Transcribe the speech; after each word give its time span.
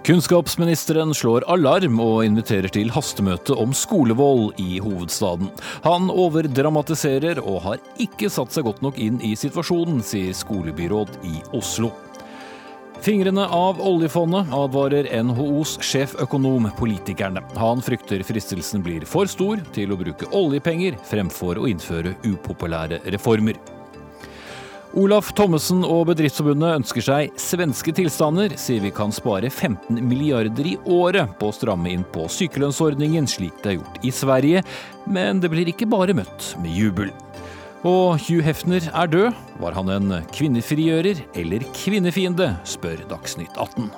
Kunnskapsministeren 0.00 1.12
slår 1.14 1.44
alarm 1.52 1.98
og 2.00 2.22
inviterer 2.24 2.72
til 2.72 2.88
hastemøte 2.94 3.52
om 3.52 3.74
skolevold 3.76 4.56
i 4.62 4.78
hovedstaden. 4.80 5.50
Han 5.84 6.08
overdramatiserer 6.08 7.42
og 7.44 7.58
har 7.66 7.82
ikke 8.00 8.30
satt 8.32 8.56
seg 8.56 8.64
godt 8.64 8.80
nok 8.80 8.96
inn 8.96 9.18
i 9.20 9.34
situasjonen, 9.36 10.00
sier 10.00 10.32
skolebyråd 10.36 11.18
i 11.28 11.42
Oslo. 11.56 11.92
Fingrene 13.04 13.44
av 13.44 13.80
oljefondet, 13.80 14.48
advarer 14.56 15.08
NHOs 15.24 15.78
sjeføkonom 15.84 16.70
politikerne. 16.80 17.44
Han 17.60 17.84
frykter 17.84 18.24
fristelsen 18.24 18.84
blir 18.84 19.04
for 19.08 19.28
stor 19.28 19.60
til 19.76 19.92
å 19.92 20.00
bruke 20.00 20.28
oljepenger 20.36 20.96
fremfor 21.08 21.60
å 21.60 21.68
innføre 21.68 22.16
upopulære 22.24 23.02
reformer. 23.12 23.60
Olaf 24.98 25.28
Thommessen 25.38 25.84
og 25.86 26.08
Bedriftsforbundet 26.08 26.80
ønsker 26.80 27.04
seg 27.04 27.36
svenske 27.38 27.92
tilstander, 27.94 28.56
sier 28.58 28.82
vi 28.82 28.90
kan 28.94 29.14
spare 29.14 29.46
15 29.46 30.00
milliarder 30.02 30.66
i 30.66 30.74
året 30.82 31.30
på 31.38 31.50
å 31.50 31.54
stramme 31.54 31.92
inn 31.92 32.02
på 32.10 32.26
sykelønnsordningen, 32.26 33.28
slik 33.30 33.54
det 33.62 33.70
er 33.70 33.78
gjort 33.78 34.02
i 34.02 34.10
Sverige, 34.14 34.64
men 35.06 35.38
det 35.42 35.52
blir 35.54 35.70
ikke 35.70 35.86
bare 35.90 36.16
møtt 36.18 36.52
med 36.64 36.74
jubel. 36.74 37.14
Og 37.86 38.18
Hugh 38.26 38.42
Hefner 38.44 38.90
er 38.90 39.08
død. 39.08 39.38
Var 39.62 39.78
han 39.78 39.94
en 39.94 40.18
kvinnefrigjører 40.34 41.22
eller 41.38 41.64
kvinnefiende, 41.78 42.52
spør 42.68 43.06
Dagsnytt 43.08 43.54
18. 43.56 43.88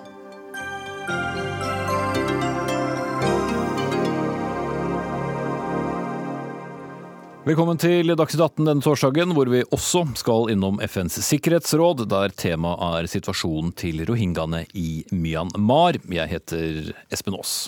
Velkommen 7.43 7.75
til 7.75 8.07
Dagsnytt 8.15 8.39
18 8.45 8.69
denne 8.69 8.85
torsdagen, 8.85 9.33
hvor 9.35 9.49
vi 9.51 9.65
også 9.75 10.05
skal 10.15 10.53
innom 10.53 10.77
FNs 10.87 11.17
sikkerhetsråd, 11.27 12.05
der 12.07 12.31
temaet 12.39 13.03
er 13.03 13.11
situasjonen 13.11 13.75
til 13.75 14.05
rohingyaene 14.07 14.61
i 14.79 15.03
Myanmar. 15.11 15.99
Jeg 16.07 16.31
heter 16.37 16.93
Espen 17.11 17.35
Aas. 17.35 17.65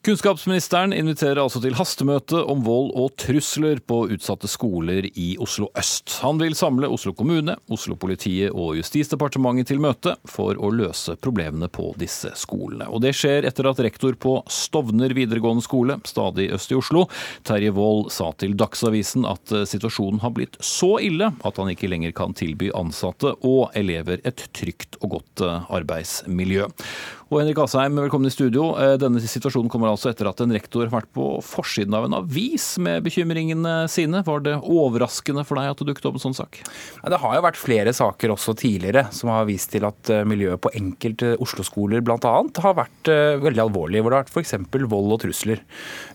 Kunnskapsministeren 0.00 0.94
inviterer 0.96 1.42
altså 1.42 1.60
til 1.60 1.74
hastemøte 1.76 2.38
om 2.48 2.62
vold 2.64 2.94
og 2.96 3.10
trusler 3.20 3.82
på 3.84 3.98
utsatte 4.14 4.48
skoler 4.48 5.04
i 5.12 5.34
Oslo 5.44 5.66
øst. 5.76 6.14
Han 6.22 6.40
vil 6.40 6.56
samle 6.56 6.88
Oslo 6.88 7.12
kommune, 7.12 7.58
Oslo-politiet 7.68 8.48
og 8.48 8.78
Justisdepartementet 8.78 9.68
til 9.68 9.82
møte 9.84 10.14
for 10.24 10.56
å 10.56 10.70
løse 10.72 11.18
problemene 11.20 11.68
på 11.68 11.90
disse 12.00 12.32
skolene. 12.32 12.88
Og 12.88 13.04
Det 13.04 13.12
skjer 13.18 13.44
etter 13.44 13.68
at 13.68 13.84
rektor 13.84 14.16
på 14.16 14.38
Stovner 14.48 15.12
videregående 15.12 15.66
skole, 15.68 15.98
stadig 16.08 16.48
øst 16.56 16.72
i 16.72 16.80
Oslo, 16.80 17.04
Terje 17.44 17.76
Wold, 17.76 18.08
sa 18.08 18.32
til 18.40 18.56
Dagsavisen 18.56 19.28
at 19.28 19.52
situasjonen 19.68 20.24
har 20.24 20.32
blitt 20.32 20.56
så 20.64 20.94
ille 20.96 21.28
at 21.28 21.60
han 21.60 21.76
ikke 21.76 21.92
lenger 21.92 22.16
kan 22.16 22.32
tilby 22.32 22.72
ansatte 22.72 23.36
og 23.44 23.76
elever 23.76 24.24
et 24.24 24.48
trygt 24.56 24.96
og 25.04 25.18
godt 25.18 25.48
arbeidsmiljø. 25.68 26.72
Og 27.30 27.38
Henrik 27.38 27.60
Asheim, 27.62 27.94
velkommen 27.94 28.26
i 28.26 28.32
studio. 28.34 28.72
Denne 28.98 29.20
situasjonen 29.22 29.70
kommer 29.70 29.86
altså 29.86 30.08
etter 30.10 30.26
at 30.26 30.40
en 30.42 30.50
rektor 30.50 30.82
har 30.82 30.90
vært 30.90 31.12
på 31.14 31.28
forsiden 31.46 31.94
av 31.94 32.08
en 32.08 32.16
avis 32.16 32.64
med 32.82 33.04
bekymringene 33.06 33.84
sine. 33.86 34.24
Var 34.26 34.40
det 34.42 34.56
overraskende 34.58 35.44
for 35.46 35.60
deg 35.60 35.70
at 35.70 35.78
det 35.78 35.86
dukket 35.92 36.08
opp 36.10 36.18
en 36.18 36.24
sånn 36.24 36.34
sak? 36.34 36.58
Det 37.06 37.20
har 37.22 37.36
jo 37.36 37.44
vært 37.44 37.60
flere 37.60 37.92
saker 37.94 38.34
også 38.34 38.56
tidligere 38.58 39.04
som 39.14 39.30
har 39.30 39.46
vist 39.46 39.70
til 39.70 39.86
at 39.86 40.10
eh, 40.10 40.24
miljøet 40.26 40.58
på 40.64 40.72
enkelte 40.80 41.36
Oslo-skoler 41.38 42.02
bl.a. 42.02 42.32
har 42.64 42.74
vært 42.80 43.12
uh, 43.14 43.38
veldig 43.44 43.62
alvorlig, 43.62 44.02
hvor 44.02 44.10
det 44.10 44.18
har 44.18 44.26
vært 44.26 44.34
f.eks. 44.34 44.82
vold 44.90 45.14
og 45.14 45.22
trusler. 45.22 45.62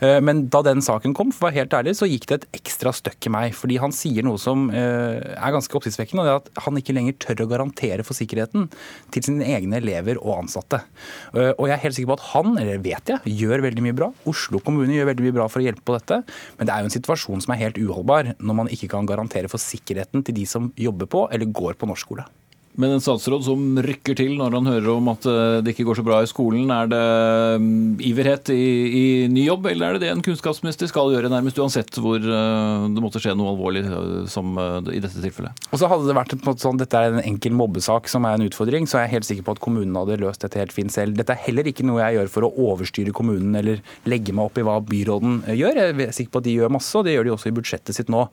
Men 0.04 0.44
da 0.52 0.60
den 0.68 0.84
saken 0.84 1.16
kom, 1.16 1.32
for 1.32 1.48
å 1.48 1.48
være 1.48 1.62
helt 1.62 1.78
ærlig, 1.80 1.96
så 1.96 2.10
gikk 2.10 2.28
det 2.28 2.42
et 2.42 2.60
ekstra 2.60 2.92
støkk 2.96 3.30
i 3.30 3.34
meg. 3.38 3.56
Fordi 3.56 3.80
han 3.80 3.96
sier 3.96 4.26
noe 4.28 4.42
som 4.42 4.68
er 4.74 5.56
ganske 5.56 5.80
oppsiktsvekkende, 5.80 6.26
og 6.26 6.28
det 6.28 6.34
er 6.34 6.44
at 6.44 6.66
han 6.68 6.80
ikke 6.82 6.96
lenger 6.98 7.18
tør 7.24 7.46
å 7.46 7.50
garantere 7.56 8.04
for 8.04 8.18
sikkerheten 8.18 8.68
til 9.16 9.28
sine 9.30 9.48
egne 9.56 9.80
elever 9.80 10.20
og 10.20 10.42
ansatte. 10.42 10.84
Og 11.36 11.66
jeg 11.68 11.76
er 11.76 11.84
helt 11.84 11.98
sikker 11.98 12.12
på 12.14 12.18
at 12.20 12.28
han, 12.32 12.56
eller 12.62 12.82
vet 12.84 13.12
jeg, 13.12 13.36
gjør 13.42 13.66
veldig 13.66 13.84
mye 13.86 13.98
bra. 13.98 14.12
Oslo 14.30 14.62
kommune 14.64 14.96
gjør 14.96 15.12
veldig 15.12 15.28
mye 15.28 15.38
bra 15.40 15.50
for 15.52 15.62
å 15.62 15.66
hjelpe 15.68 15.86
på 15.86 15.98
dette. 15.98 16.22
Men 16.60 16.70
det 16.70 16.76
er 16.76 16.84
jo 16.84 16.90
en 16.92 16.96
situasjon 16.96 17.46
som 17.46 17.56
er 17.56 17.62
helt 17.66 17.82
uholdbar 17.82 18.36
når 18.40 18.60
man 18.64 18.72
ikke 18.72 18.92
kan 18.96 19.10
garantere 19.10 19.52
for 19.52 19.62
sikkerheten 19.62 20.26
til 20.26 20.38
de 20.38 20.48
som 20.50 20.72
jobber 20.80 21.10
på 21.12 21.28
eller 21.32 21.52
går 21.52 21.80
på 21.80 21.90
norskskole. 21.90 22.26
Men 22.82 22.92
en 22.96 23.04
statsråd 23.04 23.46
som 23.48 23.62
rykker 23.84 24.18
til 24.20 24.34
når 24.40 24.58
han 24.58 24.68
hører 24.68 24.90
om 24.92 25.08
at 25.14 25.26
eh, 25.30 25.60
det 25.64 25.72
ikke 25.74 25.86
går 25.88 26.00
så 26.00 26.06
bra 26.06 26.20
i 26.24 26.30
skolen, 26.30 26.72
er 26.74 26.90
det 26.92 27.04
mm, 27.62 28.02
iverhet 28.10 28.52
i, 28.52 28.66
i 29.00 29.04
ny 29.32 29.46
jobb, 29.46 29.70
eller 29.72 29.88
er 29.88 29.98
det 29.98 30.06
det 30.06 30.12
en 30.12 30.24
kunnskapsminister 30.26 30.90
skal 30.92 31.14
gjøre, 31.14 31.32
nærmest 31.32 31.60
uansett 31.62 32.00
hvor 32.02 32.20
eh, 32.20 32.88
det 32.92 33.04
måtte 33.04 33.22
skje 33.24 33.36
noe 33.38 33.54
alvorlig 33.54 33.86
eh, 33.88 34.26
som 34.32 34.58
i 34.92 35.00
dette 35.00 35.24
tilfellet? 35.24 35.66
Og 35.72 35.80
så 35.80 35.92
Hadde 35.96 36.10
det 36.10 36.18
vært 36.18 36.34
en 36.36 36.60
sånn, 36.60 36.80
dette 36.82 37.00
er 37.00 37.14
en 37.14 37.24
enkel 37.24 37.54
mobbesak 37.56 38.10
som 38.12 38.26
er 38.28 38.36
en 38.36 38.48
utfordring, 38.50 38.90
så 38.90 39.00
er 39.00 39.06
jeg 39.06 39.14
helt 39.14 39.30
sikker 39.30 39.46
på 39.48 39.56
at 39.56 39.62
kommunen 39.64 39.96
hadde 39.96 40.20
løst 40.20 40.44
dette 40.44 40.60
helt 40.60 40.76
fint 40.76 40.92
selv. 40.92 41.16
Dette 41.16 41.32
er 41.32 41.44
heller 41.46 41.70
ikke 41.70 41.86
noe 41.88 42.02
jeg 42.02 42.18
gjør 42.18 42.32
for 42.34 42.48
å 42.48 42.52
overstyre 42.74 43.14
kommunen 43.16 43.56
eller 43.56 43.80
legge 44.10 44.36
meg 44.36 44.50
opp 44.50 44.60
i 44.60 44.66
hva 44.66 44.82
byråden 44.84 45.46
gjør. 45.56 45.80
Jeg 45.80 46.10
er 46.10 46.18
sikker 46.18 46.34
på 46.34 46.44
at 46.44 46.50
de 46.50 46.58
gjør 46.58 46.74
masse, 46.76 46.92
og 46.98 47.08
det 47.08 47.16
gjør 47.16 47.30
de 47.30 47.36
også 47.38 47.52
i 47.52 47.56
budsjettet 47.56 47.96
sitt 47.96 48.12
nå. 48.12 48.26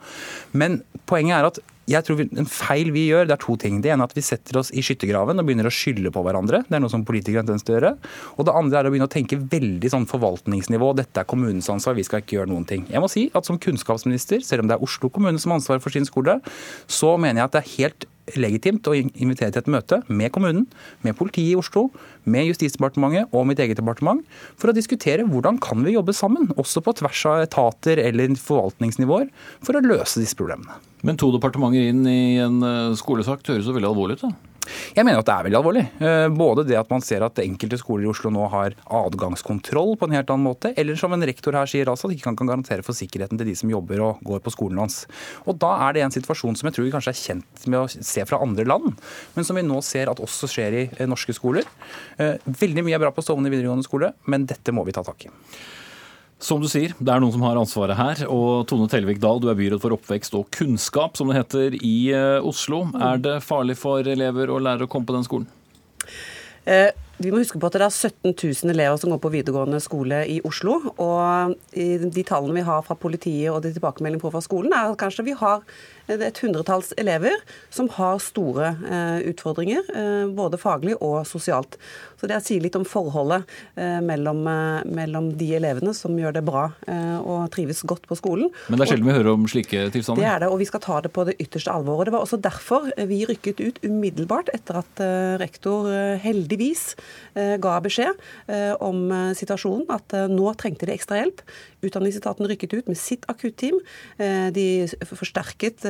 Men 0.59 0.81
poenget 1.07 1.39
er 1.39 1.51
at 1.53 1.63
jeg 1.93 2.07
tror 2.07 2.23
En 2.23 2.49
feil 2.49 2.93
vi 2.95 3.07
gjør, 3.11 3.27
det 3.29 3.35
er 3.37 3.43
to 3.43 3.57
ting. 3.61 3.81
Det 3.85 3.93
ene 3.93 4.05
er 4.05 4.11
at 4.11 4.17
vi 4.17 4.25
setter 4.25 4.59
oss 4.61 4.71
i 4.75 4.83
skyttergraven 4.85 5.41
og 5.41 5.49
begynner 5.49 5.69
å 5.69 5.75
skylde 5.75 6.13
på 6.15 6.23
hverandre. 6.25 6.63
Det 6.69 6.79
er 6.79 6.83
noe 6.85 6.93
som 6.93 7.05
politikere 7.07 7.45
til 7.47 7.57
å 7.57 7.77
gjøre. 7.77 7.93
Og 8.37 8.49
det 8.49 8.57
andre 8.59 8.81
er 8.81 8.89
å 8.89 8.93
begynne 8.93 9.09
å 9.11 9.13
tenke 9.13 9.41
veldig 9.41 9.93
sånn 9.93 10.09
forvaltningsnivå. 10.11 10.93
Dette 10.99 11.23
er 11.23 11.29
kommunens 11.29 11.71
ansvar, 11.73 11.97
vi 11.99 12.07
skal 12.07 12.23
ikke 12.23 12.39
gjøre 12.39 12.53
noen 12.53 12.67
ting. 12.69 12.87
Jeg 12.93 13.03
må 13.03 13.11
si 13.13 13.29
at 13.37 13.49
som 13.49 13.61
kunnskapsminister, 13.63 14.43
selv 14.47 14.65
om 14.65 14.71
det 14.71 14.79
er 14.79 14.87
Oslo 14.87 15.13
kommune 15.13 15.41
som 15.43 15.55
har 15.55 15.61
ansvaret 15.61 15.85
for 15.85 15.95
sin 15.95 16.09
skole, 16.09 16.39
så 16.91 17.15
mener 17.21 17.43
jeg 17.43 17.51
at 17.51 17.57
det 17.57 17.63
er 17.63 17.73
helt 17.77 18.09
legitimt 18.39 18.87
å 18.87 18.95
invitere 18.95 19.51
til 19.53 19.63
et 19.63 19.71
møte 19.75 19.99
med 20.09 20.33
kommunen, 20.35 20.67
med 21.03 21.17
politiet 21.19 21.53
i 21.53 21.59
Oslo, 21.59 21.89
med 22.25 22.47
Justisdepartementet 22.51 23.33
og 23.35 23.49
mitt 23.49 23.63
eget 23.63 23.81
departement, 23.81 24.23
for 24.59 24.71
å 24.71 24.77
diskutere 24.77 25.27
hvordan 25.29 25.59
kan 25.63 25.83
vi 25.87 25.97
jobbe 25.97 26.15
sammen, 26.17 26.53
også 26.57 26.85
på 26.85 26.95
tvers 27.01 27.25
av 27.31 27.43
etater 27.49 28.03
eller 28.03 28.37
forvaltningsnivåer, 28.39 29.29
for 29.65 29.79
å 29.79 29.85
løse 29.85 30.23
disse 30.23 30.39
problemene. 30.39 30.79
Men 31.03 31.19
to 31.19 31.33
departementer 31.35 31.91
inn 31.91 32.07
i 32.07 32.39
en 32.43 32.63
eh, 32.63 32.97
skolesak 32.99 33.43
høres 33.49 33.67
jo 33.67 33.75
veldig 33.75 33.91
alvorlig 33.91 34.21
ut? 34.21 34.27
da? 34.29 34.52
Jeg 34.97 35.07
mener 35.07 35.21
at 35.21 35.29
det 35.29 35.35
er 35.35 35.47
veldig 35.47 35.59
alvorlig. 35.59 35.85
Eh, 36.05 36.27
både 36.33 36.65
det 36.69 36.79
at 36.79 36.91
man 36.93 37.05
ser 37.05 37.25
at 37.27 37.41
enkelte 37.43 37.79
skoler 37.81 38.07
i 38.07 38.11
Oslo 38.13 38.33
nå 38.33 38.47
har 38.53 38.77
adgangskontroll 38.87 39.97
på 39.99 40.09
en 40.09 40.17
helt 40.17 40.31
annen 40.33 40.47
måte, 40.47 40.73
eller 40.79 40.99
som 41.01 41.15
en 41.15 41.27
rektor 41.27 41.57
her 41.57 41.71
sier 41.71 41.91
altså, 41.91 42.09
at 42.09 42.15
de 42.15 42.21
ikke 42.21 42.33
kan 42.33 42.51
garantere 42.53 42.87
for 42.87 42.97
sikkerheten 42.97 43.41
til 43.41 43.51
de 43.51 43.57
som 43.59 43.73
jobber 43.73 44.03
og 44.05 44.23
går 44.27 44.43
på 44.45 44.55
skolen 44.55 44.83
hans. 44.85 45.03
Og 45.47 45.59
Da 45.63 45.75
er 45.89 45.97
det 45.97 46.07
en 46.07 46.15
situasjon 46.15 46.57
som 46.59 46.69
jeg 46.69 46.77
tror 46.77 46.89
vi 46.89 46.95
kanskje 46.95 47.13
er 47.15 47.21
kjent 47.21 47.67
med 47.67 47.81
å 47.81 47.91
se 47.93 48.25
fra 48.29 48.41
andre 48.43 48.67
land, 48.69 48.97
men 49.37 49.47
som 49.47 49.59
vi 49.59 49.67
nå 49.67 49.79
ser 49.87 50.11
at 50.11 50.23
også 50.23 50.51
skjer 50.51 50.79
i 50.79 50.89
eh, 50.97 51.07
norske 51.11 51.37
skoler. 51.37 51.69
Eh, 52.19 52.39
veldig 52.47 52.87
mye 52.87 52.99
er 52.99 53.05
bra 53.05 53.13
på 53.15 53.25
Stovner 53.25 53.53
videregående 53.53 53.87
skole, 53.87 54.13
men 54.27 54.49
dette 54.51 54.75
må 54.75 54.87
vi 54.87 54.95
ta 54.97 55.05
tak 55.07 55.29
i. 55.29 55.33
Som 56.43 56.59
du 56.59 56.67
sier, 56.67 56.91
det 56.99 57.13
er 57.13 57.21
noen 57.23 57.35
som 57.37 57.45
har 57.47 57.59
ansvaret 57.61 57.95
her. 57.95 58.25
Og 58.27 58.65
Tone 58.71 58.89
Tellevik 58.91 59.21
Dahl, 59.23 59.39
du 59.39 59.47
er 59.51 59.59
byråd 59.59 59.83
for 59.85 59.95
oppvekst 59.95 60.35
og 60.35 60.49
kunnskap, 60.55 61.15
som 61.19 61.31
det 61.31 61.39
heter, 61.39 61.77
i 61.79 62.11
eh, 62.11 62.43
Oslo. 62.43 62.89
Er 62.99 63.23
det 63.23 63.37
farlig 63.47 63.79
for 63.79 64.03
elever 64.03 64.51
og 64.51 64.65
lærere 64.67 64.89
å 64.89 64.91
komme 64.91 65.07
på 65.07 65.15
den 65.15 65.27
skolen? 65.29 65.47
Eh, 66.67 66.91
vi 67.23 67.33
må 67.33 67.43
huske 67.43 67.61
på 67.61 67.69
at 67.69 67.79
det 67.79 67.87
er 67.87 67.95
17 67.95 68.35
000 68.35 68.73
elever 68.75 68.99
som 69.01 69.13
går 69.13 69.21
på 69.23 69.33
videregående 69.33 69.81
skole 69.83 70.23
i 70.31 70.41
Oslo. 70.49 70.79
Og 71.03 71.57
de 71.73 72.25
tallene 72.27 72.59
vi 72.59 72.67
har 72.67 72.85
fra 72.87 72.99
politiet 72.99 73.53
og 73.53 73.63
de 73.65 73.73
tilbakemeldingene 73.75 74.33
fra 74.33 74.43
skolen, 74.45 74.75
er 74.75 74.93
at 74.93 75.01
kanskje 75.01 75.27
vi 75.31 75.37
har 75.39 75.63
et 76.11 76.39
hundretalls 76.43 76.93
elever 76.99 77.35
som 77.71 77.89
har 77.97 78.21
store 78.23 78.73
eh, 78.83 79.19
utfordringer, 79.31 79.87
eh, 79.95 80.25
både 80.35 80.59
faglig 80.61 80.97
og 81.01 81.23
sosialt. 81.29 81.79
Så 82.21 82.29
Det 82.31 82.39
sier 82.45 82.63
litt 82.63 82.77
om 82.79 82.85
forholdet 82.87 83.49
eh, 83.77 83.99
mellom, 84.03 84.43
mellom, 84.87 85.33
de 85.39 85.49
elevene 85.57 85.95
som 85.95 86.15
gjør 86.19 86.35
det 86.37 86.43
bra 86.45 86.65
og 87.23 87.49
trives 87.55 87.83
godt 87.89 88.05
på 88.07 88.17
skolen. 88.19 88.51
Men 88.69 88.79
det 88.79 88.85
er 88.85 88.91
sjelden 88.93 89.09
vi 89.09 89.15
hører 89.15 89.31
om 89.33 89.47
slike 89.49 89.85
tilstander? 89.95 90.23
Det 90.23 90.29
er 90.29 90.43
det, 90.43 90.51
og 90.53 90.61
vi 90.61 90.69
skal 90.69 90.83
ta 90.85 91.01
det 91.03 91.13
på 91.15 91.25
det 91.27 91.37
ytterste 91.43 91.73
alvor. 91.73 92.01
Og 92.01 92.07
Det 92.07 92.15
var 92.15 92.27
også 92.27 92.39
derfor 92.43 92.91
vi 93.09 93.23
rykket 93.29 93.63
ut 93.63 93.81
umiddelbart 93.87 94.53
etter 94.55 94.81
at 94.83 95.03
rektor 95.43 95.89
heldigvis 96.23 96.93
ga 97.35 97.75
beskjed 97.85 98.19
om 98.85 99.05
situasjonen, 99.39 99.87
at 99.93 100.17
nå 100.31 100.53
trengte 100.61 100.89
de 100.89 100.97
ekstra 100.97 101.21
hjelp. 101.21 101.43
Utdanningsetaten 101.83 102.47
rykket 102.51 102.77
ut 102.79 102.91
med 102.91 102.99
sitt 102.99 103.27
akutteam. 103.31 103.81
De 104.55 104.67
forsterket 105.11 105.87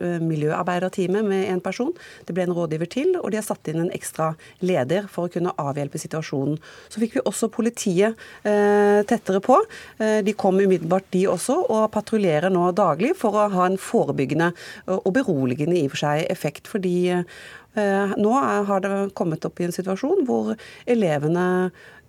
Eh, 0.00 0.20
miljøarbeiderteamet 0.20 1.24
med 1.24 1.48
en 1.52 1.60
person. 1.60 1.92
Det 2.26 2.34
ble 2.34 2.46
en 2.46 2.54
rådgiver 2.56 2.88
til, 2.90 3.12
og 3.20 3.30
de 3.30 3.38
har 3.40 3.44
satt 3.44 3.68
inn 3.68 3.82
en 3.82 3.92
ekstra 3.94 4.32
leder 4.64 5.08
for 5.12 5.28
å 5.28 5.32
kunne 5.32 5.52
avhjelpe 5.60 6.00
situasjonen. 6.00 6.56
Så 6.88 7.02
fikk 7.02 7.18
vi 7.18 7.24
også 7.28 7.50
politiet 7.52 8.18
eh, 8.48 9.00
tettere 9.08 9.42
på. 9.44 9.58
Eh, 10.00 10.20
de 10.24 10.34
kom 10.38 10.60
umiddelbart, 10.60 11.10
de 11.12 11.26
også, 11.28 11.58
og 11.68 11.90
patruljerer 11.94 12.52
nå 12.52 12.70
daglig 12.76 13.12
for 13.20 13.36
å 13.36 13.48
ha 13.52 13.68
en 13.68 13.80
forebyggende 13.80 14.52
og 14.96 15.10
beroligende 15.14 15.78
i 15.78 15.86
og 15.88 15.94
for 15.94 16.06
seg 16.06 16.26
effekt. 16.32 16.68
fordi 16.70 17.24
nå 17.70 18.30
har 18.66 18.80
det 18.82 19.12
kommet 19.14 19.44
opp 19.46 19.60
i 19.60 19.64
en 19.68 19.72
situasjon 19.72 20.24
hvor 20.26 20.56
elevene 20.90 21.44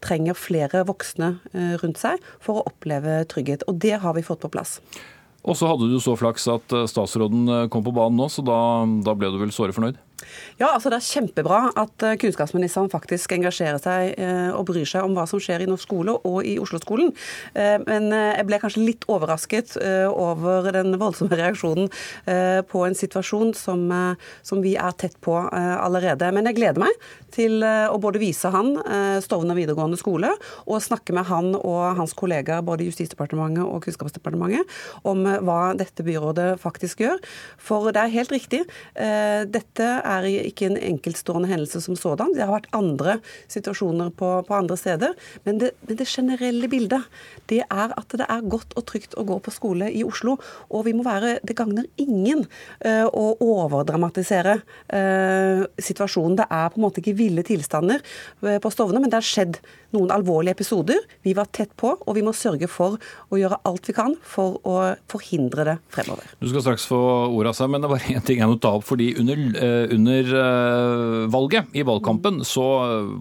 trenger 0.01 0.38
flere 0.38 0.83
voksne 0.88 1.36
rundt 1.81 2.00
seg 2.01 2.21
for 2.42 2.59
å 2.59 2.68
oppleve 2.71 3.21
trygghet. 3.30 3.65
Og 3.69 3.77
det 3.83 4.00
har 4.01 4.15
vi 4.18 4.25
fått 4.25 4.42
på 4.44 4.51
plass. 4.53 4.80
Og 5.42 5.57
så 5.57 5.69
hadde 5.71 5.89
du 5.89 5.98
så 6.01 6.13
flaks 6.19 6.45
at 6.53 6.74
eh, 6.75 6.88
statsråden 6.89 7.50
eh, 7.50 7.68
kom 7.74 7.86
på 7.86 7.94
banen 7.95 8.19
nå, 8.19 8.30
så 8.30 8.44
da, 8.45 8.59
da 9.06 9.15
ble 9.18 9.31
du 9.33 9.39
vel 9.42 9.53
såre 9.56 9.74
fornøyd? 9.74 9.98
Ja, 10.62 10.71
altså 10.75 10.91
Det 10.91 11.00
er 11.00 11.07
kjempebra 11.07 11.59
at 11.79 12.03
eh, 12.06 12.18
kunnskapsministeren 12.21 12.91
faktisk 12.91 13.33
engasjerer 13.33 13.79
seg 13.81 14.12
eh, 14.21 14.51
og 14.53 14.68
bryr 14.69 14.85
seg 14.88 15.06
om 15.07 15.15
hva 15.18 15.25
som 15.29 15.41
skjer 15.41 15.63
i 15.63 15.69
norsk 15.69 15.88
skole 15.88 16.13
og 16.27 16.45
i 16.45 16.57
Oslo-skolen. 16.62 17.09
Eh, 17.57 17.77
men 17.88 18.12
jeg 18.13 18.45
ble 18.45 18.59
kanskje 18.62 18.83
litt 18.83 19.07
overrasket 19.12 19.73
over 20.12 20.69
den 20.75 20.94
voldsomme 21.01 21.38
reaksjonen 21.39 21.89
på 22.69 22.83
en 22.85 22.95
situasjon 22.97 23.53
som, 23.57 23.81
som 24.45 24.62
vi 24.63 24.75
er 24.79 24.94
tett 25.00 25.18
på 25.23 25.33
allerede. 25.51 26.29
Men 26.35 26.47
jeg 26.50 26.57
gleder 26.59 26.83
meg 26.83 27.07
til 27.33 27.63
å 27.63 27.97
både 28.01 28.19
vise 28.21 28.51
han 28.51 28.73
Stovner 29.23 29.56
videregående 29.57 30.00
skole 30.00 30.29
og 30.65 30.83
snakke 30.83 31.15
med 31.15 31.27
han 31.29 31.53
og 31.57 31.97
hans 32.00 32.13
kollegaer 32.18 32.63
både 32.65 32.83
i 32.85 32.89
Justisdepartementet 32.89 33.63
og 33.63 33.85
Kunnskapsdepartementet 33.85 35.07
om 35.07 35.23
hva 35.47 35.59
dette 35.79 36.06
byrådet 36.06 36.50
faktisk 36.62 37.03
gjør. 37.06 37.21
For 37.62 37.91
det 37.95 38.03
er 38.03 38.15
helt 38.18 38.35
riktig. 38.35 38.63
Dette 38.95 39.88
er 39.88 40.10
er 40.11 40.27
ikke 40.29 40.69
en 40.69 40.77
enkeltstående 40.79 41.49
hendelse 41.51 41.81
som 41.83 41.97
sådan. 41.99 42.33
Det 42.35 42.43
har 42.43 42.53
vært 42.53 42.69
andre 42.77 43.17
situasjoner 43.51 44.11
på, 44.17 44.29
på 44.47 44.57
andre 44.57 44.77
steder. 44.79 45.15
Men 45.47 45.61
det, 45.61 45.73
men 45.87 45.99
det, 45.99 46.07
generelle 46.11 46.69
bildet 46.71 47.07
det 47.51 47.61
er 47.63 47.93
at 47.97 48.17
det 48.17 48.27
er 48.27 48.47
godt 48.51 48.75
og 48.79 48.85
trygt 48.89 49.15
å 49.17 49.25
gå 49.27 49.39
på 49.43 49.53
skole 49.53 49.89
i 49.91 50.03
Oslo. 50.07 50.37
Og 50.69 50.85
vi 50.87 50.95
må 50.97 51.05
være 51.07 51.37
Det 51.47 51.55
gagner 51.57 51.87
ingen 52.01 52.43
uh, 52.85 53.07
å 53.07 53.35
overdramatisere 53.41 54.57
uh, 54.61 55.63
situasjonen. 55.79 56.39
Det 56.41 56.47
er 56.49 56.71
på 56.71 56.79
en 56.79 56.85
måte 56.85 57.01
ikke 57.03 57.17
ville 57.17 57.45
tilstander 57.47 58.03
uh, 58.43 58.57
på 58.61 58.73
Stovner, 58.73 59.01
men 59.01 59.11
det 59.11 59.21
har 59.21 59.27
skjedd 59.27 59.61
noen 59.95 60.11
alvorlige 60.13 60.55
episoder. 60.57 60.99
Vi 61.25 61.33
var 61.38 61.49
tett 61.53 61.73
på, 61.79 61.93
og 61.99 62.17
vi 62.17 62.23
må 62.25 62.33
sørge 62.35 62.69
for 62.71 62.97
å 63.31 63.39
gjøre 63.39 63.59
alt 63.67 63.89
vi 63.89 63.95
kan 63.95 64.15
for 64.23 64.59
å 64.67 64.77
forhindre 65.11 65.65
det 65.67 65.75
fremover. 65.93 66.27
Du 66.39 66.49
skal 66.49 66.65
straks 66.65 66.88
få 66.89 66.99
ordet, 67.27 67.51
av 67.51 67.57
seg, 67.57 67.71
men 67.73 67.83
det 67.83 67.91
var 67.91 68.05
én 68.13 68.23
ting 68.25 68.41
jeg 68.41 68.51
må 68.51 68.57
ta 68.61 68.73
opp. 68.77 68.85
fordi 68.88 69.11
under, 69.19 69.41
under 69.91 70.31
valget 71.33 71.75
i 71.77 71.83
valgkampen 71.88 72.41
så 72.47 72.65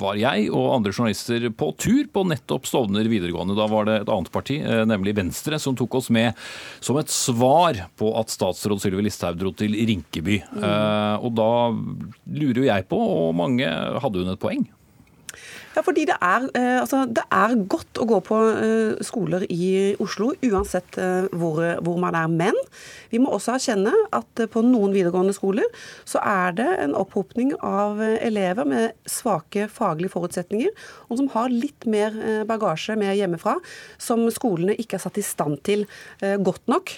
var 0.00 0.18
jeg 0.20 0.48
og 0.54 0.74
andre 0.76 0.94
journalister 0.94 1.48
på 1.50 1.72
tur 1.80 2.06
på 2.12 2.24
nettopp 2.28 2.68
Stovner 2.70 3.08
videregående. 3.10 3.56
Da 3.58 3.66
var 3.70 3.88
det 3.88 4.00
et 4.02 4.12
annet 4.12 4.30
parti, 4.32 4.60
nemlig 4.62 5.16
Venstre, 5.18 5.58
som 5.62 5.76
tok 5.78 5.98
oss 6.00 6.10
med 6.14 6.38
som 6.80 6.98
et 7.00 7.10
svar 7.10 7.84
på 7.98 8.12
at 8.20 8.32
statsråd 8.32 8.82
Sylvi 8.82 9.04
Listhaug 9.06 9.40
dro 9.40 9.52
til 9.56 9.74
Rinkeby. 9.74 10.42
Mm. 10.54 10.66
Og 11.26 11.32
da 11.38 11.50
lurer 12.40 12.62
jo 12.62 12.68
jeg 12.68 12.86
på, 12.90 13.00
og 13.00 13.34
mange 13.38 13.66
hadde 13.66 14.22
hun 14.22 14.34
et 14.34 14.42
poeng? 14.42 14.68
Ja, 15.70 15.84
fordi 15.86 16.02
det 16.08 16.16
er, 16.18 16.48
eh, 16.58 16.80
altså, 16.80 17.04
det 17.06 17.22
er, 17.30 17.52
godt 17.70 17.98
å 18.02 18.06
gå 18.10 18.16
på 18.26 18.36
eh, 18.50 19.02
skoler 19.06 19.44
i 19.54 19.94
Oslo, 20.02 20.32
uansett 20.42 20.96
eh, 20.98 21.28
hvor, 21.30 21.60
hvor, 21.84 22.00
man 22.02 22.16
er. 22.18 22.26
Men 22.26 22.56
vi 23.12 23.20
må 23.22 23.30
også 23.30 23.54
erkjenne 23.54 23.92
at 24.16 24.42
på 24.50 24.64
noen 24.66 24.90
videregående 24.96 25.34
skoler 25.36 25.68
så 26.08 26.18
er 26.26 26.56
det 26.58 26.66
en 26.82 26.96
opphopning 26.98 27.52
av 27.62 28.02
elever 28.02 28.66
med 28.66 28.96
svake 29.06 29.68
faglige 29.70 30.10
forutsetninger, 30.16 30.74
og 31.06 31.20
som 31.20 31.30
har 31.36 31.54
litt 31.54 31.86
mer 31.86 32.14
bagasje 32.48 32.96
med 32.98 33.14
hjemmefra, 33.18 33.56
som 33.98 34.26
skolene 34.34 34.74
ikke 34.80 34.98
er 34.98 35.04
satt 35.04 35.20
i 35.20 35.26
stand 35.26 35.60
til 35.66 35.86
godt 36.20 36.66
nok 36.70 36.92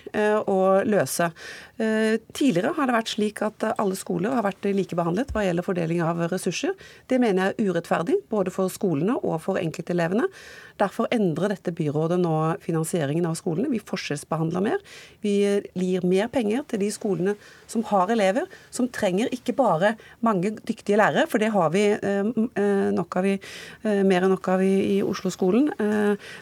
å 0.48 0.58
løse. 0.86 1.30
Tidligere 1.78 2.75
har 2.76 2.88
det 2.88 2.96
vært 2.96 3.12
slik 3.14 3.42
at 3.44 3.64
alle 3.72 3.96
skoler 3.98 4.36
har 4.36 4.44
vært 4.46 4.68
likebehandlet 4.68 5.32
hva 5.34 5.44
gjelder 5.46 5.66
fordeling 5.66 6.02
av 6.04 6.20
ressurser. 6.30 6.76
Det 7.10 7.18
mener 7.22 7.50
jeg 7.50 7.56
er 7.56 7.72
urettferdig, 7.72 8.20
både 8.30 8.52
for 8.54 8.62
for 8.62 8.73
skolene 8.73 9.19
og 9.20 9.41
for 9.44 9.61
enkeltelevene. 9.61 10.29
Derfor 10.81 11.11
endrer 11.12 11.53
dette 11.53 11.73
byrådet 11.76 12.19
nå 12.20 12.35
finansieringen 12.62 13.26
av 13.29 13.37
skolene. 13.38 13.70
Vi 13.73 13.81
forskjellsbehandler 13.82 14.64
mer. 14.64 14.82
Vi 15.23 15.35
gir 15.79 16.06
mer 16.09 16.31
penger 16.32 16.64
til 16.70 16.82
de 16.82 16.91
skolene 16.94 17.37
som 17.70 17.85
har 17.91 18.11
elever, 18.12 18.49
som 18.75 18.88
trenger 18.93 19.32
ikke 19.35 19.55
bare 19.59 19.94
mange 20.25 20.55
dyktige 20.61 20.99
lærere, 21.00 21.26
for 21.31 21.43
det 21.43 21.53
har 21.55 21.70
vi 21.75 21.85
eh, 21.94 22.32
eh, 22.61 22.88
nok 22.94 23.19
av 23.20 23.29
i, 23.29 23.37
eh, 23.85 24.03
mer 24.09 24.26
enn 24.26 24.35
nok 24.35 24.50
av 24.55 24.64
i, 24.64 24.73
i 24.97 24.99
Oslo-skolen. 25.06 25.70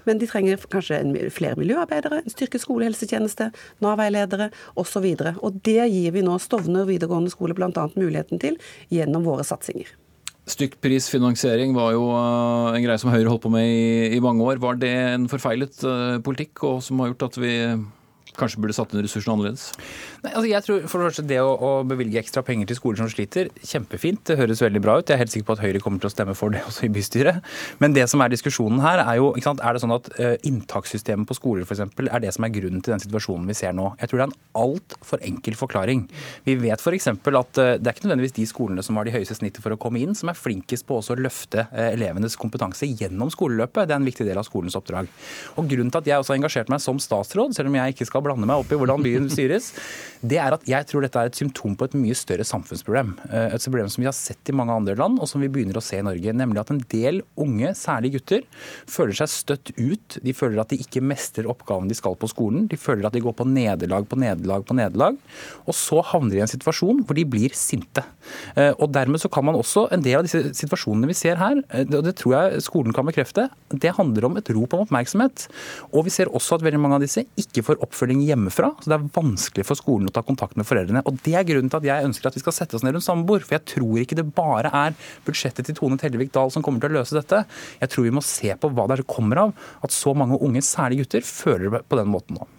Men 0.07 0.21
de 0.21 0.29
trenger 0.29 0.61
kanskje 0.71 1.01
flere 1.35 1.59
miljøarbeidere, 1.61 2.23
en 2.23 2.33
styrket 2.35 2.63
skolehelsetjeneste, 2.65 3.51
Nav-veiledere 3.85 4.51
osv. 4.79 5.07
Og, 5.11 5.41
og 5.47 5.63
det 5.67 5.83
gir 5.93 6.15
vi 6.15 6.25
nå 6.27 6.39
Stovner 6.41 6.89
videregående 6.89 7.33
skole 7.33 7.57
bl.a. 7.57 7.89
muligheten 7.97 8.41
til 8.43 8.61
gjennom 8.93 9.27
våre 9.27 9.47
satsinger. 9.47 9.91
Stykkprisfinansiering 10.51 11.73
var 11.77 11.95
jo 11.95 12.09
eh, 12.17 12.77
en 12.77 12.85
greie 12.85 13.01
som 13.01 13.13
Høyre 13.13 13.31
holdt 13.31 13.45
på 13.47 13.53
med 13.55 13.67
i, 13.69 14.17
i 14.17 14.21
mange 14.25 14.45
år. 14.45 14.61
Var 14.63 14.81
det 14.83 14.93
en 15.15 15.29
forfeilet 15.31 15.83
uh, 15.87 16.19
politikk, 16.25 16.65
og 16.67 16.83
som 16.85 17.01
har 17.03 17.13
gjort 17.13 17.29
at 17.31 17.41
vi 17.41 17.55
kanskje 18.39 18.61
burde 18.63 18.75
satt 18.77 18.93
inn 18.95 19.03
ressursene 19.05 19.35
annerledes? 19.35 19.71
Nei, 20.25 20.33
altså 20.33 20.49
jeg 20.51 20.67
tror 20.67 20.87
for 20.91 21.01
det 21.01 21.11
første 21.11 21.25
Det 21.31 21.39
å, 21.43 21.51
å, 21.55 21.71
bevilge 21.89 22.21
ekstra 22.21 22.43
penger 22.47 22.71
til 22.71 22.79
skoler 22.79 23.01
som 23.01 23.11
sliter, 23.11 23.51
kjempefint. 23.67 24.23
Det 24.29 24.37
høres 24.41 24.63
veldig 24.63 24.83
bra 24.85 24.99
ut. 25.01 25.09
Jeg 25.09 25.17
er 25.17 25.23
helt 25.23 25.33
sikker 25.33 25.49
på 25.49 25.57
at 25.57 25.63
Høyre 25.65 25.83
kommer 25.83 26.03
til 26.03 26.11
å 26.11 26.13
stemme 26.13 26.37
for 26.39 26.55
det 26.55 26.63
også 26.69 26.87
i 26.89 26.93
bystyret. 26.93 27.41
Men 27.83 27.97
det 27.97 28.07
som 28.13 28.23
er 28.23 28.33
diskusjonen 28.33 28.83
her, 28.85 29.03
er 29.05 29.21
jo 29.21 29.33
ikke 29.35 29.49
sant, 29.49 29.65
er 29.65 29.77
det 29.77 29.83
sånn 29.85 29.97
at 29.97 30.11
uh, 30.19 30.35
inntakssystemet 30.47 31.29
på 31.29 31.39
skoler 31.39 31.67
f.eks. 31.67 31.83
er 32.07 32.25
det 32.25 32.35
som 32.37 32.47
er 32.47 32.55
grunnen 32.55 32.85
til 32.85 32.95
den 32.95 33.03
situasjonen 33.03 33.49
vi 33.51 33.57
ser 33.59 33.75
nå. 33.77 33.91
Jeg 34.01 34.13
tror 34.13 34.21
det 34.21 34.27
er 34.27 34.33
en 34.33 34.39
altfor 34.65 35.25
enkel 35.27 35.59
forklaring. 35.59 36.07
Vi 36.47 36.57
vet 36.61 36.85
f.eks. 36.85 37.11
at 37.11 37.27
uh, 37.27 37.73
det 37.81 37.81
er 37.81 37.97
ikke 37.97 38.07
nødvendigvis 38.09 38.37
de 38.39 38.49
skolene 38.51 38.85
som 38.87 39.01
har 39.01 39.09
de 39.09 39.15
høyeste 39.17 39.39
snittet 39.41 39.65
for 39.65 39.75
å 39.75 39.81
komme 39.81 40.03
inn, 40.03 40.17
som 40.19 40.33
er 40.33 40.39
flinkest 40.39 40.87
på 40.89 41.01
å 41.01 41.19
løfte 41.21 41.67
uh, 41.73 41.89
elevenes 41.91 42.39
kompetanse 42.41 42.89
gjennom 42.89 43.33
skoleløpet. 43.33 43.87
Det 43.89 43.97
er 43.97 44.03
en 44.03 44.09
viktig 44.09 44.29
del 44.29 44.41
av 44.41 44.49
skolens 44.49 44.79
oppdrag. 44.79 45.11
Og 45.57 45.71
Grunnen 45.71 45.93
til 45.93 46.03
at 46.03 46.09
jeg 46.09 46.23
også 46.23 46.35
har 46.35 46.41
engasjert 46.41 46.71
meg 46.73 46.83
som 46.83 46.99
statsråd, 47.03 47.55
selv 47.57 47.71
om 47.71 47.77
jeg 47.79 47.95
ikke 47.95 48.09
skal 48.09 48.20
blande 48.25 48.49
meg 48.49 48.63
opp 48.63 48.73
i 48.73 48.79
hvordan 48.81 49.05
byen 49.05 49.29
styres, 49.33 49.73
det 50.21 50.37
er 50.37 50.53
at 50.53 50.67
jeg 50.69 50.85
tror 50.89 51.05
dette 51.05 51.17
er 51.17 51.31
et 51.31 51.39
symptom 51.39 51.75
på 51.79 51.87
et 51.89 51.95
mye 51.97 52.17
større 52.19 52.45
samfunnsproblem. 52.45 53.15
Eh, 53.31 53.55
et 53.57 53.65
problem 53.65 53.89
som 53.93 54.03
vi 54.03 54.09
har 54.09 54.17
sett 54.17 54.51
i 54.53 54.55
mange 54.57 54.75
andre 54.75 54.97
land, 54.99 55.17
og 55.21 55.29
som 55.31 55.41
vi 55.41 55.49
begynner 55.53 55.79
å 55.81 55.85
se 55.85 56.01
i 56.01 56.05
Norge. 56.05 56.35
Nemlig 56.37 56.61
at 56.61 56.73
en 56.75 56.83
del 56.93 57.23
unge, 57.41 57.73
særlig 57.79 58.13
gutter, 58.19 58.45
føler 58.91 59.17
seg 59.17 59.33
støtt 59.33 59.73
ut. 59.79 60.19
De 60.21 60.35
føler 60.37 60.61
at 60.61 60.73
de 60.73 60.81
ikke 60.83 61.03
mestrer 61.05 61.49
oppgaven 61.49 61.89
de 61.89 61.97
skal 61.97 62.19
på 62.21 62.29
skolen. 62.31 62.67
De 62.69 62.77
føler 62.81 63.09
at 63.09 63.17
de 63.17 63.23
går 63.25 63.37
på 63.39 63.49
nederlag 63.49 64.09
på 64.11 64.19
nederlag 64.21 64.67
på 64.69 64.77
nederlag. 64.77 65.17
Og 65.65 65.77
så 65.77 66.03
havner 66.13 66.37
de 66.37 66.43
i 66.43 66.45
en 66.45 66.53
situasjon 66.53 67.01
hvor 67.07 67.17
de 67.17 67.25
blir 67.25 67.57
sinte. 67.57 68.05
Eh, 68.57 68.75
og 68.77 68.93
dermed 68.93 69.23
så 69.23 69.33
kan 69.33 69.49
man 69.49 69.57
også, 69.57 69.87
en 69.95 70.05
del 70.05 70.21
av 70.21 70.29
disse 70.29 70.43
situasjonene 70.59 71.09
vi 71.09 71.17
ser 71.17 71.41
her, 71.41 71.63
eh, 71.73 71.87
og 71.89 72.05
det 72.05 72.19
tror 72.21 72.37
jeg 72.37 72.67
skolen 72.69 72.93
kan 72.97 73.09
bekrefte, 73.09 73.49
det 73.73 73.97
handler 73.97 74.29
om 74.29 74.37
et 74.37 74.53
rop 74.53 74.77
om 74.77 74.85
oppmerksomhet. 74.85 75.49
Og 75.95 76.05
vi 76.05 76.13
ser 76.13 76.29
også 76.29 76.59
at 76.59 76.67
veldig 76.67 76.83
mange 76.83 77.01
av 77.01 77.07
disse 77.09 77.25
ikke 77.41 77.65
får 77.71 77.81
oppfølging 77.81 78.10
hjemmefra. 78.19 78.73
Så 78.83 78.91
det 78.91 78.97
er 78.99 79.09
vanskelig 79.15 79.65
for 79.69 79.79
skolen 79.79 80.11
å 80.11 80.15
ta 80.15 80.25
kontakt 80.27 80.59
med 80.59 80.67
foreldrene. 80.67 81.05
Og 81.07 81.21
Det 81.23 81.37
er 81.39 81.47
grunnen 81.47 81.71
til 81.71 81.79
at 81.79 81.89
jeg 81.89 82.09
ønsker 82.11 82.31
at 82.31 82.39
vi 82.39 82.43
skal 82.43 82.57
sette 82.57 82.77
oss 82.77 82.85
ned 82.87 82.97
rundt 82.97 83.07
samme 83.07 83.27
bord. 83.29 83.47
For 83.47 83.55
jeg 83.59 83.67
tror 83.77 84.03
ikke 84.03 84.19
det 84.19 84.27
bare 84.35 84.73
er 84.75 84.97
budsjettet 85.27 85.69
til 85.69 85.79
Tone 85.79 86.01
Tellevik 86.01 86.33
Dahl 86.35 86.51
som 86.51 86.65
kommer 86.67 86.83
til 86.83 86.91
å 86.91 87.01
løse 87.01 87.17
dette. 87.17 87.45
Jeg 87.81 87.93
tror 87.93 88.09
vi 88.09 88.17
må 88.19 88.25
se 88.27 88.55
på 88.59 88.73
hva 88.75 88.89
det 88.91 88.99
er 88.99 89.05
det 89.05 89.11
kommer 89.15 89.47
av 89.47 89.69
at 89.87 89.95
så 89.95 90.15
mange 90.17 90.41
unge, 90.43 90.65
særlig 90.67 91.05
gutter, 91.05 91.27
føler 91.27 91.71
det 91.71 91.85
på 91.87 92.01
den 92.01 92.11
måten 92.11 92.41
nå. 92.41 92.51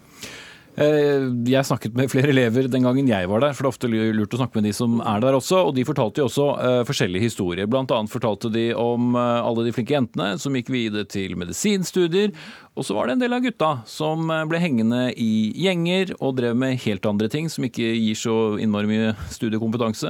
Eh, 0.72 1.26
jeg 1.52 1.68
snakket 1.68 1.96
med 1.98 2.08
flere 2.08 2.30
elever 2.32 2.64
den 2.70 2.86
gangen 2.86 3.08
jeg 3.10 3.28
var 3.28 3.42
der, 3.44 3.52
for 3.52 3.66
det 3.66 3.68
er 3.68 3.74
ofte 3.74 3.90
lurt 4.16 4.32
å 4.32 4.40
snakke 4.40 4.56
med 4.56 4.64
de 4.70 4.72
som 4.76 5.02
er 5.04 5.20
der 5.20 5.36
også. 5.36 5.60
Og 5.68 5.74
de 5.76 5.84
fortalte 5.84 6.22
jo 6.22 6.28
også 6.30 6.46
uh, 6.56 6.80
forskjellige 6.88 7.28
historier. 7.28 7.68
Blant 7.68 7.92
annet 7.92 8.12
fortalte 8.12 8.48
de 8.52 8.70
om 8.78 9.12
uh, 9.18 9.44
alle 9.44 9.66
de 9.66 9.74
flinke 9.76 9.94
jentene 9.94 10.32
som 10.40 10.56
gikk 10.56 10.72
videre 10.72 11.04
til 11.04 11.36
medisinstudier. 11.40 12.32
Og 12.72 12.88
så 12.88 12.96
var 12.96 13.08
det 13.08 13.18
en 13.18 13.24
del 13.24 13.36
av 13.36 13.44
gutta 13.44 13.72
som 13.90 14.32
ble 14.48 14.60
hengende 14.62 15.10
i 15.20 15.52
gjenger 15.60 16.14
og 16.22 16.38
drev 16.38 16.56
med 16.56 16.80
helt 16.86 17.04
andre 17.08 17.28
ting 17.32 17.50
som 17.52 17.66
ikke 17.68 17.84
gir 17.84 18.16
så 18.16 18.36
innmari 18.56 18.88
mye 18.88 19.10
studiekompetanse, 19.34 20.08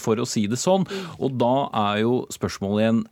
for 0.00 0.16
å 0.16 0.28
si 0.28 0.46
det 0.48 0.56
sånn. 0.56 0.88
Og 1.20 1.36
da 1.36 1.68
er 1.90 2.06
jo 2.06 2.22
spørsmålet 2.32 2.86
igjen 2.86 3.02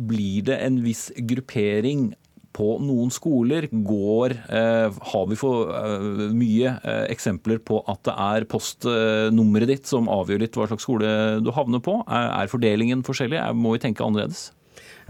blir 0.00 0.46
det 0.46 0.60
en 0.62 0.78
viss 0.84 1.08
gruppering 1.28 2.12
på 2.56 2.68
noen 2.82 3.12
skoler 3.14 3.68
går 3.70 4.34
eh, 4.50 5.00
Har 5.12 5.26
vi 5.30 5.38
for 5.38 5.70
eh, 5.74 6.30
mye 6.34 6.74
eh, 6.82 7.04
eksempler 7.12 7.60
på 7.62 7.82
at 7.90 8.02
det 8.08 8.14
er 8.14 8.46
postnummeret 8.50 9.70
ditt 9.70 9.90
som 9.90 10.10
avgjør 10.10 10.44
litt 10.44 10.58
hva 10.58 10.66
slags 10.70 10.86
skole 10.86 11.12
du 11.44 11.52
havner 11.54 11.82
på? 11.84 12.00
Er, 12.06 12.50
fordelingen 12.50 13.04
forskjellig? 13.06 13.42
Må 13.54 13.76
vi 13.76 13.84
tenke 13.86 14.06
annerledes? 14.06 14.50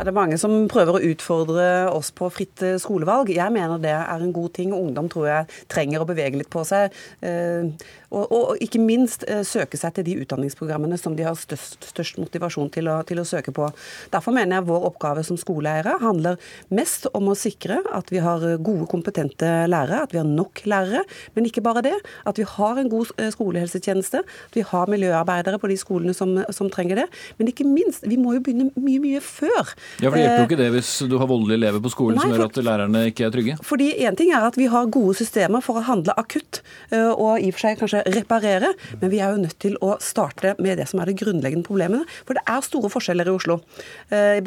Ja, 0.00 0.04
det 0.08 0.14
er 0.14 0.16
mange 0.16 0.36
som 0.40 0.54
prøver 0.64 0.96
å 0.96 1.08
utfordre 1.10 1.64
oss 1.92 2.08
på 2.16 2.30
fritt 2.32 2.62
eh, 2.64 2.78
skolevalg. 2.80 3.28
Jeg 3.36 3.52
mener 3.52 3.76
det 3.82 3.92
er 3.92 4.22
en 4.24 4.30
god 4.32 4.54
ting. 4.56 4.70
Ungdom 4.72 5.10
tror 5.12 5.26
jeg 5.28 5.58
trenger 5.68 6.00
å 6.00 6.06
bevege 6.08 6.38
litt 6.40 6.48
på 6.48 6.62
seg. 6.64 6.94
Eh, 7.20 7.68
og, 8.08 8.32
og 8.32 8.62
ikke 8.64 8.80
minst 8.80 9.26
eh, 9.28 9.42
søke 9.44 9.76
seg 9.76 9.98
til 9.98 10.06
de 10.06 10.14
utdanningsprogrammene 10.22 10.96
som 10.96 11.12
de 11.18 11.26
har 11.26 11.36
størst, 11.36 11.84
størst 11.90 12.16
motivasjon 12.16 12.70
til 12.72 12.88
å, 12.88 12.94
til 13.04 13.20
å, 13.20 13.26
søke 13.28 13.52
på. 13.52 13.68
Derfor 14.14 14.32
mener 14.38 14.56
jeg 14.56 14.70
vår 14.70 14.86
oppgave 14.88 15.26
som 15.28 15.36
skoleeiere 15.36 15.98
handler 16.00 16.40
mest 16.72 17.04
om 17.12 17.28
å 17.28 17.36
sikre 17.36 17.82
at 17.92 18.08
vi 18.08 18.24
har 18.24 18.40
gode, 18.56 18.88
kompetente 18.88 19.52
lærere, 19.68 20.00
at 20.06 20.16
vi 20.16 20.22
har 20.22 20.32
nok 20.32 20.64
lærere. 20.64 21.04
Men 21.36 21.50
ikke 21.50 21.66
bare 21.68 21.84
det. 21.84 21.98
At 22.24 22.40
vi 22.40 22.48
har 22.48 22.80
en 22.80 22.88
god 22.88 23.12
skolehelsetjeneste, 23.36 24.24
at 24.24 24.56
vi 24.56 24.64
har 24.64 24.88
miljøarbeidere 24.96 25.60
på 25.60 25.68
de 25.68 25.76
skolene 25.84 26.16
som, 26.16 26.38
som 26.48 26.72
trenger 26.72 27.04
det. 27.04 27.08
Men 27.36 27.52
ikke 27.52 27.68
minst, 27.68 28.08
vi 28.08 28.16
må 28.16 28.38
jo 28.38 28.46
begynne 28.48 28.72
mye, 28.80 29.04
mye 29.04 29.20
før 29.28 29.76
Ja, 29.98 30.08
for 30.08 30.16
Det 30.16 30.24
hjelper 30.24 30.42
jo 30.42 30.48
ikke 30.48 30.60
det 30.60 30.70
hvis 30.76 30.92
du 31.10 31.16
har 31.20 31.28
voldelige 31.30 31.58
elever 31.60 31.82
på 31.84 31.92
skolen 31.92 32.18
Nei, 32.18 32.24
som 32.24 32.34
gjør 32.34 32.46
at 32.46 32.60
lærerne 32.64 33.04
ikke 33.10 33.26
er 33.26 33.34
trygge? 33.34 33.56
Fordi 33.66 33.88
en 34.06 34.18
ting 34.18 34.32
er 34.36 34.46
at 34.46 34.58
Vi 34.60 34.68
har 34.70 34.90
gode 34.92 35.16
systemer 35.18 35.64
for 35.64 35.80
å 35.80 35.84
handle 35.86 36.14
akutt 36.20 36.60
og 36.90 37.40
i 37.40 37.48
og 37.50 37.54
for 37.56 37.62
seg 37.62 37.78
kanskje 37.80 38.02
reparere, 38.14 38.72
men 39.00 39.10
vi 39.12 39.20
er 39.22 39.34
jo 39.34 39.42
nødt 39.42 39.58
til 39.62 39.76
å 39.84 39.94
starte 40.02 40.54
med 40.62 40.78
det 40.80 40.86
som 40.90 41.00
er 41.00 41.10
det 41.10 41.16
grunnleggende 41.20 41.66
problemet. 41.66 42.08
For 42.28 42.38
det 42.38 42.42
er 42.50 42.64
store 42.64 42.90
forskjeller 42.92 43.28
i 43.30 43.34
Oslo. 43.34 43.58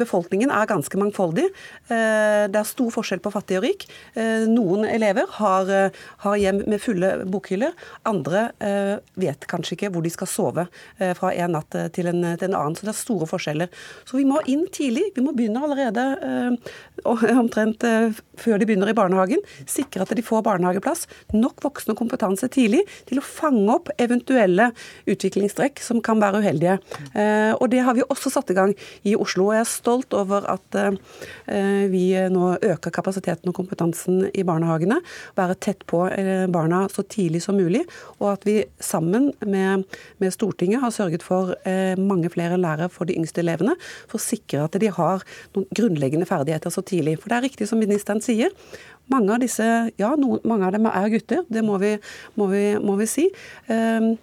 Befolkningen 0.00 0.52
er 0.54 0.68
ganske 0.70 0.98
mangfoldig. 1.00 1.46
Det 1.88 2.60
er 2.60 2.68
stor 2.68 2.92
forskjell 2.94 3.22
på 3.24 3.32
fattig 3.34 3.58
og 3.60 3.66
rik. 3.66 3.86
Noen 4.50 4.86
elever 4.88 5.28
har, 5.38 5.72
har 6.24 6.40
hjem 6.40 6.62
med 6.70 6.82
fulle 6.82 7.12
bokhyller. 7.30 7.74
Andre 8.08 8.46
vet 9.20 9.48
kanskje 9.50 9.78
ikke 9.78 9.92
hvor 9.94 10.04
de 10.04 10.12
skal 10.14 10.30
sove 10.30 10.66
fra 11.18 11.32
en 11.34 11.56
natt 11.58 11.78
til 11.96 12.10
en, 12.10 12.22
til 12.38 12.50
en 12.50 12.58
annen. 12.60 12.78
Så 12.78 12.86
det 12.86 12.94
er 12.94 13.00
store 13.00 13.28
forskjeller. 13.30 13.84
Så 14.08 14.18
vi 14.20 14.26
må 14.28 14.40
inn 14.50 14.66
tidlig. 14.72 15.10
Vi 15.16 15.24
må 15.24 15.33
begynne 15.34 15.62
allerede 15.64 16.04
omtrent 17.42 17.84
før 18.40 18.60
de 18.60 18.68
begynner 18.68 18.90
i 18.90 18.96
barnehagen. 18.96 19.42
Sikre 19.70 20.04
at 20.04 20.14
de 20.16 20.24
får 20.24 20.44
barnehageplass. 20.46 21.06
Nok 21.34 21.62
voksne 21.64 21.94
og 21.94 22.00
kompetanse 22.00 22.48
tidlig 22.52 22.84
til 23.08 23.20
å 23.20 23.26
fange 23.26 23.66
opp 23.74 23.90
eventuelle 24.00 24.70
utviklingstrekk 25.10 25.82
som 25.84 26.02
kan 26.04 26.22
være 26.22 26.42
uheldige. 26.42 26.78
Og 27.58 27.66
det 27.72 27.82
har 27.86 27.96
vi 27.96 28.06
også 28.06 28.32
satt 28.32 28.52
i 28.52 28.56
gang 28.56 28.74
i 29.02 29.14
Oslo. 29.18 29.48
og 29.48 29.56
Jeg 29.56 29.64
er 29.64 29.70
stolt 29.70 30.16
over 30.16 30.46
at 30.50 30.78
eh, 30.80 31.86
vi 31.92 32.06
nå 32.32 32.54
øker 32.56 32.94
kapasiteten 32.94 33.50
og 33.50 33.56
kompetansen 33.56 34.24
i 34.32 34.44
barnehagene. 34.46 35.00
Være 35.38 35.56
tett 35.58 35.84
på 35.90 36.04
eh, 36.08 36.46
barna 36.52 36.84
så 36.92 37.04
tidlig 37.06 37.42
som 37.44 37.58
mulig. 37.58 37.84
Og 38.20 38.30
at 38.34 38.46
vi 38.48 38.60
sammen 38.82 39.30
med, 39.44 39.86
med 40.22 40.34
Stortinget 40.34 40.82
har 40.84 40.94
sørget 40.94 41.24
for 41.26 41.54
eh, 41.68 41.94
mange 42.00 42.30
flere 42.32 42.60
lærere 42.60 42.90
for 42.92 43.08
de 43.08 43.16
yngste 43.18 43.44
elevene. 43.44 43.76
For 44.08 44.20
å 44.20 44.24
sikre 44.24 44.64
at 44.66 44.78
de 44.80 44.92
har 44.94 45.23
noen 45.56 45.68
grunnleggende 45.74 46.28
ferdigheter 46.28 46.72
så 46.74 46.84
tidlig. 46.86 47.18
For 47.22 47.32
det 47.32 47.38
er 47.38 47.46
riktig 47.48 47.68
som 47.70 47.82
ministeren 47.82 48.22
sier. 48.24 48.54
Mange 49.12 49.34
av 49.34 49.42
disse, 49.42 49.66
ja, 50.00 50.14
noen, 50.16 50.40
mange 50.48 50.68
av 50.68 50.76
dem 50.76 50.88
er 50.88 51.12
gutter, 51.12 51.44
det 51.52 51.64
må 51.66 51.76
vi, 51.82 51.96
må 52.40 52.48
vi, 52.52 52.64
må 52.80 52.96
vi 53.00 53.10
si. 53.10 53.28
Um, 53.68 54.14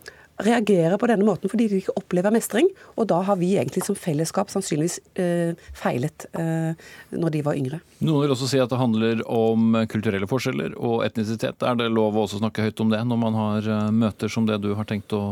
reagerer 0.42 0.98
på 0.98 1.10
denne 1.10 1.26
måten 1.26 1.52
fordi 1.52 1.68
de 1.70 1.80
ikke 1.82 1.96
opplever 2.00 2.34
mestring. 2.34 2.70
Og 3.00 3.08
da 3.12 3.22
har 3.28 3.40
vi 3.42 3.54
egentlig 3.58 3.84
som 3.86 3.98
fellesskap 3.98 4.52
sannsynligvis 4.54 5.00
eh, 5.22 5.54
feilet 5.78 6.28
eh, 6.38 6.88
når 7.14 7.36
de 7.36 7.44
var 7.46 7.60
yngre. 7.60 7.82
Noen 8.02 8.26
vil 8.26 8.36
også 8.36 8.50
si 8.52 8.62
at 8.62 8.72
det 8.72 8.82
handler 8.82 9.24
om 9.30 9.76
kulturelle 9.92 10.30
forskjeller 10.30 10.78
og 10.80 11.06
etnisitet. 11.08 11.62
Er 11.62 11.78
det 11.80 11.92
lov 11.94 12.18
å 12.18 12.26
også 12.26 12.42
snakke 12.42 12.66
høyt 12.68 12.82
om 12.84 12.94
det 12.94 13.02
når 13.08 13.22
man 13.26 13.38
har 13.40 13.74
eh, 13.76 13.92
møter 13.94 14.32
som 14.32 14.48
det 14.50 14.62
du 14.64 14.74
har 14.78 14.90
tenkt 14.90 15.14
å 15.18 15.24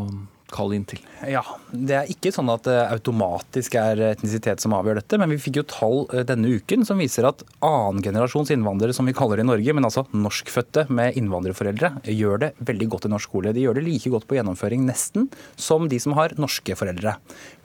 kall 0.54 0.74
inn 0.76 0.86
til? 0.90 1.00
Ja, 1.28 1.44
Det 1.72 1.96
er 1.96 2.12
ikke 2.12 2.32
sånn 2.34 2.50
at 2.52 2.66
det 2.68 2.78
automatisk 2.90 3.76
er 3.80 4.02
etnisitet 4.12 4.62
som 4.64 4.76
avgjør 4.78 5.00
dette, 5.02 5.20
men 5.22 5.32
vi 5.34 5.40
fikk 5.42 5.62
jo 5.62 5.66
tall 5.70 6.00
eh, 6.14 6.26
denne 6.28 6.52
uken 6.60 6.86
som 6.88 7.02
viser 7.02 7.28
at 7.30 7.44
annengenerasjons 7.66 8.52
innvandrere, 8.56 8.96
som 8.96 9.08
vi 9.08 9.16
kaller 9.18 9.40
det 9.40 9.48
i 9.48 9.50
Norge, 9.52 9.76
men 9.78 9.88
altså 9.88 10.06
norskfødte 10.12 10.88
med 10.94 11.20
innvandrerforeldre, 11.20 11.94
gjør 12.10 12.44
det 12.46 12.52
veldig 12.68 12.90
godt 12.96 13.08
i 13.08 13.14
norsk 13.14 13.30
skole. 13.30 13.54
De 13.54 13.64
gjør 13.64 13.78
det 13.78 13.86
like 13.86 14.10
godt 14.10 14.28
på 14.30 14.40
gjennomføring, 14.40 14.86
nesten, 14.90 15.30
som 15.60 15.90
de 15.92 16.00
som 16.02 16.16
har 16.18 16.34
norske 16.42 16.76
foreldre. 16.80 17.16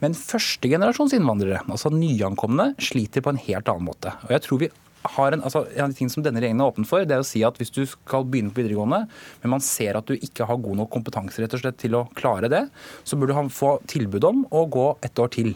Men 0.03 0.17
førstegenerasjons 0.17 1.15
innvandrere, 1.17 1.63
altså 1.65 1.89
nyankomne, 1.93 2.73
sliter 2.77 3.25
på 3.25 3.33
en 3.33 3.41
helt 3.47 3.71
annen 3.71 3.89
måte. 3.89 4.13
Og 4.27 4.35
jeg 4.35 4.45
tror 4.45 4.61
vi 4.61 4.73
har 5.15 5.35
en, 5.35 5.43
altså, 5.45 5.65
en 5.75 5.85
av 5.85 5.93
de 5.93 5.97
tingene 5.97 6.15
som 6.15 6.25
denne 6.25 6.41
regjeringen 6.41 6.63
er 6.63 6.71
åpen 6.73 6.87
for, 6.87 7.05
det 7.05 7.17
er 7.17 7.23
å 7.23 7.27
si 7.27 7.43
at 7.47 7.59
hvis 7.61 7.73
du 7.75 7.83
skal 7.89 8.25
begynne 8.27 8.53
på 8.53 8.63
videregående, 8.63 9.05
men 9.43 9.53
man 9.57 9.63
ser 9.63 9.99
at 9.99 10.09
du 10.09 10.15
ikke 10.15 10.47
har 10.49 10.61
god 10.61 10.81
nok 10.81 10.91
kompetanse 10.93 11.43
rett 11.43 11.55
og 11.57 11.63
slett 11.63 11.79
til 11.81 11.97
å 11.99 12.05
klare 12.17 12.51
det, 12.51 12.65
så 13.03 13.19
bør 13.19 13.31
du 13.31 13.53
få 13.53 13.75
tilbud 13.91 14.25
om 14.27 14.43
å 14.55 14.65
gå 14.71 14.89
et 15.05 15.21
år 15.21 15.31
til. 15.35 15.55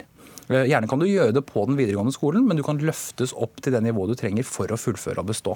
Eh, 0.50 0.65
gjerne 0.70 0.89
kan 0.89 1.01
du 1.01 1.06
gjøre 1.06 1.34
det 1.36 1.44
på 1.46 1.62
den 1.70 1.77
videregående 1.77 2.13
skolen, 2.15 2.48
men 2.50 2.58
du 2.58 2.63
kan 2.65 2.79
løftes 2.82 3.36
opp 3.38 3.62
til 3.62 3.75
det 3.75 3.84
nivået 3.86 4.15
du 4.15 4.20
trenger 4.20 4.48
for 4.48 4.72
å 4.74 4.79
fullføre 4.79 5.22
og 5.22 5.29
bestå. 5.29 5.56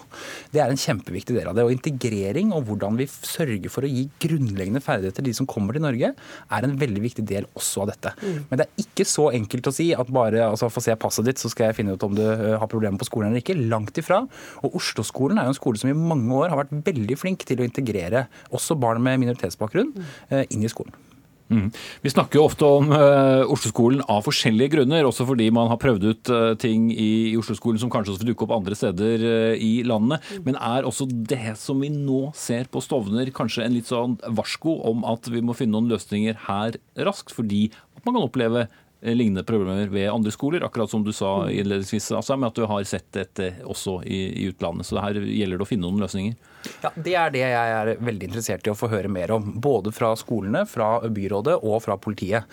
Det 0.53 0.61
er 0.61 0.69
en 0.69 0.79
kjempeviktig 0.79 1.35
del 1.37 1.49
av 1.49 1.57
det. 1.57 1.65
Og 1.65 1.73
integrering 1.73 2.53
og 2.53 2.67
hvordan 2.69 2.99
vi 2.99 3.07
sørger 3.09 3.73
for 3.73 3.87
å 3.87 3.89
gi 3.89 4.05
grunnleggende 4.21 4.83
ferdigheter 4.83 5.21
til 5.21 5.29
de 5.31 5.35
som 5.39 5.49
kommer 5.49 5.73
til 5.73 5.85
Norge, 5.85 6.13
er 6.13 6.67
en 6.67 6.75
veldig 6.79 7.03
viktig 7.07 7.25
del 7.29 7.47
også 7.57 7.85
av 7.85 7.93
dette. 7.93 8.13
Mm. 8.21 8.39
Men 8.51 8.61
det 8.61 8.67
er 8.67 8.85
ikke 8.85 9.07
så 9.09 9.29
enkelt 9.33 9.69
å 9.69 9.75
si 9.75 9.89
at 9.97 10.13
bare 10.13 10.45
altså, 10.51 10.69
få 10.73 10.83
se 10.85 10.97
passet 10.99 11.29
ditt, 11.29 11.41
så 11.41 11.51
skal 11.51 11.71
jeg 11.71 11.79
finne 11.81 11.97
ut 11.97 12.05
om 12.05 12.13
du 12.17 12.23
eh, 12.27 12.53
har 12.61 12.69
problemer 12.71 13.01
på 13.01 13.09
skolen 13.09 13.31
eller 13.31 13.41
ikke. 13.41 13.57
Langt 13.73 13.97
ifra. 13.97 14.21
Og 14.61 14.77
Oslo-skolen 14.77 15.41
er 15.41 15.49
jo 15.49 15.55
en 15.55 15.61
skole 15.61 15.81
som 15.81 15.89
i 15.89 15.97
mange 15.97 16.29
år 16.37 16.53
har 16.53 16.61
vært 16.61 16.75
veldig 16.85 17.17
flink 17.17 17.47
til 17.49 17.63
å 17.63 17.67
integrere 17.67 18.27
også 18.53 18.77
barn 18.77 19.01
med 19.03 19.23
minoritetsbakgrunn 19.25 19.95
mm. 19.95 20.13
eh, 20.29 20.45
inn 20.53 20.65
i 20.65 20.71
skolen. 20.71 20.93
Mm. 21.51 21.69
Vi 22.01 22.11
snakker 22.11 22.39
jo 22.39 22.45
ofte 22.47 22.67
om 22.67 22.91
uh, 22.93 23.43
Oslo-skolen 23.51 24.03
av 24.09 24.23
forskjellige 24.25 24.77
grunner, 24.77 25.05
også 25.07 25.27
fordi 25.27 25.49
man 25.53 25.69
har 25.71 25.79
prøvd 25.81 26.07
ut 26.07 26.31
uh, 26.33 26.53
ting 26.59 26.89
i, 26.91 27.33
i 27.33 27.37
Oslo-skolen 27.39 27.81
som 27.81 27.91
kanskje 27.93 28.13
også 28.13 28.23
vil 28.23 28.31
dukke 28.33 28.47
opp 28.47 28.55
andre 28.57 28.77
steder 28.77 29.25
uh, 29.25 29.53
i 29.57 29.73
landet. 29.87 30.23
Mm. 30.31 30.45
Men 30.47 30.59
er 30.59 30.87
også 30.89 31.07
det 31.09 31.55
som 31.61 31.83
vi 31.83 31.91
nå 31.93 32.25
ser 32.37 32.69
på 32.71 32.83
Stovner, 32.83 33.33
kanskje 33.35 33.65
en 33.67 33.75
litt 33.75 33.91
sånn 33.91 34.17
varsko 34.37 34.79
om 34.89 35.03
at 35.09 35.29
vi 35.31 35.43
må 35.45 35.55
finne 35.57 35.75
noen 35.77 35.91
løsninger 35.93 36.39
her 36.47 36.79
raskt, 37.07 37.35
fordi 37.35 37.67
man 38.03 38.15
kan 38.15 38.25
oppleve 38.25 38.67
lignende 39.03 39.43
problemer 39.43 39.91
ved 39.91 40.09
andre 40.11 40.31
skoler, 40.31 40.63
akkurat 40.63 40.91
som 40.91 41.03
du 41.03 41.11
sa 41.15 41.43
mm. 41.43 41.51
innledningsvis, 41.59 42.11
altså, 42.15 42.37
med 42.39 42.51
at 42.51 42.59
du 42.59 42.65
har 42.69 42.87
sett 42.87 43.09
dette 43.15 43.49
også 43.67 43.99
i, 44.07 44.21
i 44.43 44.47
utlandet. 44.51 44.87
Så 44.87 45.01
her 45.03 45.19
gjelder 45.19 45.59
det 45.59 45.65
å 45.65 45.69
finne 45.69 45.87
noen 45.87 46.03
løsninger. 46.03 46.37
Ja, 46.83 46.91
Det 46.95 47.15
er 47.19 47.33
det 47.33 47.43
jeg 47.43 47.75
er 47.75 47.91
veldig 47.99 48.29
interessert 48.29 48.67
i 48.67 48.71
å 48.71 48.77
få 48.77 48.87
høre 48.91 49.11
mer 49.11 49.33
om. 49.35 49.51
Både 49.63 49.91
fra 49.95 50.13
skolene, 50.19 50.63
fra 50.69 50.95
byrådet 51.03 51.57
og 51.59 51.81
fra 51.83 51.97
politiet. 51.99 52.47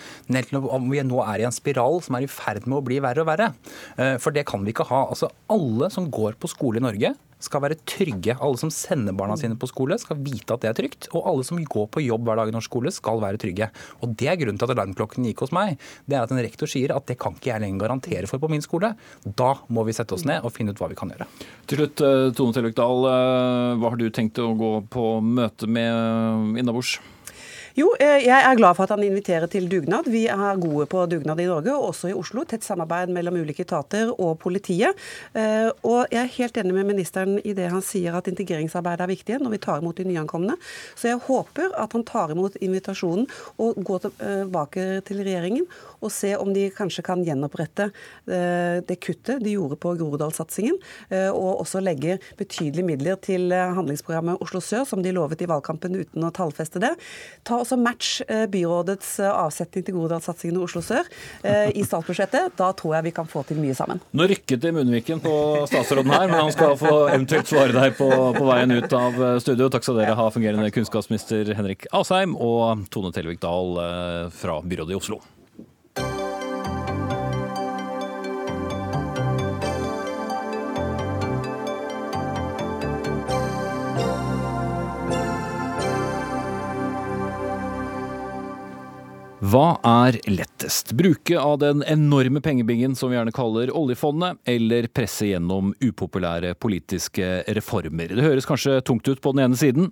Om 0.61 0.90
vi 0.90 1.02
nå 1.07 1.23
er 1.25 1.42
i 1.45 1.49
en 1.49 1.54
spiral 1.54 2.00
som 2.04 2.19
er 2.19 2.26
i 2.26 2.30
ferd 2.30 2.66
med 2.66 2.80
å 2.80 2.85
bli 2.87 2.99
verre 3.02 3.23
og 3.23 3.30
verre. 3.30 3.52
Eh, 3.97 4.16
for 4.23 4.35
det 4.35 4.47
kan 4.50 4.66
vi 4.66 4.75
ikke 4.75 4.88
ha. 4.90 5.07
Altså 5.12 5.30
Alle 5.50 5.90
som 5.95 6.11
går 6.11 6.38
på 6.40 6.50
skole 6.50 6.83
i 6.83 6.85
Norge, 6.85 7.14
skal 7.41 7.65
være 7.65 7.79
trygge. 7.89 8.37
Alle 8.37 8.61
som 8.61 8.73
sender 8.75 9.17
barna 9.17 9.37
sine 9.41 9.59
på 9.61 9.69
skole, 9.71 9.99
skal 10.01 10.21
vite 10.21 10.55
at 10.55 10.65
det 10.65 10.71
er 10.71 10.79
trygt. 10.79 11.09
Og 11.15 11.27
alle 11.31 11.47
som 11.47 11.61
går 11.61 11.89
på 11.95 12.05
jobb 12.05 12.29
hver 12.29 12.41
dag 12.41 12.53
i 12.53 12.55
norsk 12.55 12.71
skole, 12.71 12.93
skal 12.95 13.23
være 13.23 13.41
trygge. 13.41 13.71
Og 14.05 14.17
Det 14.21 14.29
er 14.29 14.37
grunnen 14.37 14.59
til 14.61 14.69
at 14.69 14.75
alarmklokken 14.77 15.27
gikk 15.29 15.45
hos 15.47 15.55
meg. 15.57 15.79
Det 16.07 16.19
er 16.19 16.25
at 16.27 16.35
en 16.35 16.43
rektor 16.43 16.71
sier 16.71 16.93
at 16.95 17.07
det 17.09 17.19
kan 17.21 17.37
ikke 17.37 17.53
jeg 17.53 17.65
lenger 17.65 17.87
garantere 17.87 18.29
for 18.31 18.43
på 18.43 18.51
min 18.53 18.65
skole. 18.65 18.93
Da 19.25 19.55
må 19.69 19.85
vi 19.89 19.97
sette 19.97 20.17
oss 20.17 20.27
ned 20.29 20.45
og 20.45 20.53
finne 20.55 20.75
ut 20.75 20.83
hva 20.83 20.91
vi 20.91 20.99
kan 20.99 21.13
gjøre. 21.13 21.29
Til 21.71 21.81
slutt, 21.81 22.05
eh, 22.05 22.33
Tone 22.37 22.57
Telvik-Dahl. 22.57 23.07
Eh, 23.11 23.79
hva 23.81 23.91
har 23.91 23.97
du 23.97 24.11
tenkt 24.11 24.39
å 24.39 24.53
gå 24.57 24.73
på 24.91 25.07
møte 25.25 25.67
med 25.67 26.59
innabords? 26.61 26.99
Jo, 27.79 27.93
eh, 28.03 28.25
jeg 28.25 28.35
er 28.35 28.57
glad 28.59 28.75
for 28.75 28.83
at 28.83 28.97
han 28.97 29.05
inviterer 29.07 29.47
til 29.50 29.69
dugnad. 29.71 30.09
Vi 30.11 30.25
er 30.27 30.59
gode 30.59 30.89
på 30.91 31.05
dugnad 31.07 31.39
i 31.39 31.47
Norge, 31.47 31.71
og 31.71 31.93
også 31.93 32.09
i 32.11 32.15
Oslo. 32.19 32.43
Tett 32.43 32.65
samarbeid 32.67 33.12
mellom 33.15 33.37
ulike 33.39 33.62
etater 33.62 34.11
og 34.11 34.41
politiet. 34.43 34.99
Eh, 35.39 35.69
og 35.87 36.11
jeg 36.11 36.19
er 36.25 36.33
helt 36.35 36.59
enig 36.59 36.75
med 36.75 36.89
ministeren 36.89 37.39
i 37.47 37.55
det 37.55 37.69
han 37.71 37.85
sier 37.85 38.17
at 38.19 38.27
integreringsarbeidet 38.27 39.07
er 39.07 39.12
viktig 39.12 39.39
når 39.39 39.55
vi 39.55 39.61
tar 39.62 39.85
imot 39.85 40.00
de 40.00 40.09
nyankomne. 40.09 40.57
Så 40.99 41.12
jeg 41.12 41.23
håper 41.29 41.71
at 41.79 41.95
han 41.95 42.05
tar 42.09 42.35
imot 42.35 42.59
invitasjonen 42.59 43.29
og 43.62 43.79
går 43.87 44.09
tilbake 44.09 44.89
til 45.07 45.23
regjeringen 45.23 45.69
og 46.00 46.11
se 46.11 46.33
om 46.41 46.50
de 46.57 46.67
kanskje 46.75 47.05
kan 47.07 47.23
gjenopprette 47.23 47.91
eh, 48.27 48.81
det 48.83 48.99
kuttet 49.05 49.45
de 49.45 49.55
gjorde 49.55 49.79
på 49.79 49.93
Groruddalssatsingen, 50.00 50.79
og 51.11 51.61
også 51.62 51.81
legge 51.83 52.17
betydelige 52.39 52.87
midler 52.87 53.19
til 53.23 53.53
handlingsprogrammet 53.53 54.41
Oslo 54.43 54.62
sør, 54.65 54.87
som 54.89 55.03
de 55.05 55.12
lovet 55.15 55.43
i 55.45 55.49
valgkampen 55.50 55.99
uten 56.00 56.25
å 56.25 56.33
tallfeste 56.35 56.81
det. 56.83 56.93
Ta 57.47 57.60
også 57.61 57.79
match 57.81 58.21
eh, 58.26 58.47
byrådets 58.50 59.12
eh, 59.23 59.31
avsetning 59.31 59.87
til 59.87 59.97
Groruddalssatsingen 59.97 60.59
i 60.59 60.62
Oslo 60.64 60.83
sør 60.85 61.09
eh, 61.43 61.71
i 61.75 61.85
statsbudsjettet. 61.87 62.57
Da 62.59 62.71
tror 62.76 62.97
jeg 62.99 63.09
vi 63.11 63.14
kan 63.17 63.29
få 63.31 63.45
til 63.49 63.61
mye 63.62 63.76
sammen. 63.76 64.02
Nå 64.17 64.29
rykket 64.31 64.62
det 64.62 64.73
i 64.73 64.76
munnviken 64.76 65.23
på 65.25 65.35
statsråden 65.71 66.12
her, 66.14 66.26
men 66.31 66.38
han 66.40 66.55
skal 66.55 66.76
få 66.81 66.95
eventuelt 67.09 67.50
svare 67.50 67.75
deg 67.76 67.99
på, 67.99 68.11
på 68.37 68.47
veien 68.49 68.76
ut 68.76 68.97
av 68.97 69.21
studio. 69.45 69.71
Takk 69.73 69.87
skal 69.87 70.00
dere 70.02 70.17
ha, 70.19 70.31
fungerende 70.35 70.73
kunnskapsminister 70.75 71.55
Henrik 71.59 71.88
Asheim 71.97 72.37
og 72.37 72.87
Tone 72.93 73.12
Telvik 73.14 73.43
Dahl 73.43 73.76
fra 74.35 74.61
byrådet 74.64 74.97
i 74.97 75.00
Oslo. 75.00 75.21
Hva 89.50 89.80
er 89.83 90.14
lettest? 90.30 90.92
Bruke 90.95 91.35
av 91.40 91.57
den 91.59 91.80
enorme 91.83 92.38
pengebingen 92.45 92.92
som 92.95 93.11
vi 93.11 93.16
gjerne 93.16 93.33
kaller 93.35 93.73
oljefondet, 93.75 94.38
eller 94.47 94.87
presse 94.95 95.26
gjennom 95.26 95.73
upopulære 95.80 96.52
politiske 96.61 97.40
reformer? 97.57 98.12
Det 98.14 98.23
høres 98.23 98.47
kanskje 98.47 98.76
tungt 98.87 99.09
ut 99.11 99.19
på 99.25 99.33
den 99.35 99.42
ene 99.49 99.59
siden. 99.59 99.88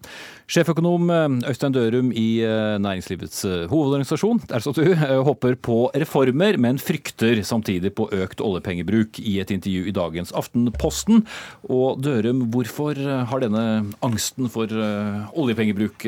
Sjeføkonom 0.49 1.11
eh, 1.13 1.51
Øystein 1.51 1.75
Dørum 1.77 2.09
i 2.17 2.41
eh, 2.41 2.79
Næringslivets 2.81 3.43
eh, 3.45 3.67
hovedorganisasjon, 3.69 4.39
du, 4.79 4.95
hopper 5.27 5.59
på 5.61 5.91
reformer, 5.93 6.57
men 6.57 6.79
frykter 6.81 7.43
samtidig 7.45 7.91
på 7.99 8.07
økt 8.17 8.41
oljepengebruk 8.41 9.21
i 9.21 9.35
et 9.43 9.53
intervju 9.53 9.91
i 9.91 9.93
dagens 9.93 10.33
Aftenposten. 10.33 11.27
Og 11.69 12.01
Dørum, 12.01 12.47
hvorfor 12.49 12.97
har 13.29 13.45
denne 13.45 13.93
angsten 14.01 14.49
for 14.49 14.73
oljepengebruk 14.73 16.07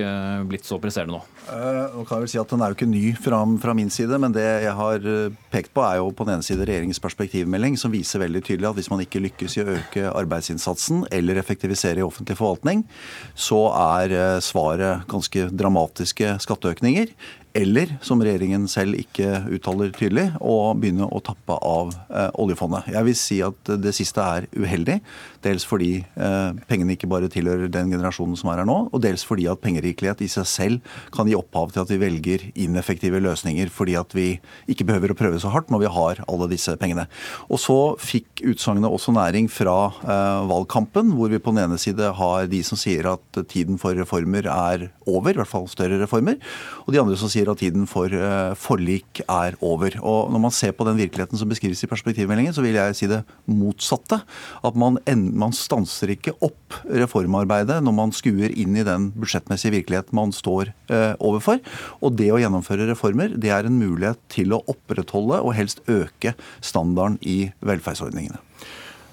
blitt 0.49 0.65
så 0.65 0.79
presserende 0.81 1.19
nå? 1.19 1.21
Nå 1.51 2.05
kan 2.07 2.21
jeg 2.21 2.25
vel 2.25 2.31
si 2.31 2.39
at 2.41 2.53
Den 2.53 2.63
er 2.63 2.71
jo 2.71 2.77
ikke 2.77 2.89
ny 2.89 3.05
fra, 3.19 3.41
fra, 3.61 3.75
min 3.77 3.91
side, 3.93 4.17
men 4.23 4.33
det 4.33 4.45
jeg 4.65 4.75
har 4.77 5.07
pekt 5.53 5.73
på, 5.77 5.85
er 5.85 5.99
jo 5.99 6.11
på 6.15 6.25
den 6.25 6.39
ene 6.39 6.47
side 6.47 6.65
regjeringens 6.65 7.03
perspektivmelding, 7.03 7.77
som 7.81 7.93
viser 7.93 8.23
veldig 8.23 8.45
tydelig 8.47 8.71
at 8.71 8.79
hvis 8.79 8.91
man 8.93 9.05
ikke 9.05 9.25
lykkes 9.27 9.59
i 9.59 9.65
å 9.65 9.71
øke 9.77 10.07
arbeidsinnsatsen 10.15 11.05
eller 11.13 11.41
effektivisere 11.43 12.01
i 12.01 12.07
offentlig 12.07 12.39
forvaltning, 12.41 12.87
så 13.35 13.67
er 13.75 14.17
svaret 14.45 15.07
ganske 15.11 15.49
dramatiske 15.51 16.37
skatteøkninger. 16.45 17.11
Eller, 17.57 17.97
som 18.07 18.21
regjeringen 18.23 18.69
selv 18.71 18.95
ikke 19.01 19.43
uttaler 19.51 19.91
tydelig, 19.97 20.29
å 20.39 20.71
begynne 20.79 21.09
å 21.11 21.19
tappe 21.25 21.57
av 21.67 21.93
eh, 22.07 22.29
oljefondet. 22.39 22.93
Jeg 22.95 23.07
vil 23.09 23.17
si 23.19 23.39
at 23.43 23.73
det 23.83 23.95
siste 23.97 24.23
er 24.23 24.47
uheldig. 24.55 25.01
Dels 25.43 25.65
fordi 25.67 26.03
eh, 26.05 26.51
pengene 26.69 26.95
ikke 26.95 27.09
bare 27.11 27.31
tilhører 27.33 27.71
den 27.73 27.91
generasjonen 27.95 28.37
som 28.39 28.53
er 28.53 28.61
her 28.61 28.69
nå, 28.69 28.77
og 28.93 29.03
dels 29.03 29.25
fordi 29.27 29.49
at 29.51 29.63
pengerikelighet 29.65 30.23
i 30.23 30.29
seg 30.31 30.47
selv 30.47 30.97
kan 31.15 31.29
gi 31.31 31.37
opphav 31.39 31.73
til 31.73 31.83
at 31.83 31.91
vi 31.91 32.01
velger 32.03 32.45
ineffektive 32.61 33.23
løsninger 33.25 33.73
fordi 33.73 33.97
at 33.99 34.13
vi 34.17 34.29
ikke 34.71 34.87
behøver 34.89 35.15
å 35.15 35.19
prøve 35.19 35.41
så 35.41 35.53
hardt 35.55 35.73
når 35.73 35.85
vi 35.85 35.93
har 35.97 36.23
alle 36.27 36.51
disse 36.53 36.75
pengene. 36.81 37.07
Og 37.49 37.63
så 37.63 37.79
fikk 38.01 38.45
utsagnet 38.53 38.91
også 38.91 39.15
næring 39.17 39.49
fra 39.51 39.79
eh, 40.05 40.45
valgkampen, 40.51 41.15
hvor 41.17 41.33
vi 41.33 41.41
på 41.41 41.55
den 41.57 41.65
ene 41.65 41.81
side 41.81 42.13
har 42.21 42.51
de 42.53 42.63
som 42.67 42.79
sier 42.81 43.09
at 43.15 43.43
tiden 43.51 43.81
for 43.81 43.97
reformer 43.97 44.47
er 44.51 44.91
over, 45.09 45.33
i 45.33 45.41
hvert 45.41 45.51
fall 45.51 45.67
større 45.73 45.99
reformer, 46.03 46.37
og 46.85 46.93
de 46.93 47.01
andre 47.01 47.17
som 47.19 47.31
sier 47.33 47.40
sier 47.41 47.51
at 47.53 47.61
tiden 47.61 47.87
for 47.89 48.13
uh, 48.13 48.53
forlik 48.59 49.23
er 49.25 49.57
over. 49.65 49.97
Og 50.05 50.31
Når 50.33 50.43
man 50.43 50.55
ser 50.55 50.75
på 50.77 50.85
den 50.89 50.99
virkeligheten 51.01 51.39
som 51.41 51.49
beskrives 51.51 51.83
i 51.85 51.91
perspektivmeldingen, 51.91 52.55
så 52.55 52.65
vil 52.65 52.77
jeg 52.77 52.97
si 52.99 53.09
det 53.11 53.23
motsatte. 53.49 54.21
At 54.65 54.77
man, 54.77 54.99
man 55.33 55.57
stanser 55.57 56.13
ikke 56.15 56.37
opp 56.45 56.81
reformarbeidet 56.85 57.81
når 57.85 57.97
man 57.97 58.15
skuer 58.15 58.53
inn 58.53 58.77
i 58.77 58.87
den 58.87 59.11
budsjettmessige 59.17 59.79
virkelighet 59.79 60.13
man 60.17 60.35
står 60.37 60.75
uh, 60.93 61.15
overfor. 61.19 61.63
Og 62.05 62.15
det 62.19 62.31
å 62.35 62.41
gjennomføre 62.41 62.89
reformer, 62.91 63.35
det 63.41 63.55
er 63.55 63.69
en 63.69 63.81
mulighet 63.81 64.21
til 64.33 64.55
å 64.55 64.63
opprettholde 64.71 65.41
og 65.41 65.57
helst 65.57 65.83
øke 65.91 66.37
standarden 66.61 67.19
i 67.25 67.51
velferdsordningene. 67.65 68.50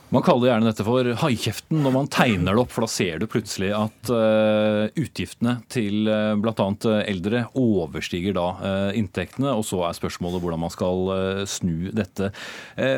Man 0.08 0.24
kaller 0.24 0.48
gjerne 0.48 0.70
dette 0.70 0.86
for 0.88 1.08
haikjeften 1.20 1.82
når 1.84 1.92
man 1.92 2.06
tegner 2.12 2.56
det 2.56 2.62
opp, 2.62 2.72
for 2.72 2.86
da 2.86 2.88
ser 2.92 3.20
du 3.20 3.26
plutselig 3.28 3.74
at 3.76 4.12
uh, 4.14 4.88
utgiftene 4.96 5.58
til 5.74 6.08
uh, 6.08 6.32
eh, 6.32 6.38
bl.a. 6.40 6.68
eldre 7.02 7.42
overstiger 7.60 8.38
da 8.38 8.46
uh, 8.62 8.92
inntektene, 8.96 9.52
og 9.52 9.66
så 9.68 9.82
er 9.84 9.98
spørsmålet 9.98 10.40
hvordan 10.44 10.64
man 10.64 10.72
skal 10.72 11.12
uh, 11.12 11.42
snu 11.44 11.92
dette. 11.92 12.32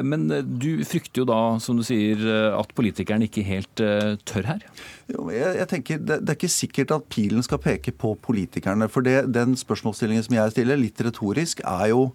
men 0.06 0.28
du 0.62 0.84
frykter 0.86 1.24
jo 1.24 1.28
da, 1.30 1.39
som 1.63 1.80
du 1.80 1.84
sier, 1.86 2.22
at 2.56 2.74
politikerne 2.78 3.25
ikke 3.25 3.46
helt 3.48 3.82
tør 4.30 4.48
her? 4.48 4.66
Jo, 5.10 5.30
jeg, 5.34 5.56
jeg, 5.58 5.68
tenker 5.72 6.01
det, 6.01 6.20
det, 6.22 6.34
er 6.34 6.38
ikke 6.38 6.51
sikkert 6.54 6.94
at 6.94 7.08
pilen 7.10 7.46
skal 7.46 7.62
peke 7.63 7.94
på 7.96 8.13
politikerne. 8.22 8.89
For 8.92 9.06
det, 9.06 9.32
den 9.34 9.58
spørsmålsstillingen 9.58 10.28
som 10.28 10.38
jeg 10.38 10.54
stiller, 10.54 10.80
litt 10.82 11.01
retorisk, 11.06 11.63
er 11.66 11.89
jo 11.94 12.10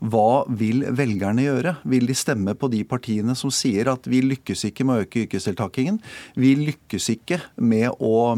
hva 0.00 0.44
vil 0.52 0.84
velgerne 0.96 1.46
gjøre? 1.46 1.76
Vil 1.88 2.08
de 2.08 2.16
stemme 2.16 2.56
på 2.58 2.68
de 2.72 2.82
partiene 2.88 3.36
som 3.38 3.52
sier 3.54 3.88
at 3.92 4.08
vi 4.10 4.20
lykkes 4.24 4.66
ikke 4.68 4.84
med 4.86 4.98
å 4.98 5.06
øke 5.06 5.24
yrkesdeltakingen? 5.24 6.00
Vi 6.36 6.52
lykkes 6.66 7.10
ikke 7.16 7.40
med 7.56 7.90
å 7.96 8.36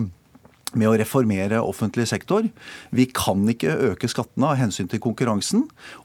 med 0.77 0.85
å 0.85 0.97
reformere 1.00 1.62
offentlig 1.65 2.05
sektor. 2.11 2.45
Vi 2.93 3.07
kan 3.09 3.47
ikke 3.49 3.77
øke 3.93 4.11
skattene 4.11 4.50
av 4.50 4.59
hensyn 4.61 4.91
til 4.91 5.00
konkurransen. 5.00 5.62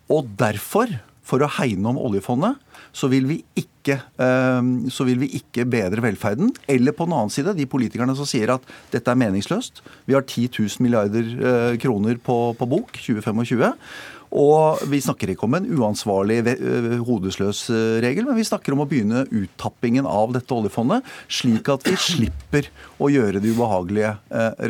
Og 0.07 0.29
derfor, 0.39 0.87
for 1.23 1.43
å 1.43 1.51
hegne 1.57 1.91
om 1.91 1.99
oljefondet, 1.99 2.61
så 2.95 3.09
vil 3.11 3.27
vi 3.27 3.39
ikke, 3.59 3.97
ehm, 4.23 4.87
så 4.93 5.03
vil 5.07 5.19
vi 5.23 5.33
ikke 5.39 5.65
bedre 5.67 6.03
velferden. 6.05 6.53
Eller 6.69 6.95
på 6.95 7.07
den 7.07 7.17
annen 7.17 7.33
side, 7.33 7.57
de 7.57 7.67
politikerne 7.67 8.15
som 8.15 8.29
sier 8.29 8.53
at 8.55 8.63
dette 8.93 9.11
er 9.11 9.19
meningsløst. 9.19 9.81
Vi 10.07 10.15
har 10.15 10.23
10 10.23 10.47
000 10.55 10.79
milliarder 10.79 11.23
eh, 11.33 11.77
kroner 11.81 12.15
på, 12.23 12.55
på 12.55 12.69
bok 12.69 12.95
2025. 12.95 13.75
Og 14.33 14.81
vi 14.89 14.97
snakker 15.03 15.29
ikke 15.33 15.45
om 15.45 15.57
en 15.59 15.67
uansvarlig 15.77 16.39
hodesløs 17.05 17.67
regel, 18.03 18.25
men 18.25 18.39
vi 18.39 18.45
snakker 18.47 18.73
om 18.73 18.81
å 18.81 18.87
begynne 18.89 19.25
uttappingen 19.29 20.07
av 20.09 20.33
dette 20.33 20.55
oljefondet, 20.55 21.05
slik 21.29 21.69
at 21.69 21.85
vi 21.85 21.93
slipper 22.01 22.69
å 22.97 23.11
gjøre 23.13 23.41
de 23.43 23.53
ubehagelige 23.53 24.15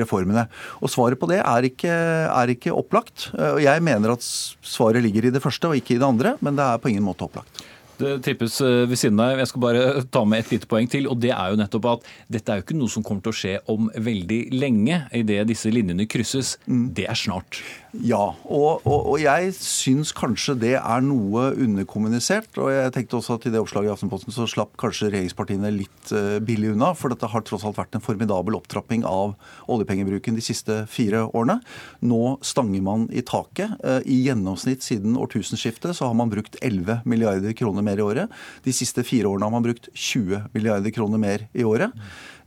reformene. 0.04 0.50
Og 0.84 0.92
svaret 0.92 1.20
på 1.22 1.30
det 1.32 1.40
er 1.40 1.70
ikke, 1.70 1.94
er 2.28 2.52
ikke 2.52 2.76
opplagt. 2.76 3.30
Og 3.34 3.62
jeg 3.64 3.86
mener 3.86 4.18
at 4.18 4.26
svaret 4.26 5.04
ligger 5.06 5.30
i 5.30 5.34
det 5.34 5.44
første 5.44 5.72
og 5.72 5.80
ikke 5.80 5.96
i 5.96 6.02
det 6.02 6.10
andre, 6.10 6.36
men 6.44 6.60
det 6.60 6.68
er 6.68 6.84
på 6.84 6.92
ingen 6.92 7.08
måte 7.08 7.24
opplagt. 7.30 7.64
Det 8.04 8.18
tippes 8.26 8.58
ved 8.62 8.98
siden 8.98 9.22
av. 9.22 9.38
Jeg 9.38 9.52
skal 9.52 9.64
bare 9.64 9.84
ta 10.12 10.24
med 10.26 10.44
et 10.44 10.52
lite 10.56 10.70
poeng 10.70 10.90
til. 10.90 11.08
og 11.08 11.20
det 11.22 11.32
er 11.32 11.54
jo 11.54 11.60
nettopp 11.62 11.90
at 11.92 12.10
Dette 12.28 12.52
er 12.52 12.60
jo 12.60 12.66
ikke 12.66 12.78
noe 12.78 12.92
som 12.92 13.06
kommer 13.06 13.24
til 13.24 13.34
å 13.34 13.38
skje 13.38 13.56
om 13.70 13.90
veldig 13.94 14.42
lenge, 14.56 15.04
idet 15.14 15.46
disse 15.48 15.72
linjene 15.72 16.10
krysses. 16.10 16.58
Mm. 16.66 16.88
Det 16.98 17.08
er 17.08 17.20
snart. 17.20 17.62
Ja, 18.02 18.32
og, 18.50 18.82
og, 18.90 19.10
og 19.12 19.20
jeg 19.22 19.52
syns 19.54 20.10
kanskje 20.18 20.56
det 20.58 20.72
er 20.80 21.04
noe 21.06 21.52
underkommunisert. 21.62 22.58
Og 22.58 22.72
jeg 22.74 22.94
tenkte 22.96 23.20
også 23.20 23.38
at 23.38 23.46
i 23.46 23.52
det 23.54 23.62
oppslaget 23.62 23.92
i 23.92 23.94
Aftenposten 23.94 24.34
så 24.34 24.48
slapp 24.50 24.74
kanskje 24.82 25.12
regjeringspartiene 25.12 25.70
litt 25.76 26.14
uh, 26.16 26.40
billig 26.42 26.72
unna. 26.74 26.94
For 26.98 27.14
dette 27.14 27.30
har 27.30 27.46
tross 27.46 27.66
alt 27.70 27.78
vært 27.78 27.94
en 27.94 28.04
formidabel 28.04 28.58
opptrapping 28.58 29.06
av 29.06 29.36
oljepengebruken 29.70 30.40
de 30.40 30.46
siste 30.46 30.80
fire 30.90 31.28
årene. 31.30 31.60
Nå 32.02 32.22
stanger 32.42 32.82
man 32.82 33.06
i 33.14 33.22
taket. 33.30 33.78
Uh, 33.86 34.02
I 34.10 34.24
gjennomsnitt 34.26 34.82
siden 34.86 35.14
årtusenskiftet 35.22 35.94
så 36.00 36.10
har 36.10 36.18
man 36.18 36.34
brukt 36.34 36.58
11 36.66 37.06
milliarder 37.06 37.54
kroner 37.58 37.86
mer 37.86 38.02
i 38.02 38.08
året. 38.10 38.44
De 38.66 38.74
siste 38.74 39.06
fire 39.06 39.30
årene 39.30 39.46
har 39.46 39.54
man 39.54 39.70
brukt 39.70 39.92
20 39.94 40.50
milliarder 40.58 40.98
kroner 40.98 41.22
mer 41.22 41.46
i 41.54 41.68
året. 41.68 41.94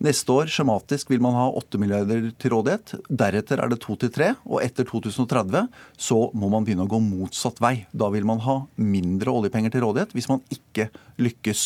Neste 0.04 0.32
år 0.34 0.50
skjematisk 0.52 1.08
vil 1.10 1.22
man 1.24 1.36
ha 1.38 1.46
8 1.56 1.80
milliarder 1.80 2.28
til 2.36 2.52
rådighet. 2.52 2.96
Deretter 3.08 3.62
er 3.62 3.72
det 3.72 3.78
2 3.80 3.96
til 4.02 4.12
3, 4.12 4.32
og 4.44 4.60
etter 4.64 4.84
2030 4.88 5.64
så 6.08 6.18
må 6.36 6.50
man 6.52 6.66
begynne 6.66 6.84
å 6.84 6.90
gå 6.90 7.00
motsatt 7.00 7.62
vei. 7.64 7.86
Da 7.96 8.10
vil 8.12 8.28
man 8.28 8.42
ha 8.44 8.58
mindre 8.76 9.32
oljepenger 9.32 9.72
til 9.72 9.86
rådighet 9.86 10.12
hvis 10.16 10.28
man 10.28 10.44
ikke 10.52 10.90
lykkes 11.22 11.64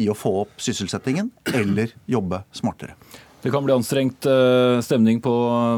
i 0.00 0.08
å 0.08 0.16
få 0.16 0.32
opp 0.46 0.58
sysselsettingen 0.60 1.30
eller 1.52 1.92
jobbe 2.08 2.42
smartere. 2.56 2.96
Det 3.44 3.52
kan 3.52 3.62
bli 3.62 3.74
anstrengt 3.76 4.26
eh, 4.26 4.80
stemning 4.82 5.20
på 5.22 5.32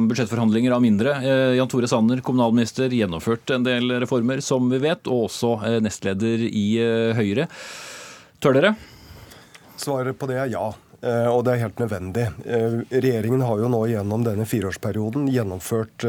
budsjettforhandlinger 0.08 0.72
av 0.72 0.80
mindre. 0.80 1.18
Eh, 1.20 1.56
Jan 1.58 1.68
Tore 1.68 1.90
Sanner, 1.90 2.22
kommunalminister, 2.24 2.94
gjennomført 2.94 3.50
en 3.52 3.66
del 3.66 3.92
reformer, 4.00 4.40
som 4.40 4.70
vi 4.70 4.78
vet, 4.86 5.10
og 5.10 5.26
også 5.26 5.50
eh, 5.66 5.76
nestleder 5.84 6.46
i 6.48 6.66
Høyre. 7.18 7.48
Tør 8.40 8.56
dere? 8.56 8.72
Svaret 9.78 10.16
på 10.16 10.30
det 10.30 10.38
er 10.46 10.54
ja. 10.54 10.70
Og 10.98 11.44
det 11.46 11.52
er 11.52 11.60
helt 11.62 11.78
nødvendig. 11.78 12.24
Regjeringen 12.90 13.44
har 13.46 13.60
jo 13.62 13.68
nå 13.70 13.84
gjennom 13.86 14.24
denne 14.26 14.46
fireårsperioden 14.50 15.28
gjennomført 15.30 16.06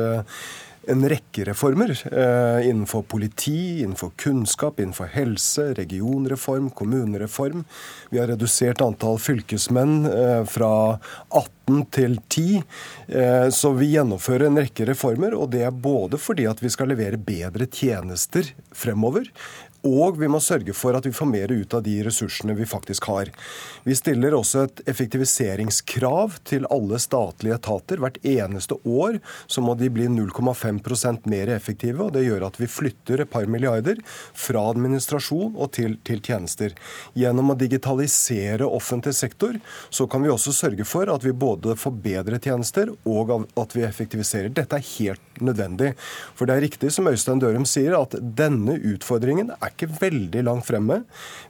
en 0.90 1.06
rekke 1.10 1.46
reformer 1.46 1.92
eh, 2.12 2.70
innenfor 2.70 3.02
politi, 3.02 3.82
innenfor 3.84 4.12
kunnskap, 4.16 4.80
innenfor 4.80 5.12
helse, 5.14 5.74
regionreform, 5.78 6.70
kommunereform. 6.70 7.64
Vi 8.10 8.20
har 8.20 8.28
redusert 8.32 8.82
antall 8.82 9.20
fylkesmenn 9.22 10.06
eh, 10.10 10.44
fra 10.50 10.72
18 11.30 11.84
til 11.94 12.18
10. 12.28 12.62
Eh, 13.08 13.48
så 13.54 13.74
vi 13.78 13.92
gjennomfører 13.94 14.48
en 14.50 14.62
rekke 14.64 14.88
reformer, 14.90 15.36
og 15.38 15.52
det 15.54 15.66
er 15.68 15.76
både 15.76 16.22
fordi 16.22 16.48
at 16.50 16.64
vi 16.64 16.74
skal 16.74 16.94
levere 16.94 17.22
bedre 17.22 17.70
tjenester 17.70 18.54
fremover, 18.74 19.30
og 19.88 20.18
vi 20.20 20.28
må 20.32 20.42
sørge 20.44 20.74
for 20.76 20.98
at 20.98 21.06
vi 21.08 21.14
får 21.16 21.30
mer 21.30 21.52
ut 21.54 21.74
av 21.76 21.84
de 21.86 21.96
ressursene 22.04 22.56
vi 22.58 22.68
faktisk 22.68 23.08
har. 23.08 23.32
Vi 23.86 23.96
stiller 23.96 24.36
også 24.36 24.66
et 24.66 24.82
effektiviseringskrav 24.92 26.40
til 26.50 26.68
alle 26.74 27.00
statlige 27.00 27.56
etater. 27.56 28.02
Hvert 28.04 28.20
eneste 28.28 28.76
år 28.84 29.20
så 29.48 29.64
må 29.64 29.76
de 29.80 29.90
bli 29.94 30.10
0,5% 30.12 31.30
mer 31.32 31.54
effektive. 31.56 32.04
og 32.04 32.14
Det 32.18 32.26
gjør 32.26 32.48
at 32.50 32.60
vi 32.60 32.68
flytter 32.68 33.24
et 33.24 33.32
par 33.32 33.48
milliarder 33.48 34.02
fra 34.34 34.66
administrasjon 34.74 35.56
og 35.56 35.72
til, 35.78 35.98
til 36.04 36.22
tjenester. 36.22 36.76
Gjennom 37.16 37.54
å 37.54 37.60
digitalisere 37.60 38.68
offentlig 38.68 39.16
sektor 39.16 39.56
så 39.90 40.08
kan 40.12 40.26
vi 40.26 40.34
også 40.34 40.54
sørge 40.56 40.88
for 40.88 41.10
at 41.12 41.24
vi 41.24 41.32
både 41.32 41.78
får 41.80 41.96
bedre 42.04 42.42
tjenester 42.44 42.92
og 43.08 43.34
at 43.60 43.78
vi 43.78 43.88
effektiviserer. 43.88 44.52
Dette 44.52 44.76
er 44.76 44.90
helt 44.98 45.42
nødvendig. 45.42 45.94
For 46.36 46.50
det 46.50 46.58
er 46.58 46.66
riktig 46.68 46.92
som 46.94 47.08
Øystein 47.08 47.40
Dørum 47.40 47.68
sier, 47.70 47.96
at 47.96 48.16
denne 48.20 48.76
utfordringen 48.92 49.54
er 49.56 49.69
ikke 49.72 49.90
veldig 50.00 50.44
langt 50.48 50.68
fremme. 50.68 51.02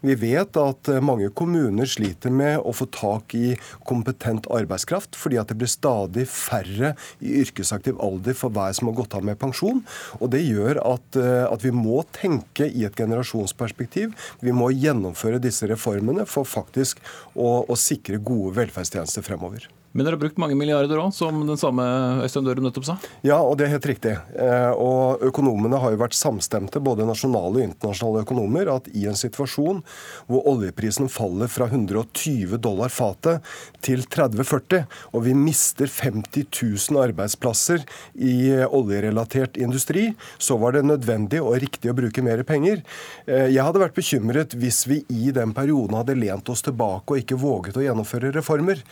Vi 0.06 0.16
vet 0.20 0.60
at 0.60 0.92
eh, 0.92 1.02
mange 1.04 1.30
kommuner 1.36 1.90
sliter 1.90 2.34
med 2.34 2.60
å 2.62 2.74
få 2.76 2.90
tak 2.94 3.36
i 3.38 3.56
kompetent 3.90 4.50
arbeidskraft, 4.54 5.18
fordi 5.20 5.40
at 5.42 5.52
det 5.52 5.60
blir 5.60 5.72
stadig 5.72 6.28
færre 6.32 6.94
i 7.24 7.40
yrkesaktiv 7.44 8.00
alder 8.04 8.38
for 8.38 8.54
hver 8.54 8.76
som 8.78 8.92
har 8.92 9.00
gått 9.02 9.18
av 9.18 9.26
med 9.26 9.40
pensjon. 9.42 9.84
Og 10.20 10.30
Det 10.30 10.44
gjør 10.46 10.82
at, 10.84 11.20
eh, 11.20 11.46
at 11.50 11.66
vi 11.66 11.74
må 11.76 12.04
tenke 12.16 12.70
i 12.70 12.86
et 12.86 12.96
generasjonsperspektiv. 12.96 14.14
Vi 14.46 14.56
må 14.56 14.72
gjennomføre 14.76 15.42
disse 15.42 15.68
reformene 15.70 16.28
for 16.30 16.48
faktisk 16.48 17.02
å, 17.36 17.66
å 17.66 17.76
sikre 17.80 18.22
gode 18.22 18.56
velferdstjenester 18.60 19.26
fremover. 19.26 19.68
Men 19.91 20.06
dere 20.06 20.13
har 20.13 20.21
brukt 20.21 20.38
mange 20.38 20.54
milliarder 20.58 20.99
òg, 21.02 21.10
som 21.15 21.39
den 21.47 21.58
samme 21.58 21.84
Øystein 22.21 22.45
Dørum 22.45 22.67
nettopp 22.67 22.86
sa? 22.86 22.95
Ja, 23.25 23.39
og 23.41 23.56
det 23.58 23.65
er 23.65 23.73
helt 23.73 23.88
riktig. 23.89 24.12
Eh, 24.38 24.71
og 24.78 25.23
økonomene 25.25 25.80
har 25.82 25.95
jo 25.95 26.02
vært 26.04 26.17
samstemte, 26.17 26.82
både 26.84 27.08
nasjonale 27.10 27.58
og 27.58 27.65
internasjonale 27.65 28.21
økonomer, 28.21 28.69
at 28.69 28.89
i 28.93 29.08
en 29.10 29.17
situasjon 29.17 29.82
hvor 30.30 30.45
oljeprisen 30.52 31.10
faller 31.10 31.49
fra 31.49 31.65
120 31.71 32.60
dollar 32.62 32.93
fatet 32.93 33.45
til 33.86 34.06
30-40, 34.06 34.86
og 35.17 35.25
vi 35.25 35.34
mister 35.38 35.89
50 35.89 36.45
000 36.54 37.02
arbeidsplasser 37.08 37.82
i 38.13 38.36
oljerelatert 38.69 39.58
industri, 39.58 40.12
så 40.38 40.60
var 40.62 40.78
det 40.78 40.86
nødvendig 40.86 41.41
og 41.41 41.58
riktig 41.65 41.89
å 41.89 41.97
bruke 41.97 42.21
mer 42.25 42.45
penger. 42.45 42.86
Eh, 43.25 43.49
jeg 43.56 43.65
hadde 43.65 43.82
vært 43.82 43.97
bekymret 43.97 44.54
hvis 44.60 44.84
vi 44.89 45.02
i 45.10 45.34
den 45.34 45.56
perioden 45.58 45.97
hadde 45.97 46.17
lent 46.19 46.54
oss 46.54 46.62
tilbake 46.69 47.15
og 47.15 47.23
ikke 47.23 47.41
våget 47.41 47.82
å 47.82 47.88
gjennomføre 47.88 48.36
reformer. 48.38 48.86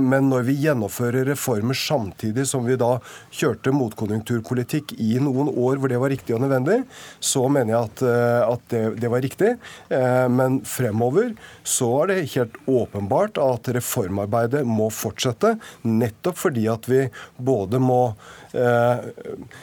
Men 0.00 0.30
når 0.32 0.46
vi 0.48 0.56
gjennomfører 0.64 1.28
reformer 1.30 1.76
samtidig 1.76 2.46
som 2.48 2.66
vi 2.66 2.78
da 2.80 2.96
kjørte 3.34 3.72
motkonjunkturpolitikk 3.74 4.94
i 4.98 5.18
noen 5.22 5.50
år 5.52 5.80
hvor 5.80 5.92
det 5.92 6.00
var 6.02 6.12
riktig 6.12 6.36
og 6.36 6.42
nødvendig, 6.44 6.80
så 7.20 7.46
mener 7.52 7.74
jeg 7.74 7.90
at, 7.90 8.04
eh, 8.10 8.40
at 8.54 8.66
det, 8.72 8.82
det, 9.02 9.12
var 9.12 9.24
riktig. 9.24 9.54
Eh, 9.92 10.26
men 10.32 10.60
fremover 10.68 11.34
så 11.66 11.90
er 12.02 12.12
det 12.12 12.30
helt 12.34 12.58
åpenbart 12.70 13.40
at 13.42 13.72
reformarbeidet 13.76 14.64
må 14.68 14.90
fortsette, 14.94 15.56
nettopp 15.86 16.40
fordi 16.40 16.66
at 16.70 16.88
vi 16.90 17.06
både 17.38 17.80
må 17.82 18.02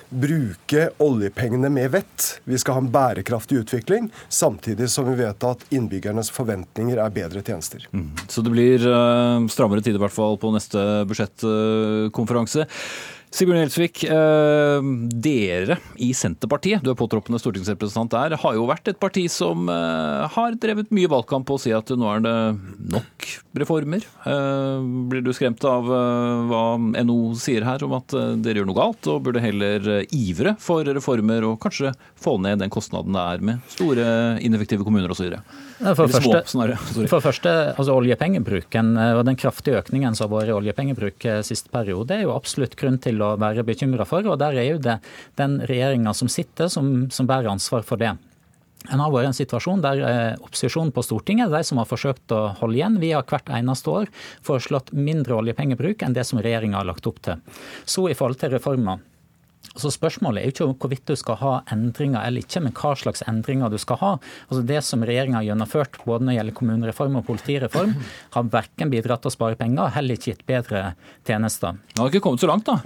bruke 0.10 0.84
oljepengene 1.04 1.70
med 1.74 1.92
vett. 1.92 2.28
Vi 2.48 2.60
skal 2.62 2.78
ha 2.78 2.84
en 2.84 2.92
bærekraftig 2.94 3.62
utvikling, 3.64 4.08
samtidig 4.30 4.90
som 4.94 5.10
vi 5.10 5.18
vet 5.20 5.44
at 5.48 5.66
innbyggernes 5.74 6.32
forventninger 6.34 7.02
er 7.02 7.14
bedre 7.14 7.44
tjenester. 7.44 7.84
Mm. 7.92 8.10
Så 8.28 8.44
det 8.46 8.54
blir 8.54 8.88
uh, 8.88 9.44
strammere 9.52 9.84
tid 9.84 10.00
i 10.00 10.02
hvert 10.02 10.16
fall 10.16 10.40
på 10.40 10.54
neste 10.56 10.84
budsjettkonferanse. 11.10 12.68
Sigbjørn 13.28 13.60
Gjelsvik, 13.66 14.06
eh, 14.08 14.86
dere 15.20 15.76
i 16.00 16.14
Senterpartiet, 16.16 16.80
du 16.84 16.94
er 16.94 16.98
påtroppende 16.98 17.40
stortingsrepresentant 17.42 18.14
der, 18.14 18.38
har 18.40 18.56
jo 18.56 18.68
vært 18.70 18.88
et 18.88 19.00
parti 19.02 19.26
som 19.32 19.68
eh, 19.68 20.24
har 20.32 20.56
drevet 20.56 20.94
mye 20.96 21.10
valgkamp 21.12 21.44
på 21.48 21.58
å 21.58 21.62
si 21.62 21.74
at 21.76 21.92
nå 21.92 22.08
er 22.08 22.24
det 22.24 22.36
nok 22.94 23.28
reformer. 23.60 24.06
Eh, 24.32 24.88
blir 25.12 25.26
du 25.26 25.34
skremt 25.36 25.66
av 25.68 25.92
hva 25.92 26.64
NO 26.80 27.18
sier 27.40 27.68
her 27.68 27.84
om 27.84 27.98
at 27.98 28.16
dere 28.16 28.62
gjør 28.62 28.70
noe 28.70 28.80
galt, 28.80 29.12
og 29.12 29.28
burde 29.28 29.44
heller 29.44 30.08
ivre 30.16 30.56
for 30.64 30.88
reformer 30.88 31.50
og 31.50 31.60
kanskje 31.66 31.92
få 32.16 32.38
ned 32.40 32.64
den 32.64 32.72
kostnaden 32.72 33.18
det 33.18 33.26
er 33.28 33.44
med 33.52 33.76
store, 33.76 34.08
ineffektive 34.40 34.88
kommuner 34.88 35.12
osv.? 35.12 35.36
For, 35.78 36.10
første, 36.10 36.74
for 37.12 37.22
første, 37.22 37.52
altså 37.76 37.94
oljepengebruken 38.00 38.96
og 38.98 39.22
den 39.28 39.38
kraftige 39.38 39.84
økningen 39.84 40.16
som 40.18 40.32
har 40.32 40.40
vært 40.40 40.54
i 40.54 40.56
oljepengebruk 40.56 41.28
siste 41.46 41.70
periode, 41.74 42.16
er 42.16 42.26
jo 42.26 42.34
absolutt 42.34 42.74
grunn 42.80 42.98
til 43.04 43.17
å 43.24 43.36
være 43.42 43.66
bekymra 43.68 44.08
for. 44.08 44.26
Og 44.28 44.40
der 44.42 44.58
er 44.58 44.70
jo 44.72 44.80
det 44.82 45.00
den 45.40 45.60
regjeringa 45.70 46.14
som 46.18 46.32
sitter, 46.32 46.72
som, 46.72 47.08
som 47.14 47.30
bærer 47.30 47.52
ansvar 47.52 47.86
for 47.88 48.02
det. 48.02 48.16
En 48.94 49.02
har 49.02 49.12
vært 49.12 49.32
en 49.32 49.36
situasjon 49.36 49.82
der 49.84 50.02
eh, 50.06 50.36
opposisjonen 50.40 50.94
på 50.96 51.04
Stortinget, 51.04 51.52
de 51.52 51.64
som 51.66 51.82
har 51.82 51.90
forsøkt 51.90 52.32
å 52.32 52.44
holde 52.62 52.80
igjen, 52.80 53.00
vi 53.02 53.12
har 53.12 53.26
hvert 53.28 53.50
eneste 53.52 53.92
år 53.92 54.12
foreslått 54.46 54.94
mindre 54.96 55.36
oljepengebruk 55.42 56.06
enn 56.06 56.16
det 56.16 56.24
som 56.30 56.40
regjeringa 56.40 56.80
har 56.80 56.88
lagt 56.88 57.10
opp 57.10 57.20
til. 57.26 57.42
Så 57.90 58.06
i 58.08 58.16
forhold 58.16 58.40
til 58.40 58.54
reformer 58.54 59.02
så 59.76 59.92
Spørsmålet 59.98 60.42
er 60.42 60.52
jo 60.52 60.70
ikke 60.70 60.86
hvorvidt 60.86 61.10
du 61.10 61.16
skal 61.20 61.38
ha 61.42 61.52
endringer 61.74 62.22
eller 62.22 62.44
ikke, 62.46 62.62
men 62.64 62.74
hva 62.78 62.94
slags 62.98 63.24
endringer 63.28 63.72
du 63.74 63.78
skal 63.82 64.00
ha. 64.02 64.12
Altså 64.48 64.62
Det 64.68 64.82
som 64.86 65.04
regjeringa 65.06 65.40
har 65.40 65.48
gjennomført 65.50 66.00
både 66.06 66.26
når 66.26 66.32
det 66.32 66.38
gjelder 66.38 66.58
kommunereform 66.60 67.20
og 67.20 67.26
politireform, 67.28 67.94
har 68.36 68.50
verken 68.54 68.94
bidratt 68.94 69.26
til 69.26 69.32
å 69.32 69.36
spare 69.36 69.60
penger 69.60 69.86
og 69.86 69.94
heller 69.98 70.18
ikke 70.18 70.34
gitt 70.34 70.46
bedre 70.50 70.84
tjenester. 71.28 71.80
Det 71.94 72.02
har 72.02 72.12
ikke 72.12 72.24
kommet 72.26 72.44
så 72.44 72.52
langt, 72.52 72.70
da? 72.70 72.80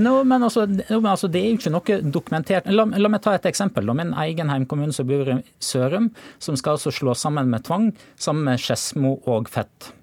No, 0.00 0.20
men 0.24 0.46
altså, 0.46 0.66
altså, 0.66 1.28
Det 1.28 1.40
er 1.40 1.48
jo 1.50 1.60
ikke 1.60 1.74
noe 1.74 2.00
dokumentert. 2.18 2.68
La, 2.70 2.84
la 2.84 3.12
meg 3.12 3.22
ta 3.24 3.34
et 3.36 3.48
eksempel. 3.50 3.88
Min 3.96 4.14
egen 4.26 4.52
heimkommune 4.52 4.94
som 4.96 5.08
bor 5.08 5.28
i 5.28 5.40
Sørum, 5.60 6.10
som 6.38 6.58
skal 6.58 6.78
altså 6.78 6.92
slå 6.94 7.14
sammen 7.18 7.50
med 7.50 7.64
tvang, 7.68 7.90
sammen 8.20 8.46
med 8.48 8.62
Skedsmo 8.62 9.18
og 9.30 9.50
Fett 9.50 9.94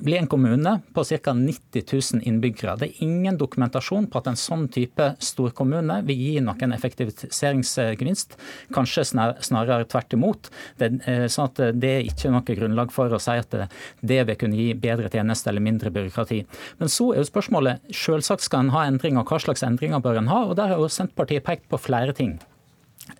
blir 0.00 0.18
en 0.18 0.26
kommune 0.26 0.80
på 0.94 1.04
ca. 1.04 1.32
90 1.32 1.84
000 2.14 2.22
innbyggere. 2.26 2.76
Det 2.78 2.88
er 2.88 3.02
ingen 3.04 3.38
dokumentasjon 3.38 4.08
på 4.10 4.20
at 4.20 4.30
en 4.30 4.38
sånn 4.38 4.66
type 4.72 5.10
storkommune 5.22 6.00
vil 6.08 6.18
gi 6.18 6.32
noen 6.44 6.74
effektiviseringsgevinst. 6.76 8.36
Kanskje 8.74 9.06
snarere 9.06 9.86
tvert 9.90 10.16
imot. 10.16 10.50
Det, 10.78 10.90
eh, 11.06 11.26
sånn 11.30 11.50
at 11.50 11.62
det 11.80 11.92
er 11.98 12.08
ikke 12.08 12.32
noe 12.34 12.58
grunnlag 12.58 12.92
for 12.94 13.10
å 13.10 13.20
si 13.22 13.36
at 13.38 13.54
det 14.02 14.20
vil 14.26 14.40
kunne 14.40 14.58
gi 14.58 14.72
bedre 14.74 15.10
tjenester 15.10 15.52
eller 15.52 15.64
mindre 15.64 15.90
byråkrati. 15.94 16.44
Men 16.78 16.88
så 16.88 17.12
er 17.12 17.22
jo 17.22 17.30
spørsmålet 17.30 17.94
selvsagt 17.94 18.42
skal 18.42 18.66
en 18.66 18.74
ha 18.74 18.86
endringer, 18.88 19.24
hva 19.24 19.40
slags 19.40 19.62
endringer 19.62 20.02
bør 20.02 20.18
en 20.18 20.32
ha? 20.32 20.44
Og 20.44 20.56
Der 20.56 20.68
har 20.68 20.78
jo 20.78 20.88
Senterpartiet 20.88 21.44
pekt 21.44 21.68
på 21.68 21.78
flere 21.78 22.12
ting. 22.14 22.38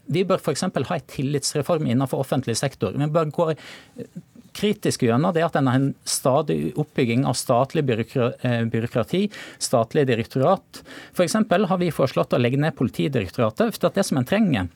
Vi 0.09 0.25
bør 0.25 0.41
f.eks. 0.41 0.63
ha 0.63 0.71
en 0.71 1.09
tillitsreform 1.09 1.87
innenfor 1.87 2.23
offentlig 2.25 2.57
sektor. 2.57 2.93
Vi 2.97 3.07
bør 3.13 3.31
gå 3.31 3.55
kritisk 4.55 5.03
gjennom, 5.03 5.35
det 5.35 5.45
at 5.47 5.59
en 5.59 5.69
har 5.71 5.81
en 5.81 5.91
stadig 6.09 6.73
oppbygging 6.81 7.27
av 7.27 7.37
statlig 7.39 7.85
eh, 7.91 8.63
byråkrati, 8.71 9.27
statlig 9.59 10.07
direktorat. 10.11 10.83
F.eks. 11.13 11.37
har 11.51 11.83
vi 11.83 11.93
foreslått 11.95 12.33
å 12.37 12.41
legge 12.41 12.61
ned 12.61 12.77
Politidirektoratet. 12.79 13.75
for 13.75 13.95
det 13.95 14.07
som 14.07 14.19
en 14.19 14.29
trenger 14.29 14.71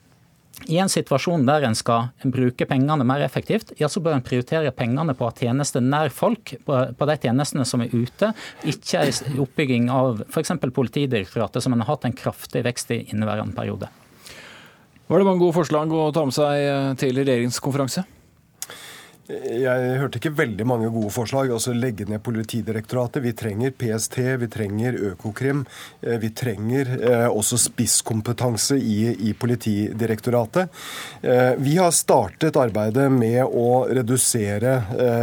i 0.67 0.77
en 0.81 0.89
situasjon 0.91 1.45
der 1.47 1.63
en 1.63 1.77
skal 1.77 2.09
bruke 2.27 2.65
pengene 2.67 3.05
mer 3.07 3.23
effektivt, 3.23 3.71
ja, 3.79 3.87
så 3.87 4.01
bør 4.03 4.17
en 4.17 4.25
prioritere 4.25 4.73
pengene 4.75 5.15
på 5.15 5.29
tjenester 5.39 5.83
nær 5.83 6.11
folk, 6.11 6.55
på, 6.65 7.07
de 7.07 7.17
tjenestene 7.23 7.65
som 7.67 7.83
er 7.85 7.93
ute, 7.93 8.33
ikke 8.67 9.05
oppbygging 9.39 9.89
av 9.93 10.25
f.eks. 10.27 10.57
Politidirektoratet, 10.75 11.63
som 11.63 11.73
en 11.73 11.85
har 11.85 11.93
hatt 11.93 12.09
en 12.09 12.17
kraftig 12.17 12.65
vekst 12.67 12.91
i 12.91 13.05
inneværende 13.13 13.55
periode. 13.55 13.89
Var 15.09 15.21
det 15.21 15.25
mange 15.25 15.41
gode 15.41 15.55
forslag 15.55 15.93
å 15.95 16.09
ta 16.13 16.27
med 16.27 16.35
seg 16.35 16.99
til 17.01 17.23
regjeringskonferanse? 17.23 18.05
Jeg 19.29 19.97
hørte 20.01 20.17
ikke 20.17 20.31
veldig 20.33 20.65
mange 20.65 20.87
gode 20.89 21.11
forslag. 21.13 21.51
altså 21.53 21.69
Legge 21.77 22.07
ned 22.09 22.23
Politidirektoratet. 22.25 23.21
Vi 23.21 23.33
trenger 23.37 23.75
PST, 23.77 24.17
vi 24.41 24.47
trenger 24.49 24.95
Økokrim. 25.11 25.65
Eh, 26.01 26.17
vi 26.17 26.31
trenger 26.33 26.89
eh, 26.97 27.25
også 27.29 27.59
spisskompetanse 27.61 28.79
i, 28.81 29.11
i, 29.29 29.35
Politidirektoratet. 29.37 30.73
Eh, 31.21 31.53
vi 31.61 31.75
har 31.77 31.93
startet 31.93 32.57
arbeidet 32.57 33.05
med 33.13 33.43
å 33.45 33.85
redusere 33.85 34.79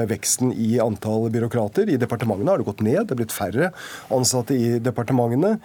veksten 0.06 0.52
i 0.54 0.78
antall 0.82 1.26
byråkrater. 1.34 1.90
I 1.90 1.98
departementene 1.98 2.54
har 2.54 2.62
det 2.62 2.68
gått 2.68 2.84
ned, 2.86 3.00
det 3.08 3.16
er 3.16 3.20
blitt 3.24 3.34
færre 3.34 3.72
ansatte 4.14 4.54
i 4.54 4.78
departementene. 4.82 5.56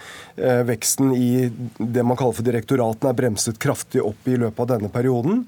Veksten 0.66 1.14
i 1.14 1.46
det 1.78 2.04
man 2.08 2.18
kaller 2.18 2.40
for 2.40 2.48
direktoratene 2.48 3.12
er 3.12 3.18
bremset 3.22 3.62
kraftig 3.62 4.02
opp 4.04 4.26
i 4.26 4.40
løpet 4.42 4.66
av 4.66 4.74
denne 4.74 4.92
perioden. 4.94 5.44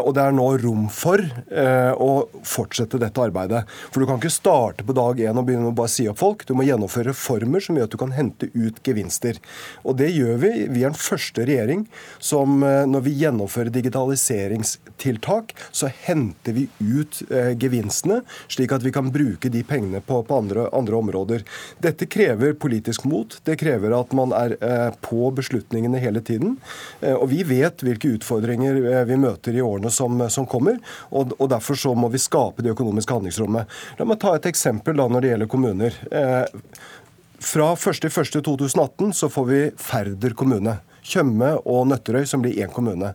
Og 0.00 0.10
det 0.16 0.24
er 0.24 0.36
nå 0.36 0.48
rom 0.62 0.88
for 0.92 1.20
å 1.52 2.21
fortsette 2.46 3.00
dette 3.00 3.22
arbeidet. 3.22 3.64
For 3.90 4.02
du 4.02 4.08
kan 4.08 4.20
ikke 4.20 4.32
starte 4.32 4.86
på 4.86 4.96
dag 4.96 5.20
én 5.22 5.38
og 5.38 5.46
begynne 5.48 5.70
å 5.72 5.76
bare 5.76 5.92
si 5.92 6.06
opp 6.10 6.20
folk. 6.22 6.46
Du 6.48 6.54
må 6.56 6.66
gjennomføre 6.66 7.10
reformer 7.10 7.62
som 7.64 7.78
gjør 7.78 7.88
at 7.88 7.94
du 7.94 8.00
kan 8.00 8.14
hente 8.16 8.48
ut 8.54 8.80
gevinster. 8.86 9.38
Og 9.86 9.96
det 10.00 10.10
gjør 10.14 10.40
vi. 10.42 10.52
Vi 10.72 10.84
er 10.84 10.92
den 10.92 10.98
første 10.98 11.46
regjering 11.48 11.86
som 12.22 12.62
eh, 12.66 12.84
når 12.88 13.06
vi 13.06 13.14
gjennomfører 13.22 13.72
digitaliseringstiltak, 13.74 15.54
så 15.70 15.90
henter 16.06 16.56
vi 16.56 16.66
ut 16.80 17.22
eh, 17.30 17.52
gevinstene, 17.58 18.22
slik 18.52 18.74
at 18.74 18.84
vi 18.86 18.94
kan 18.94 19.10
bruke 19.14 19.50
de 19.52 19.64
pengene 19.66 20.02
på, 20.04 20.22
på 20.26 20.38
andre, 20.38 20.68
andre, 20.72 20.98
områder. 21.02 21.46
Dette 21.82 22.06
krever 22.10 22.54
politisk 22.60 23.06
mot. 23.08 23.38
Det 23.46 23.56
krever 23.60 23.94
at 23.96 24.12
man 24.16 24.34
er 24.36 24.56
eh, 24.60 24.88
på 25.02 25.30
beslutningene 25.34 26.00
hele 26.02 26.22
tiden. 26.24 26.58
Og 27.02 27.24
vi 27.30 27.42
vet 27.46 27.82
hvilke 27.82 28.12
utfordringer 28.16 29.04
vi 29.08 29.16
møter 29.18 29.56
i 29.56 29.62
årene 29.64 29.90
som, 29.92 30.20
som 30.30 30.46
kommer. 30.48 30.78
Og, 31.10 31.32
og 31.38 31.50
derfor 31.50 31.78
så 31.78 31.94
må 31.98 32.10
vi 32.12 32.20
skape 32.22 32.64
det 32.64 32.72
økonomiske 32.74 33.16
handlingsrommet. 33.16 33.76
La 33.98 34.06
meg 34.08 34.20
ta 34.22 34.34
et 34.36 34.48
eksempel 34.50 34.98
da 34.98 35.08
når 35.10 35.24
det 35.24 35.32
gjelder 35.32 35.50
kommuner. 35.52 35.98
Eh, 36.12 36.44
fra 37.42 37.72
1.1.2018 37.74 39.12
så 39.18 39.28
får 39.32 39.46
vi 39.48 39.60
Færder 39.80 40.36
kommune. 40.38 40.78
Tjøme 41.02 41.56
og 41.66 41.88
Nøtterøy, 41.90 42.22
som 42.30 42.44
blir 42.44 42.60
én 42.62 42.70
kommune. 42.70 43.12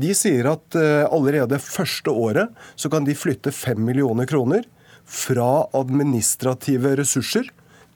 De 0.00 0.14
sier 0.16 0.48
at 0.48 0.78
eh, 0.78 1.04
allerede 1.04 1.60
første 1.60 2.10
året 2.10 2.54
så 2.80 2.88
kan 2.92 3.04
de 3.04 3.16
flytte 3.18 3.52
5 3.52 3.82
millioner 3.84 4.28
kroner 4.30 4.64
fra 5.06 5.66
administrative 5.76 6.96
ressurser 6.98 7.50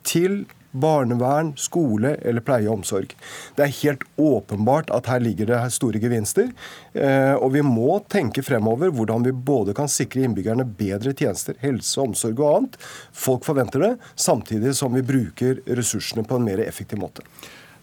til 0.06 0.44
barnevern, 0.70 1.52
skole 1.58 2.14
eller 2.22 2.44
pleie 2.44 2.68
og 2.68 2.80
omsorg. 2.80 3.14
Det 3.56 3.66
er 3.66 3.76
helt 3.80 4.04
åpenbart 4.20 4.92
at 4.94 5.10
her 5.10 5.22
ligger 5.22 5.50
det 5.50 5.60
store 5.74 6.00
gevinster. 6.02 6.50
Eh, 6.94 7.34
og 7.34 7.54
vi 7.56 7.64
må 7.66 8.00
tenke 8.12 8.44
fremover 8.46 8.92
hvordan 8.94 9.26
vi 9.26 9.34
både 9.34 9.74
kan 9.76 9.90
sikre 9.90 10.24
innbyggerne 10.26 10.66
bedre 10.78 11.14
tjenester, 11.16 11.58
helse, 11.62 11.96
omsorg 12.02 12.40
og 12.40 12.50
annet. 12.50 12.78
Folk 13.12 13.46
forventer 13.48 13.86
det, 13.86 13.94
samtidig 14.14 14.76
som 14.78 14.94
vi 14.96 15.06
bruker 15.06 15.62
ressursene 15.66 16.26
på 16.26 16.38
en 16.38 16.46
mer 16.46 16.62
effektiv 16.66 17.02
måte. 17.02 17.26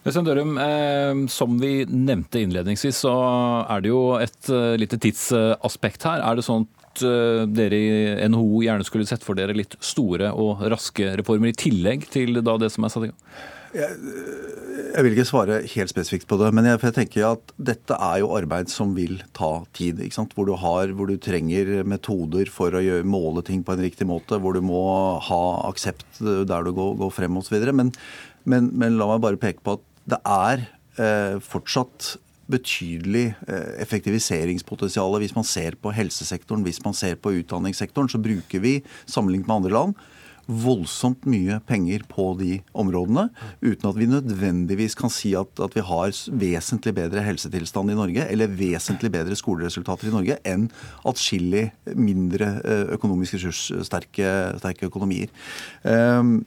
Dørum, 0.08 0.58
eh, 0.58 1.28
som 1.28 1.58
vi 1.60 1.84
nevnte 1.84 2.39
innledningsvis, 2.39 3.02
så 3.04 3.13
er 3.67 3.82
det 3.84 3.91
jo 3.91 4.15
et 4.15 4.50
eh, 4.50 4.78
lite 4.80 5.00
tidsaspekt 5.04 6.06
her. 6.08 6.23
Er 6.23 6.38
det 6.38 6.45
sånn 6.47 6.63
at 6.97 7.53
dere 7.53 7.77
i 7.77 8.29
NHO 8.31 8.63
gjerne 8.65 8.88
skulle 8.88 9.07
sett 9.10 9.25
for 9.25 9.38
dere 9.38 9.55
litt 9.57 9.77
store 9.83 10.31
og 10.33 10.65
raske 10.71 11.13
reformer, 11.19 11.53
i 11.53 11.57
tillegg 11.57 12.10
til 12.13 12.41
da 12.41 12.57
det 12.62 12.71
som 12.73 12.88
er 12.88 12.93
satt 12.93 13.07
i 13.07 13.12
gang? 13.12 13.21
Jeg, 13.75 13.97
jeg, 14.93 15.03
vil 15.03 15.13
ikke 15.13 15.27
svare 15.27 15.57
helt 15.73 15.91
spesifikt 15.91 16.27
på 16.29 16.38
det, 16.39 16.49
men 16.55 16.67
jeg, 16.69 16.79
jeg, 16.86 16.95
tenker 16.95 17.25
at 17.33 17.51
dette 17.60 17.97
er 18.07 18.21
jo 18.21 18.31
arbeid 18.38 18.71
som 18.71 18.93
vil 18.95 19.19
ta 19.38 19.51
tid. 19.77 19.99
Hvor 20.33 20.47
du, 20.47 20.53
har, 20.60 20.93
hvor, 20.95 21.10
du 21.10 21.19
trenger 21.21 21.83
metoder 21.88 22.49
for 22.53 22.73
å 22.73 22.83
gjøre, 22.83 23.07
måle 23.07 23.43
ting 23.45 23.65
på 23.67 23.75
en 23.75 23.83
riktig 23.83 24.07
måte. 24.10 24.39
Hvor 24.41 24.55
du 24.55 24.63
må 24.65 24.81
ha 25.27 25.41
aksept 25.67 26.21
der 26.21 26.67
du 26.67 26.71
går, 26.71 26.95
går 27.01 27.13
frem 27.13 27.41
osv. 27.41 27.60
Men, 27.75 27.91
men, 28.47 28.71
men 28.73 28.97
la 28.99 29.12
meg 29.12 29.23
bare 29.25 29.41
peke 29.41 29.63
på 29.65 29.77
at 29.77 29.86
det 30.07 30.21
er 30.23 30.63
eh, 31.01 31.36
fortsatt 31.43 32.15
betydelig 32.51 33.31
eh, 33.47 33.71
effektiviseringspotensial 33.83 35.17
hvis 35.21 35.36
man 35.38 35.47
ser 35.47 35.77
på 35.81 35.93
helsesektoren, 35.95 36.65
hvis 36.67 36.83
man 36.86 36.95
ser 36.97 37.17
på 37.19 37.36
utdanningssektoren. 37.41 38.12
Så 38.12 38.21
bruker 38.21 38.63
vi, 38.63 38.79
sammenlignet 39.05 39.49
med 39.49 39.60
andre 39.62 39.75
land, 39.75 39.97
voldsomt 40.47 41.25
mye 41.27 41.60
penger 41.67 42.05
på 42.07 42.29
de 42.39 42.62
områdene, 42.77 43.27
uten 43.60 43.89
at 43.89 43.97
vi 43.99 44.07
nødvendigvis 44.07 44.95
kan 44.95 45.12
si 45.12 45.33
at, 45.36 45.51
at 45.60 45.75
vi 45.75 45.83
har 45.83 46.13
vesentlig 46.39 46.93
bedre 46.95 47.23
helsetilstand 47.25 47.91
i 47.91 47.97
Norge 47.97 48.27
eller 48.31 48.53
vesentlig 48.55 49.12
bedre 49.12 49.36
skoleresultater 49.36 50.07
i 50.07 50.13
Norge 50.15 50.39
enn 50.47 50.69
atskillig 51.07 51.67
mindre 51.99 52.53
eh, 52.63 52.86
økonomisk 52.95 53.38
ressurssterke 53.38 54.31
sterke 54.62 54.88
økonomier. 54.88 55.27
Um, 55.83 56.39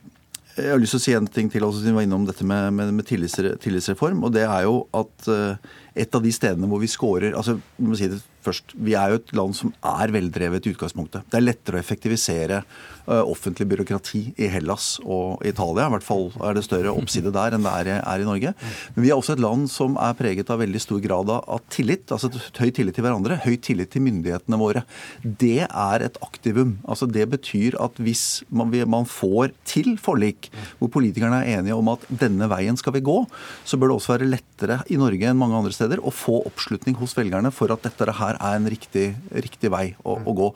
jeg 0.56 0.72
har 0.74 0.80
lyst 0.80 0.96
til 0.96 1.00
å 1.00 1.04
si 1.04 1.12
en 1.16 1.28
ting 1.30 1.48
til, 1.52 1.64
også, 1.64 1.80
siden 1.80 1.94
vi 1.94 2.00
var 2.00 2.06
innom 2.08 2.24
dette 2.28 2.44
med, 2.46 2.72
med, 2.74 2.90
med 2.96 3.06
tillitsreform. 3.06 4.24
og 4.26 4.32
det 4.34 4.42
er 4.44 4.64
jo 4.66 4.82
at 4.96 5.28
uh, 5.30 5.70
et 5.94 6.14
av 6.14 6.22
de 6.24 6.33
stedene 6.35 6.68
hvor 6.70 6.83
vi 6.83 6.90
scorer 6.90 7.35
altså, 7.37 7.59
vi 7.76 7.88
må 7.88 7.98
si 7.98 8.11
det 8.11 8.20
først, 8.44 8.74
vi 8.81 8.94
er 8.96 9.12
jo 9.12 9.20
et 9.20 9.35
land 9.37 9.57
som 9.57 9.72
er 9.85 10.12
veldrevet 10.14 10.64
i 10.66 10.72
utgangspunktet. 10.72 11.26
Det 11.31 11.38
er 11.38 11.44
lettere 11.44 11.79
å 11.79 11.83
effektivisere 11.83 12.61
uh, 12.62 13.20
offentlig 13.20 13.66
byråkrati 13.70 14.22
i 14.40 14.48
Hellas 14.53 14.94
og 15.05 15.44
Italia. 15.46 15.88
I 15.88 15.94
hvert 15.96 16.07
fall 16.07 16.29
er 16.46 16.57
det 16.57 16.64
større 16.66 16.94
oppside 16.96 17.33
der 17.35 17.57
enn 17.57 17.66
det 17.66 17.74
er, 17.83 17.90
er, 18.00 18.22
i 18.22 18.29
Norge. 18.29 18.55
Men 18.94 19.05
vi 19.05 19.12
er 19.12 19.18
også 19.18 19.37
et 19.37 19.44
land 19.44 19.68
som 19.72 19.98
er 20.00 20.16
preget 20.18 20.53
av 20.53 20.62
veldig 20.62 20.83
stor 20.83 21.03
grad 21.05 21.33
av 21.37 21.61
tillit. 21.72 22.07
altså 22.09 22.33
Høy 22.61 22.70
tillit 22.76 22.96
til 22.96 23.07
hverandre, 23.07 23.40
høy 23.44 23.57
tillit 23.62 23.92
til 23.92 24.05
myndighetene 24.07 24.61
våre. 24.61 24.85
Det 25.24 25.66
er 25.66 26.07
et 26.07 26.18
aktivum. 26.24 26.79
altså 26.88 27.09
Det 27.11 27.29
betyr 27.37 27.76
at 27.81 28.00
hvis 28.00 28.42
man, 28.48 28.72
man 28.88 29.09
får 29.09 29.55
til 29.68 29.96
forlik, 30.00 30.50
hvor 30.81 30.92
politikerne 30.92 31.42
er 31.44 31.61
enige 31.61 31.76
om 31.76 31.92
at 31.92 32.05
denne 32.09 32.48
veien 32.50 32.79
skal 32.81 32.96
vi 32.96 33.05
gå, 33.05 33.18
så 33.64 33.76
bør 33.76 33.92
det 33.92 33.98
også 34.00 34.16
være 34.16 34.31
lettere 34.33 34.81
i 34.88 34.98
Norge 35.00 35.29
enn 35.29 35.40
mange 35.40 35.59
andre 35.59 35.74
steder 35.74 35.79
å 35.80 36.12
få 36.14 36.40
oppslutning 36.48 36.98
hos 37.00 37.16
velgerne 37.16 37.52
for 37.54 37.72
at 37.72 37.84
dette 37.86 38.16
her 38.20 38.38
er 38.38 38.56
en 38.56 38.68
riktig, 38.70 39.14
riktig 39.32 39.70
vei 39.72 39.94
å, 40.04 40.18
å, 40.20 40.34
gå. 40.36 40.48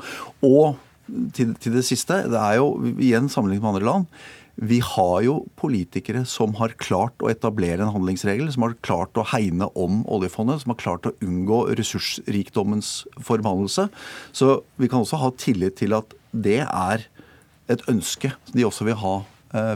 Og 0.46 0.76
til, 1.37 1.54
til, 1.56 1.74
det 1.76 1.84
siste, 1.87 2.24
det 2.30 2.40
er 2.40 2.58
jo 2.60 2.74
igjen 2.94 3.30
sammenlignet 3.32 3.64
med 3.64 3.72
andre 3.74 3.88
land. 3.88 4.24
Vi 4.54 4.78
har 4.87 5.16
jo 5.26 5.40
politikere 5.58 6.22
som 6.30 6.54
har 6.60 6.76
klart 6.78 7.18
å 7.24 7.30
etablere 7.32 7.82
en 7.82 7.90
handlingsregel, 7.90 8.52
som 8.54 8.68
har 8.68 8.76
klart 8.87 9.18
å 9.18 9.26
hegne 9.32 9.66
om 9.74 10.04
oljefondet, 10.06 10.62
som 10.62 10.70
har 10.70 10.78
klart 10.78 11.08
å 11.10 11.14
unngå 11.24 11.64
ressursrikdommens 11.74 13.00
forbannelse. 13.18 13.88
Så 14.30 14.60
vi 14.78 14.90
kan 14.90 15.02
også 15.02 15.18
ha 15.24 15.32
tillit 15.34 15.80
til 15.82 15.96
at 15.98 16.14
det 16.30 16.62
er 16.62 17.08
et 17.72 17.82
ønske 17.90 18.34
de 18.52 18.66
også 18.66 18.87
vil 18.87 19.00
ha 19.00 19.14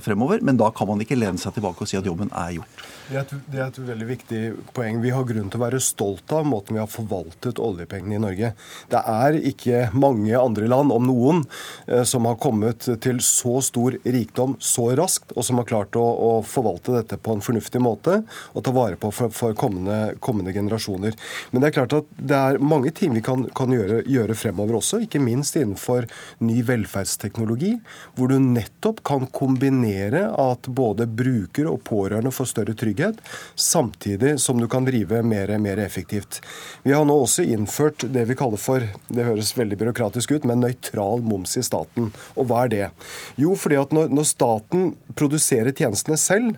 fremover. 0.05 0.43
Men 0.43 0.59
da 0.61 0.71
kan 0.75 0.91
man 0.91 1.03
ikke 1.03 1.19
lene 1.19 1.41
seg 1.41 1.57
tilbake 1.57 1.85
og 1.85 1.91
si 1.91 1.99
at 1.99 2.07
jobben 2.07 2.33
er 2.35 2.57
gjort. 2.59 2.87
Det 3.09 3.17
er, 3.17 3.23
et, 3.23 3.31
det 3.49 3.61
er, 3.63 3.69
et, 3.71 3.79
veldig 3.89 4.07
viktig 4.11 4.41
poeng. 4.77 4.99
Vi 5.01 5.13
har 5.15 5.25
grunn 5.25 5.49
til 5.49 5.57
å 5.57 5.63
være 5.63 5.79
stolt 5.81 6.33
av 6.37 6.45
måten 6.45 6.77
vi 6.77 6.81
har 6.83 6.91
forvaltet 6.93 7.61
oljepengene 7.63 8.19
i 8.19 8.21
Norge. 8.21 8.51
Det 8.93 9.01
er 9.01 9.39
ikke 9.49 9.87
mange 9.97 10.35
andre 10.37 10.69
land, 10.69 10.93
om 10.93 11.07
noen, 11.09 11.41
eh, 11.87 12.03
som 12.05 12.29
har 12.29 12.37
kommet 12.43 12.85
til 13.01 13.23
så 13.25 13.63
stor 13.65 13.97
rikdom 14.05 14.59
så 14.61 14.91
raskt, 14.99 15.33
og 15.33 15.47
som 15.47 15.61
har 15.61 15.69
klart 15.71 15.97
å, 15.97 16.05
å 16.05 16.33
forvalte 16.45 16.99
dette 16.99 17.17
på 17.17 17.33
en 17.33 17.45
fornuftig 17.45 17.81
måte 17.81 18.19
og 18.53 18.67
ta 18.67 18.75
vare 18.77 19.01
på 19.01 19.09
for, 19.15 19.33
for 19.33 19.57
kommende, 19.57 20.19
kommende, 20.25 20.53
generasjoner. 20.53 21.17
Men 21.53 21.65
det 21.65 21.71
er 21.71 21.77
klart 21.79 21.97
at 21.97 22.13
det 22.21 22.37
er 22.37 22.61
mange 22.61 22.93
ting 22.93 23.17
vi 23.17 23.25
kan, 23.25 23.47
kan 23.57 23.73
gjøre, 23.73 24.03
gjøre 24.05 24.37
fremover 24.37 24.83
også, 24.83 25.01
ikke 25.07 25.23
minst 25.25 25.57
innenfor 25.57 26.11
ny 26.45 26.61
velferdsteknologi, 26.69 27.79
hvor 28.19 28.29
du 28.29 28.37
nettopp 28.43 29.01
kan 29.09 29.25
kombinere 29.33 29.68
kombinere 29.69 30.31
at 30.35 30.67
både 30.67 31.07
bruker 31.07 31.67
og 31.69 31.83
pårørende 31.85 32.31
får 32.33 32.47
større 32.53 32.75
trygghet, 32.75 33.19
samtidig 33.55 34.39
som 34.41 34.59
du 34.61 34.69
kan 34.69 34.85
drive 34.85 35.23
mer, 35.23 35.59
mer 35.59 35.79
effektivt. 35.79 36.41
Vi 36.83 36.93
har 36.93 37.05
nå 37.05 37.15
også 37.15 37.43
innført 37.43 38.05
det 38.13 38.25
vi 38.29 38.37
kaller 38.37 38.59
for, 38.59 38.81
det 39.09 39.25
høres 39.27 39.57
veldig 39.57 39.79
byråkratisk 39.79 40.33
ut, 40.33 40.45
men 40.45 40.61
nøytral 40.61 41.23
moms 41.23 41.57
i 41.57 41.63
staten. 41.63 42.13
Og 42.37 42.49
hva 42.49 42.65
er 42.65 42.73
det? 42.73 42.89
Jo, 43.37 43.55
fordi 43.55 43.77
at 43.77 43.93
når, 43.93 44.09
når 44.09 44.25
staten 44.25 44.95
produserer 45.15 45.73
tjenestene 45.73 46.17
selv, 46.17 46.57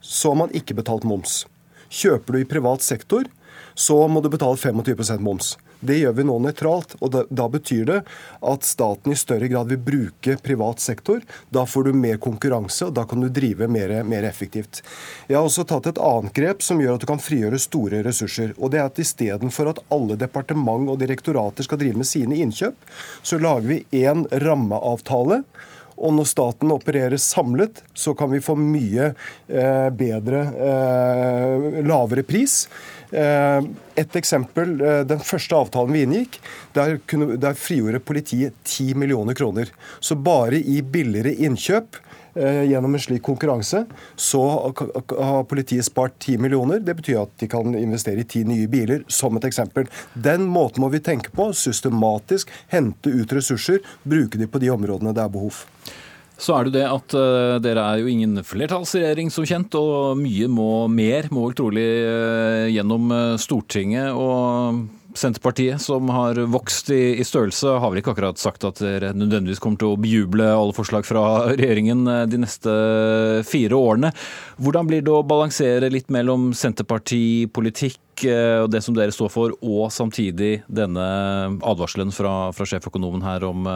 så 0.00 0.30
har 0.30 0.44
man 0.44 0.54
ikke 0.54 0.76
betalt 0.78 1.04
moms. 1.04 1.44
Kjøper 1.90 2.34
du 2.34 2.42
i 2.42 2.48
privat 2.48 2.82
sektor, 2.82 3.26
så 3.74 4.06
må 4.08 4.22
du 4.22 4.30
betale 4.30 4.56
25% 4.56 5.22
moms. 5.24 5.56
Det 5.84 5.98
gjør 6.00 6.16
vi 6.16 6.26
nå 6.26 6.38
nøytralt. 6.46 6.96
og 7.00 7.12
da, 7.14 7.24
da, 7.28 7.48
betyr 7.52 7.84
det 7.90 7.98
at 8.52 8.66
staten 8.66 9.12
i 9.12 9.18
større 9.18 9.48
grad 9.52 9.70
vil 9.72 9.82
bruke 9.84 10.36
privat 10.42 10.80
sektor. 10.80 11.20
Da 11.54 11.66
får 11.68 11.88
du 11.88 11.98
mer 11.98 12.16
konkurranse, 12.22 12.88
og 12.88 12.94
da 12.96 13.04
kan 13.08 13.20
du 13.20 13.28
drive 13.28 13.68
mer, 13.68 13.96
mer 14.08 14.26
effektivt. 14.28 14.82
Jeg 15.28 15.36
har 15.38 15.44
også 15.44 15.66
tatt 15.68 15.90
et 15.90 16.00
annet 16.00 16.34
grep 16.36 16.64
som 16.64 16.80
gjør 16.80 16.96
at 16.96 17.04
du 17.04 17.10
kan 17.10 17.22
frigjøre 17.22 17.60
store 17.60 18.02
ressurser. 18.06 18.54
og 18.58 18.72
det 18.72 18.80
er 18.80 18.88
at 18.88 18.98
Istedenfor 19.04 19.70
at 19.74 19.82
alle 19.92 20.16
departement 20.16 20.88
og 20.90 20.98
direktorater 21.02 21.66
skal 21.66 21.80
drive 21.80 22.00
med 22.00 22.08
sine 22.08 22.40
innkjøp, 22.40 22.76
så 23.22 23.38
lager 23.38 23.68
vi 23.68 23.84
én 24.04 24.24
rammeavtale. 24.44 25.42
Og 25.94 26.14
når 26.16 26.26
staten 26.26 26.72
opererer 26.74 27.20
samlet, 27.22 27.82
så 27.94 28.14
kan 28.18 28.32
vi 28.32 28.42
få 28.42 28.56
mye 28.58 29.12
eh, 29.46 29.90
bedre, 29.94 30.40
eh, 30.66 31.66
lavere 31.86 32.24
pris. 32.26 32.64
Eh, 33.14 33.64
et 33.94 34.16
eksempel, 34.16 34.80
eh, 34.80 35.04
Den 35.06 35.20
første 35.22 35.54
avtalen 35.54 35.92
vi 35.94 36.02
inngikk, 36.02 36.40
der, 36.74 36.98
kunne, 37.06 37.36
der 37.38 37.54
frigjorde 37.54 38.00
politiet 38.02 38.54
10 38.64 38.94
millioner 38.94 39.34
kroner. 39.34 39.70
Så 40.00 40.16
bare 40.16 40.58
i 40.58 40.80
billigere 40.82 41.34
innkjøp 41.46 42.00
eh, 42.34 42.64
gjennom 42.66 42.94
en 42.94 43.04
slik 43.04 43.22
konkurranse, 43.22 43.84
så 44.16 44.42
har 45.20 45.46
politiet 45.46 45.86
spart 45.86 46.18
10 46.18 46.42
millioner. 46.42 46.82
Det 46.82 46.96
betyr 46.98 47.22
at 47.22 47.36
de 47.38 47.46
kan 47.46 47.76
investere 47.78 48.24
i 48.24 48.26
ti 48.26 48.42
nye 48.44 48.66
biler, 48.66 49.04
som 49.06 49.36
et 49.36 49.46
eksempel. 49.46 49.86
Den 50.14 50.48
måten 50.50 50.82
må 50.82 50.90
vi 50.90 50.98
tenke 51.04 51.30
på. 51.30 51.52
Systematisk 51.54 52.50
hente 52.74 53.14
ut 53.14 53.32
ressurser, 53.32 53.78
bruke 54.02 54.40
de 54.40 54.50
på 54.50 54.58
de 54.58 54.74
områdene 54.74 55.14
det 55.14 55.22
er 55.22 55.30
behov. 55.30 55.62
Så 56.34 56.56
er 56.56 56.66
det 56.66 56.80
det 56.80 56.88
at 56.90 57.14
uh, 57.14 57.60
dere 57.62 57.84
er 57.84 58.02
jo 58.02 58.10
ingen 58.10 58.42
flertallsregjering 58.42 59.30
som 59.30 59.46
kjent, 59.46 59.76
og 59.78 60.18
mye 60.18 60.50
må, 60.50 60.86
mer 60.90 61.30
må 61.34 61.46
vel 61.46 61.56
trolig 61.60 61.86
uh, 61.86 62.66
gjennom 62.74 63.08
uh, 63.14 63.22
Stortinget. 63.40 64.10
og 64.10 64.84
Senterpartiet, 65.14 65.78
som 65.78 66.08
har 66.10 66.40
vokst 66.50 66.88
i, 66.90 67.20
i, 67.22 67.22
størrelse, 67.22 67.76
har 67.78 67.92
vel 67.92 68.00
ikke 68.00 68.16
akkurat 68.16 68.40
sagt 68.40 68.64
at 68.66 68.80
dere 68.82 69.12
nødvendigvis 69.14 69.60
kommer 69.62 69.78
til 69.78 69.92
å 69.92 70.00
bejuble 70.02 70.48
alle 70.50 70.74
forslag 70.74 71.06
fra 71.06 71.22
regjeringen 71.60 72.02
de 72.26 72.40
neste 72.42 72.74
fire 73.46 73.78
årene. 73.78 74.10
Hvordan 74.58 74.90
blir 74.90 75.06
det 75.06 75.14
å 75.14 75.22
balansere 75.22 75.92
litt 75.94 76.10
mellom 76.10 76.50
Senterpartipolitikk 76.58 78.26
og 78.26 78.72
det 78.74 78.82
som 78.82 78.98
dere 78.98 79.14
står 79.14 79.30
for, 79.30 79.54
og 79.62 79.86
samtidig 79.94 80.64
denne 80.66 81.06
advarselen 81.62 82.10
fra, 82.14 82.50
fra 82.50 82.66
sjeføkonomen 82.66 83.22
her 83.22 83.46
om 83.46 83.70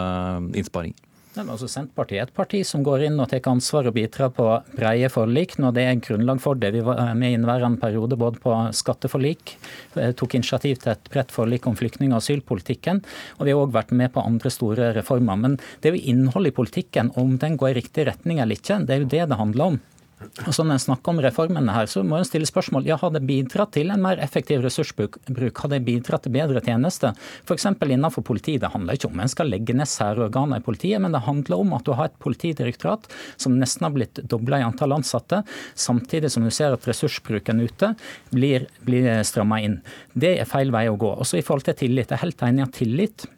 innsparing? 0.51 0.99
Men 1.39 1.53
altså 1.55 1.69
Senterpartiet 1.71 2.19
er 2.19 2.27
et 2.27 2.35
parti 2.35 2.61
som 2.67 2.83
går 2.83 3.05
inn 3.07 3.21
og 3.23 3.29
tar 3.31 3.45
ansvar 3.47 3.87
og 3.87 3.95
bidrar 3.95 4.33
på 4.35 4.47
breie 4.75 5.07
forlik 5.13 5.55
når 5.63 5.77
det 5.77 5.85
er 5.87 6.01
grunnlag 6.03 6.41
for 6.43 6.59
det. 6.59 6.73
Vi 6.75 6.83
var 6.83 7.13
med 7.15 7.31
i 7.31 7.37
innværende 7.39 7.79
periode 7.79 8.19
både 8.19 8.43
på 8.43 8.55
skatteforlik, 8.75 9.55
eh, 9.95 10.11
tok 10.19 10.35
initiativ 10.35 10.81
til 10.83 10.97
et 10.97 11.11
bredt 11.13 11.31
forlik 11.35 11.69
om 11.71 11.77
flyktning- 11.79 12.11
og 12.11 12.19
asylpolitikken, 12.19 13.05
og 13.39 13.47
vi 13.47 13.55
har 13.55 13.63
òg 13.63 13.77
vært 13.77 13.95
med 13.95 14.13
på 14.13 14.25
andre 14.25 14.51
store 14.51 14.91
reformer. 14.99 15.39
Men 15.39 15.57
det 15.81 15.93
er 15.93 15.95
jo 15.95 16.11
innholdet 16.11 16.53
i 16.53 16.59
politikken, 16.59 17.13
om 17.17 17.39
den 17.39 17.57
går 17.57 17.71
i 17.71 17.79
riktig 17.79 18.09
retning 18.11 18.43
eller 18.43 18.59
ikke, 18.59 18.83
det 18.87 18.97
er 18.97 19.05
jo 19.05 19.13
det 19.15 19.29
det 19.31 19.39
handler 19.39 19.65
om. 19.73 19.81
Og 20.19 20.55
så 20.55 20.65
Når 20.65 20.75
en 20.75 20.83
snakker 20.83 21.13
om 21.13 21.21
reformene 21.23 21.75
her, 21.75 21.87
så 21.91 22.03
må 22.07 22.19
en 22.19 22.27
stille 22.27 22.47
spørsmål 22.49 22.87
ja, 22.89 22.97
har 22.99 23.13
det 23.15 23.23
bidratt 23.27 23.73
til 23.77 23.93
en 23.95 24.03
mer 24.03 24.19
effektiv 24.23 24.65
ressursbruk. 24.65 25.19
Har 25.29 25.71
det 25.73 25.81
bidratt 25.87 26.25
til 26.27 26.35
bedre 26.35 26.63
tjenester? 26.65 27.15
F.eks. 27.47 27.69
innenfor 27.87 28.27
politiet. 28.27 28.63
Det 28.65 28.73
handler 28.73 28.99
ikke 28.99 29.11
om 29.13 29.23
en 29.23 29.31
skal 29.31 29.51
legge 29.51 29.77
ned 29.77 29.89
særorganer 29.91 30.59
i 30.59 30.65
politiet, 30.65 31.01
men 31.03 31.15
det 31.15 31.23
handler 31.27 31.63
om 31.63 31.73
at 31.79 31.87
du 31.87 31.95
har 31.99 32.11
et 32.11 32.19
politidirektorat 32.23 33.07
som 33.37 33.59
nesten 33.59 33.87
har 33.87 33.95
blitt 33.95 34.23
dobla 34.27 34.59
i 34.59 34.67
antall 34.67 34.97
ansatte, 34.99 35.43
samtidig 35.79 36.33
som 36.35 36.47
du 36.47 36.51
ser 36.55 36.75
at 36.75 36.91
ressursbruken 36.91 37.63
ute 37.63 37.95
blir, 38.35 38.67
blir 38.87 39.23
stramma 39.27 39.63
inn. 39.63 39.81
Det 40.15 40.37
er 40.43 40.51
feil 40.51 40.75
vei 40.75 40.89
å 40.91 40.99
gå. 40.99 41.15
Også 41.23 41.39
i 41.39 41.47
forhold 41.47 41.69
til 41.69 41.79
tillit. 41.87 42.11
Jeg 42.11 42.19
er 42.19 42.27
helt 42.27 42.49
enig 42.49 42.65
i 42.65 42.69
at 42.69 42.79
tillit 42.79 43.29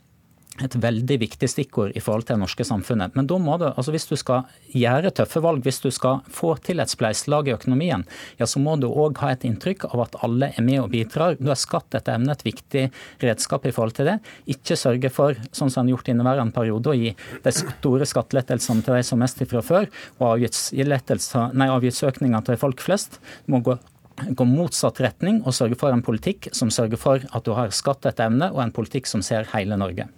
et 0.64 0.76
veldig 0.80 1.16
viktig 1.22 1.48
stikkord 1.50 1.96
i 1.96 2.02
forhold 2.02 2.26
til 2.26 2.36
det 2.36 2.44
norske 2.44 2.66
samfunnet. 2.66 3.14
Men 3.16 3.28
da 3.30 3.38
må 3.42 3.56
du, 3.60 3.66
altså 3.70 3.94
hvis 3.94 4.08
du 4.10 4.16
skal 4.20 4.48
gjøre 4.76 5.12
tøffe 5.16 5.42
valg, 5.44 5.62
hvis 5.64 5.80
du 5.84 5.90
skal 5.94 6.20
få 6.32 6.54
til 6.64 6.82
et 6.82 6.92
spleiselag 6.92 7.50
i 7.50 7.54
økonomien, 7.54 8.04
ja, 8.40 8.48
så 8.48 8.62
må 8.62 8.76
du 8.80 8.88
òg 8.90 9.20
ha 9.22 9.32
et 9.34 9.46
inntrykk 9.48 9.88
av 9.90 10.04
at 10.06 10.18
alle 10.26 10.50
er 10.54 10.66
med 10.66 10.82
og 10.84 10.90
bidrar. 10.94 11.38
Du 11.40 11.48
har 11.50 11.60
skatt 11.60 11.96
etter 11.96 12.16
emnet 12.16 12.40
et 12.40 12.48
viktig 12.50 12.86
redskap 13.24 13.66
i 13.66 13.74
forhold 13.74 13.96
til 13.98 14.10
det. 14.12 14.18
Ikke 14.50 14.78
sørge 14.78 15.12
for, 15.14 15.38
sånn 15.50 15.72
som 15.72 15.82
han 15.82 15.90
har 15.90 15.98
gjort 15.98 16.12
inneværende 16.12 16.56
periode, 16.56 16.92
å 16.92 16.98
gi 16.98 17.14
de 17.44 17.54
store 17.56 18.08
skattelettelsene 18.08 18.84
til 18.86 18.98
de 18.98 19.06
som 19.06 19.20
mest 19.20 19.40
fra 19.50 19.62
før, 19.64 19.88
og 20.20 20.44
avgiftsøkninger 21.70 22.44
til 22.46 22.60
folk 22.60 22.82
flest. 22.84 23.20
Du 23.46 23.56
må 23.56 23.64
gå 23.64 23.78
gå 24.20 24.44
motsatt 24.44 25.00
retning 25.00 25.40
og 25.46 25.54
sørge 25.56 25.78
for 25.80 25.94
en 25.94 26.04
politikk 26.04 26.50
som 26.56 26.68
sørger 26.74 27.00
for 27.00 27.24
at 27.24 27.46
du 27.46 27.54
har 27.56 27.72
skatt 27.72 28.04
etter 28.04 28.28
evne, 28.28 28.50
og 28.52 28.60
en 28.64 28.74
politikk 28.74 29.08
som 29.08 29.24
ser 29.24 29.48
hele 29.54 29.78
Norge 29.80 30.10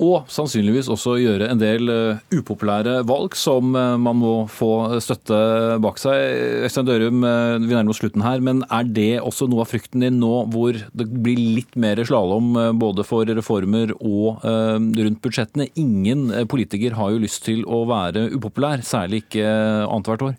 og 0.00 0.30
sannsynligvis 0.32 0.88
også 0.92 1.16
gjøre 1.20 1.50
en 1.52 1.60
del 1.60 1.90
uh, 1.92 2.20
upopulære 2.32 3.00
valg 3.08 3.36
som 3.38 3.74
uh, 3.76 3.98
man 4.00 4.18
må 4.20 4.32
få 4.50 5.00
støtte 5.02 5.36
bak 5.84 6.00
seg. 6.00 6.64
Øystein 6.66 6.88
Dørum, 6.88 7.20
uh, 7.26 7.60
vi 7.60 7.74
nærmer 7.76 7.92
oss 7.92 8.00
slutten 8.00 8.24
her, 8.24 8.40
men 8.44 8.64
er 8.72 8.88
det 8.88 9.20
også 9.20 9.48
noe 9.50 9.66
av 9.66 9.70
frykten 9.72 10.04
din 10.04 10.20
nå 10.22 10.32
hvor 10.52 10.76
det 10.76 11.08
blir 11.10 11.40
litt 11.60 11.76
mer 11.80 12.00
slalåm 12.06 12.52
både 12.80 13.04
for 13.06 13.28
reformer 13.28 13.92
og 13.98 14.42
rundt 14.44 15.20
budsjettene? 15.24 15.68
Ingen 15.80 16.28
politiker 16.50 16.96
har 16.98 17.12
jo 17.12 17.22
lyst 17.22 17.44
til 17.46 17.64
å 17.68 17.82
være 17.88 18.28
upopulær, 18.34 18.84
særlig 18.86 19.24
ikke 19.26 19.48
annethvert 19.86 20.30
år. 20.30 20.38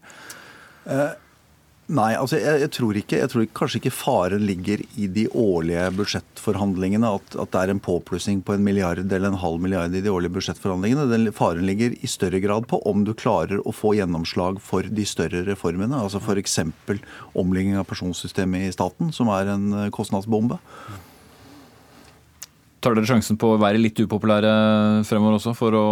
Nei, 1.91 2.13
altså 2.15 2.37
jeg, 2.39 2.61
jeg, 2.61 2.71
tror 2.71 2.95
ikke, 2.95 3.17
jeg 3.19 3.29
tror 3.33 3.47
kanskje 3.57 3.79
ikke 3.81 3.91
faren 3.91 4.45
ligger 4.47 4.79
i 4.95 5.09
de 5.11 5.25
årlige 5.35 5.89
budsjettforhandlingene. 5.97 7.09
At, 7.17 7.35
at, 7.35 7.51
det 7.51 7.63
er 7.65 7.73
en 7.73 7.81
påplussing 7.83 8.39
på 8.47 8.55
en 8.55 8.63
milliard 8.63 9.01
eller 9.01 9.27
en 9.27 9.39
halv 9.41 9.59
milliard 9.59 9.91
i 9.97 10.03
de 10.03 10.13
årlige 10.13 10.31
budsjettforhandlingene. 10.37 11.09
Den 11.11 11.27
faren 11.35 11.67
ligger 11.67 11.91
i 11.91 12.07
større 12.07 12.39
grad 12.43 12.69
på 12.71 12.79
om 12.87 13.03
du 13.03 13.11
klarer 13.17 13.59
å 13.67 13.73
få 13.75 13.91
gjennomslag 13.97 14.61
for 14.63 14.87
de 14.87 15.03
større 15.09 15.43
reformene. 15.49 15.99
Altså 15.99 16.21
f.eks. 16.23 16.61
omlegging 17.35 17.75
av 17.75 17.89
pensjonssystemet 17.89 18.69
i 18.69 18.71
staten, 18.71 19.11
som 19.11 19.33
er 19.35 19.51
en 19.51 19.67
eh, 19.81 19.91
kostnadsbombe. 19.91 20.61
Tar 22.81 22.95
dere 22.95 23.09
sjansen 23.09 23.35
på 23.41 23.51
å 23.51 23.59
være 23.59 23.83
litt 23.83 23.99
upopulære 23.99 24.55
fremover 25.09 25.41
også, 25.41 25.57
for 25.59 25.75
å 25.75 25.85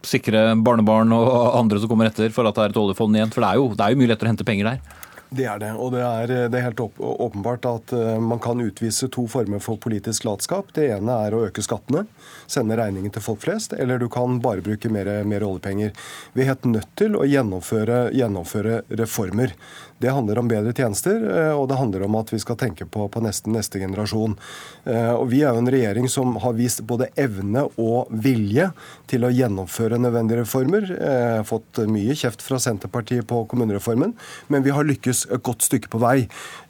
sikre 0.00 0.56
barnebarn 0.64 1.12
og 1.12 1.28
andre 1.60 1.84
som 1.84 1.92
kommer 1.92 2.08
etter, 2.08 2.32
for 2.32 2.48
at 2.48 2.56
det 2.56 2.64
er 2.64 2.72
et 2.72 2.82
oljefond 2.86 3.20
igjen? 3.20 3.36
For 3.36 3.44
det 3.44 3.52
er 3.52 3.60
jo, 3.60 3.70
det 3.76 3.84
er 3.84 3.92
jo 3.92 4.00
mye 4.00 4.12
lettere 4.14 4.30
å 4.30 4.32
hente 4.32 4.48
penger 4.48 4.72
der. 4.72 4.98
Det 5.30 5.44
er 5.46 5.60
det. 5.62 5.70
Og 5.78 5.92
det 5.94 6.00
er, 6.02 6.32
det 6.50 6.58
er 6.58 6.64
helt 6.66 6.80
åpenbart 6.82 7.66
at 7.70 7.92
eh, 7.94 8.16
man 8.18 8.40
kan 8.42 8.58
utvise 8.58 9.06
to 9.14 9.28
former 9.30 9.62
for 9.62 9.78
politisk 9.78 10.26
latskap. 10.26 10.72
Det 10.74 10.88
ene 10.96 11.18
er 11.26 11.36
å 11.36 11.44
øke 11.46 11.62
skattene, 11.62 12.02
sende 12.50 12.78
regningen 12.80 13.14
til 13.14 13.22
folk 13.22 13.44
flest. 13.44 13.76
Eller 13.78 14.02
du 14.02 14.08
kan 14.10 14.40
bare 14.42 14.64
bruke 14.66 14.90
mer, 14.90 15.12
mer 15.22 15.46
oljepenger. 15.46 15.94
Vi 16.34 16.42
er 16.42 16.50
helt 16.50 16.66
nødt 16.66 16.90
til 16.98 17.14
å 17.14 17.28
gjennomføre, 17.30 18.08
gjennomføre 18.18 18.82
reformer. 18.98 19.54
Det 20.00 20.08
handler 20.08 20.38
om 20.38 20.48
bedre 20.48 20.72
tjenester, 20.72 21.20
eh, 21.28 21.52
og 21.52 21.66
det 21.68 21.76
handler 21.76 22.06
om 22.06 22.14
at 22.16 22.30
vi 22.32 22.38
skal 22.40 22.56
tenke 22.56 22.86
på, 22.88 23.04
på 23.12 23.20
neste, 23.20 23.50
neste 23.52 23.82
generasjon. 23.82 24.32
Eh, 24.88 25.12
og 25.12 25.26
Vi 25.28 25.42
er 25.44 25.52
jo 25.52 25.60
en 25.60 25.68
regjering 25.68 26.06
som 26.08 26.38
har 26.40 26.54
vist 26.56 26.80
både 26.88 27.10
evne 27.20 27.66
og 27.76 28.08
vilje 28.08 28.70
til 29.12 29.26
å 29.28 29.32
gjennomføre 29.34 29.98
nødvendige 30.00 30.40
reformer. 30.40 30.86
Jeg 30.88 31.34
har 31.42 31.44
fått 31.44 31.82
mye 31.92 32.16
kjeft 32.16 32.40
fra 32.40 32.56
Senterpartiet 32.62 33.28
på 33.28 33.42
kommunereformen, 33.50 34.14
men 34.48 34.64
vi 34.64 34.72
har 34.72 34.88
lykkes 34.88 35.26
et 35.34 35.44
godt 35.44 35.68
stykke 35.68 35.92
på 35.92 36.00
vei. 36.00 36.16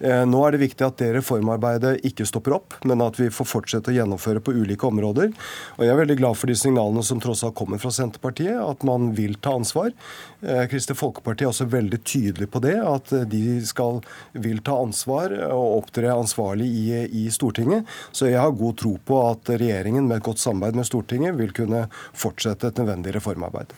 Eh, 0.02 0.24
nå 0.26 0.42
er 0.42 0.56
det 0.56 0.64
viktig 0.64 0.88
at 0.88 0.98
det 0.98 1.12
reformarbeidet 1.20 2.00
ikke 2.10 2.26
stopper 2.26 2.58
opp, 2.58 2.80
men 2.82 3.06
at 3.06 3.22
vi 3.22 3.30
får 3.30 3.46
fortsette 3.46 3.94
å 3.94 3.96
gjennomføre 3.96 4.42
på 4.42 4.56
ulike 4.58 4.90
områder. 4.90 5.30
Og 5.78 5.86
Jeg 5.86 5.94
er 5.94 6.02
veldig 6.02 6.18
glad 6.18 6.40
for 6.40 6.50
de 6.50 6.58
signalene 6.58 7.06
som 7.06 7.22
tross 7.22 7.44
alt 7.46 7.54
kommer 7.54 7.78
fra 7.78 7.94
Senterpartiet, 7.94 8.58
at 8.58 8.82
man 8.82 9.12
vil 9.14 9.38
ta 9.38 9.54
ansvar. 9.54 9.94
Kristelig 10.40 10.96
Folkeparti 10.98 11.44
er 11.44 11.50
også 11.52 11.66
veldig 11.70 12.02
tydelig 12.02 12.50
på 12.50 12.62
det. 12.64 12.78
at 12.80 13.19
de 13.28 13.60
skal, 13.66 14.00
vil 14.32 14.62
ta 14.66 14.78
ansvar 14.80 15.34
og 15.50 15.82
opptre 15.82 16.12
ansvarlig 16.14 16.68
i, 16.70 16.86
i, 17.24 17.26
Stortinget. 17.34 17.88
Så 18.12 18.30
jeg 18.30 18.40
har 18.40 18.56
god 18.56 18.78
tro 18.80 18.96
på 19.04 19.20
at 19.28 19.52
regjeringen 19.54 20.08
med 20.08 20.20
et 20.20 20.28
godt 20.30 20.42
samarbeid 20.42 20.80
med 20.80 20.88
Stortinget 20.88 21.38
vil 21.38 21.54
kunne 21.56 21.86
fortsette 22.16 22.70
et 22.70 22.82
nødvendig 22.82 23.14
reformarbeid. 23.18 23.76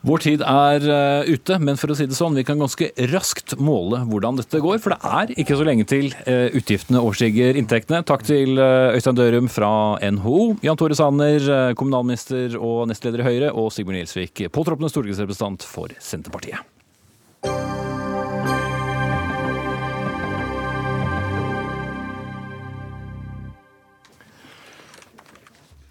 Vår 0.00 0.22
tid 0.24 0.40
er 0.48 0.84
uh, 0.88 1.28
ute, 1.28 1.58
men 1.60 1.76
for 1.76 1.92
å 1.92 1.96
si 1.96 2.06
det 2.08 2.16
sånn, 2.16 2.36
vi 2.38 2.44
kan 2.48 2.60
ganske 2.60 2.88
raskt 3.10 3.58
måle 3.60 4.00
hvordan 4.08 4.38
dette 4.40 4.62
går. 4.64 4.78
For 4.80 4.94
det 4.94 5.00
er 5.04 5.34
ikke 5.42 5.58
så 5.60 5.66
lenge 5.68 5.84
til 5.90 6.08
uh, 6.24 6.48
utgiftene 6.56 7.02
overstiger 7.02 7.60
inntektene. 7.60 8.00
Takk 8.08 8.24
til 8.24 8.56
uh, 8.56 8.96
Øystein 8.96 9.20
Dørum 9.20 9.52
fra 9.52 10.00
NHO, 10.00 10.40
Jan 10.64 10.80
Tore 10.80 10.96
Sanner, 10.96 11.52
kommunalminister 11.76 12.56
og 12.56 12.86
nestleder 12.88 13.20
i 13.20 13.28
Høyre, 13.28 13.52
og 13.52 13.68
Sigbjørn 13.76 14.00
Gjelsvik, 14.00 14.46
påtroppende 14.56 14.92
stortingsrepresentant 14.92 15.68
for 15.68 15.92
Senterpartiet. 16.00 16.79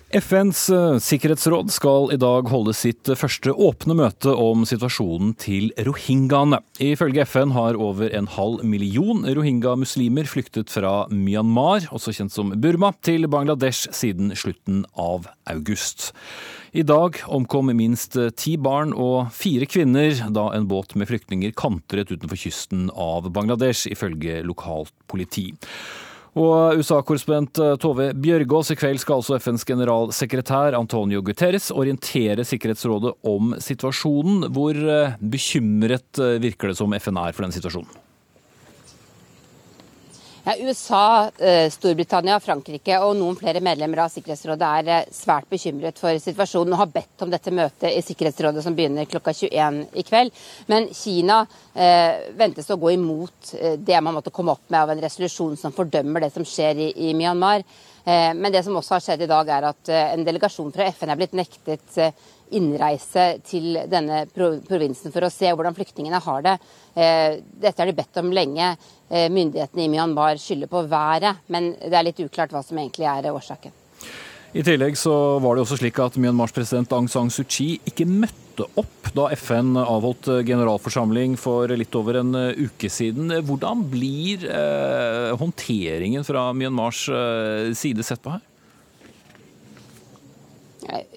FNs 0.09 0.69
eh, 0.73 0.95
sikkerhetsråd 0.97 1.69
skal 1.69 2.07
i 2.09 2.17
dag 2.17 2.47
holde 2.49 2.73
sitt 2.73 3.11
første 3.13 3.53
åpne 3.53 3.93
møte 3.99 4.31
om 4.33 4.63
situasjonen 4.65 5.35
til 5.37 5.67
rohingyaene. 5.85 6.57
Ifølge 6.81 7.27
FN 7.29 7.53
har 7.53 7.77
over 7.77 8.09
en 8.17 8.29
halv 8.33 8.63
million 8.65 9.21
rohingya-muslimer 9.21 10.25
flyktet 10.25 10.73
fra 10.73 11.03
Myanmar, 11.13 11.85
også 11.93 12.15
kjent 12.17 12.33
som 12.33 12.55
Burma, 12.57 12.89
til 13.05 13.29
Bangladesh 13.29 13.93
siden 13.93 14.33
slutten 14.33 14.81
av 14.97 15.29
august. 15.45 16.09
I 16.73 16.81
dag 16.81 17.21
omkom 17.29 17.69
minst 17.77 18.17
ti 18.33 18.57
barn 18.57 18.97
og 18.97 19.29
fire 19.37 19.69
kvinner 19.69 20.25
da 20.33 20.49
en 20.57 20.65
båt 20.69 20.97
med 20.97 21.09
flyktninger 21.13 21.53
kantret 21.53 22.09
utenfor 22.09 22.47
kysten 22.49 22.89
av 22.97 23.29
Bangladesh, 23.29 23.85
ifølge 23.93 24.41
lokalt 24.41 24.95
politi. 25.05 25.51
Og 26.39 26.79
USA-korrespondent 26.79 27.59
eh, 27.59 27.75
Tove 27.81 28.09
Bjørgaas, 28.15 28.71
i 28.71 28.77
kveld 28.79 29.01
skal 29.01 29.19
altså 29.19 29.39
FNs 29.43 29.65
generalsekretær 29.67 30.77
Antonio 30.77 31.23
Guterres 31.25 31.67
orientere 31.75 32.45
Sikkerhetsrådet 32.47 33.15
om 33.27 33.55
situasjonen. 33.59 34.47
Hvor 34.55 34.77
eh, 34.79 35.17
bekymret 35.19 36.21
eh, 36.21 36.37
virker 36.39 36.71
det 36.71 36.79
som 36.79 36.95
FN 36.95 37.19
er 37.19 37.35
for 37.35 37.47
den 37.47 37.55
situasjonen? 37.55 37.91
Ja, 40.49 40.55
USA, 40.59 41.29
eh, 41.37 41.69
Storbritannia, 41.69 42.39
Frankrike 42.41 42.95
og 43.05 43.11
noen 43.19 43.35
flere 43.37 43.61
medlemmer 43.61 43.99
av 44.01 44.09
Sikkerhetsrådet 44.09 44.69
er 44.79 44.87
eh, 44.89 45.11
svært 45.13 45.45
bekymret 45.51 45.99
for 46.01 46.17
situasjonen 46.17 46.73
og 46.73 46.79
har 46.81 46.89
bedt 46.95 47.21
om 47.21 47.29
dette 47.29 47.53
møtet 47.53 47.93
i 47.93 48.01
Sikkerhetsrådet 48.01 48.63
som 48.65 48.73
begynner 48.73 49.05
klokka 49.05 49.29
21 49.29 49.77
i 49.93 50.05
kveld. 50.07 50.33
Men 50.73 50.89
Kina 50.97 51.43
eh, 51.75 52.33
ventes 52.39 52.71
å 52.73 52.79
gå 52.81 52.95
imot 52.95 53.53
eh, 53.59 53.77
det 53.77 54.01
man 54.01 54.17
måtte 54.17 54.33
komme 54.33 54.57
opp 54.57 54.65
med 54.73 54.79
av 54.79 54.95
en 54.95 55.03
resolusjon 55.05 55.53
som 55.53 55.75
fordømmer 55.75 56.25
det 56.25 56.31
som 56.33 56.47
skjer 56.55 56.81
i, 56.81 56.89
i 57.11 57.13
Myanmar. 57.13 57.61
Eh, 58.09 58.33
men 58.33 58.49
det 58.49 58.65
som 58.65 58.81
også 58.81 58.97
har 58.97 59.05
skjedd 59.05 59.27
i 59.27 59.29
dag, 59.29 59.53
er 59.53 59.69
at 59.69 59.93
en 59.99 60.25
delegasjon 60.25 60.73
fra 60.73 60.89
FN 60.89 61.13
er 61.13 61.21
blitt 61.21 61.37
nektet 61.37 62.01
innreise 62.55 63.25
til 63.45 63.77
denne 63.89 64.23
provinsen 64.33 65.13
for 65.13 65.25
å 65.25 65.31
se 65.33 65.51
hvordan 65.51 65.75
flyktningene 65.77 66.21
har 66.23 66.45
det. 66.45 66.55
Eh, 66.95 67.39
dette 67.61 67.81
har 67.81 67.89
de 67.89 67.97
bedt 67.97 68.21
om 68.21 68.31
lenge. 68.33 68.71
Eh, 69.09 69.27
myndighetene 69.33 69.85
i 69.85 69.91
Myanmar 69.91 70.39
skylder 70.41 70.71
på 70.71 70.85
været, 70.89 71.43
men 71.47 71.73
det 71.79 71.93
er 71.93 72.07
litt 72.09 72.23
uklart 72.23 72.53
hva 72.55 72.63
som 72.65 72.79
egentlig 72.81 73.09
er 73.09 73.31
årsaken. 73.31 73.75
I 74.49 74.63
tillegg 74.65 74.95
så 74.97 75.13
var 75.43 75.55
det 75.55 75.61
også 75.61 75.77
slik 75.77 75.99
at 76.01 76.15
Myanmars 76.17 76.53
president 76.55 76.89
Aung 76.97 77.09
San 77.11 77.29
Suu 77.29 77.45
Kyi 77.45 77.75
ikke 77.85 78.07
møtte 78.09 78.65
opp 78.81 79.11
da 79.13 79.27
FN 79.37 79.77
avholdt 79.77 80.25
generalforsamling 80.47 81.37
for 81.39 81.69
litt 81.77 81.93
over 81.95 82.17
en 82.23 82.33
uke 82.57 82.89
siden. 82.91 83.29
Hvordan 83.45 83.85
blir 83.93 84.49
eh, 84.49 85.29
håndteringen 85.37 86.25
fra 86.25 86.49
Myanmars 86.57 87.05
eh, 87.13 87.69
side 87.77 88.05
sett 88.05 88.25
på 88.25 88.33
her? 88.33 88.48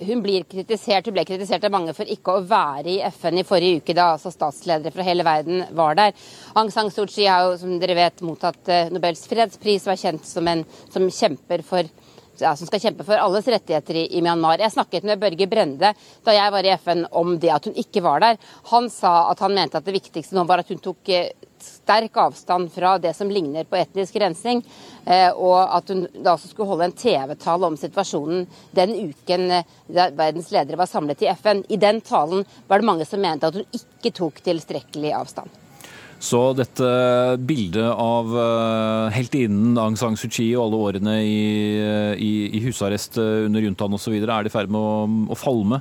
Hun 0.06 0.22
blir 0.24 0.44
kritisert, 0.48 1.06
hun 1.06 1.16
ble 1.16 1.24
kritisert 1.28 1.64
av 1.64 1.72
mange 1.74 1.94
for 1.96 2.08
ikke 2.08 2.36
å 2.36 2.44
være 2.48 2.90
i 2.92 3.00
FN 3.08 3.40
i 3.40 3.46
forrige 3.46 3.82
uke, 3.82 3.96
da 3.96 4.12
altså 4.14 4.32
statsledere 4.34 4.92
fra 4.94 5.06
hele 5.06 5.26
verden 5.26 5.64
var 5.78 5.98
der. 5.98 6.16
Aung 6.54 6.72
San 6.74 6.90
Suu 6.92 7.06
Kyi 7.06 7.28
har 7.30 7.46
jo, 7.46 7.58
som 7.62 7.78
dere 7.82 7.96
vet, 7.98 8.24
mottatt 8.26 8.72
eh, 8.72 8.90
Nobels 8.92 9.24
fredspris 9.30 9.88
og 9.88 9.94
er 9.94 10.02
kjent 10.04 10.28
som 10.28 10.48
en 10.50 10.64
som 10.92 11.08
kjemper 11.08 11.64
for 11.66 11.88
ja, 12.38 12.56
som 12.56 12.66
skal 12.66 12.80
kjempe 12.80 13.04
for 13.04 13.20
alles 13.20 13.48
rettigheter 13.48 13.94
i, 13.94 14.04
i, 14.16 14.22
Myanmar. 14.22 14.60
Jeg 14.62 14.72
snakket 14.72 15.06
med 15.06 15.20
Børge 15.20 15.46
Brende 15.46 15.92
da 16.24 16.34
jeg 16.34 16.52
var 16.54 16.66
i 16.66 16.74
FN 16.80 17.04
om 17.10 17.36
det 17.40 17.52
at 17.52 17.68
hun 17.68 17.78
ikke 17.78 18.02
var 18.04 18.22
der. 18.24 18.40
Han 18.72 18.90
sa 18.90 19.30
at 19.30 19.42
han 19.44 19.54
mente 19.54 19.78
at 19.78 19.86
det 19.86 19.96
viktigste 19.96 20.36
nå 20.36 20.46
var 20.48 20.62
at 20.62 20.72
hun 20.72 20.80
tok 20.82 21.12
eh, 21.12 21.32
sterk 21.62 22.16
avstand 22.18 22.72
fra 22.74 22.96
det 22.98 23.14
som 23.14 23.30
ligner 23.30 23.68
på 23.68 23.78
etnisk 23.78 24.16
rensing, 24.18 24.64
eh, 25.04 25.30
og 25.30 25.60
at 25.62 25.92
hun 25.92 26.04
da 26.18 26.34
også 26.34 26.50
skulle 26.50 26.72
holde 26.72 26.90
en 26.90 26.98
TV-tale 26.98 27.70
om 27.70 27.78
situasjonen 27.78 28.46
den 28.74 28.96
uken 29.12 29.50
eh, 29.58 29.74
da 29.86 30.10
verdens 30.10 30.50
ledere 30.54 30.80
var 30.80 30.90
samlet 30.90 31.22
i 31.22 31.30
FN. 31.36 31.64
I 31.68 31.80
den 31.80 32.00
talen 32.00 32.46
var 32.66 32.82
det 32.82 32.90
mange 32.90 33.08
som 33.08 33.22
mente 33.22 33.48
at 33.50 33.60
hun 33.60 33.82
ikke 33.82 34.16
tok 34.18 34.42
tilstrekkelig 34.42 35.14
avstand. 35.22 35.61
Så 36.22 36.40
dette 36.54 36.88
bildet 37.42 37.88
av 37.98 38.30
heltinnen 39.10 39.74
Aung 39.82 39.96
San 39.98 40.14
Suu 40.14 40.28
Kyi 40.30 40.52
og 40.54 40.68
alle 40.68 40.82
årene 40.86 41.16
i, 41.26 41.40
i, 42.14 42.32
i 42.54 42.60
husarrest 42.62 43.18
under 43.18 43.64
juntaen 43.64 43.98
osv., 43.98 44.14
er 44.20 44.46
det 44.46 44.52
i 44.52 44.54
ferd 44.54 44.70
med 44.70 44.78
å, 44.78 45.02
å 45.34 45.38
falme? 45.38 45.80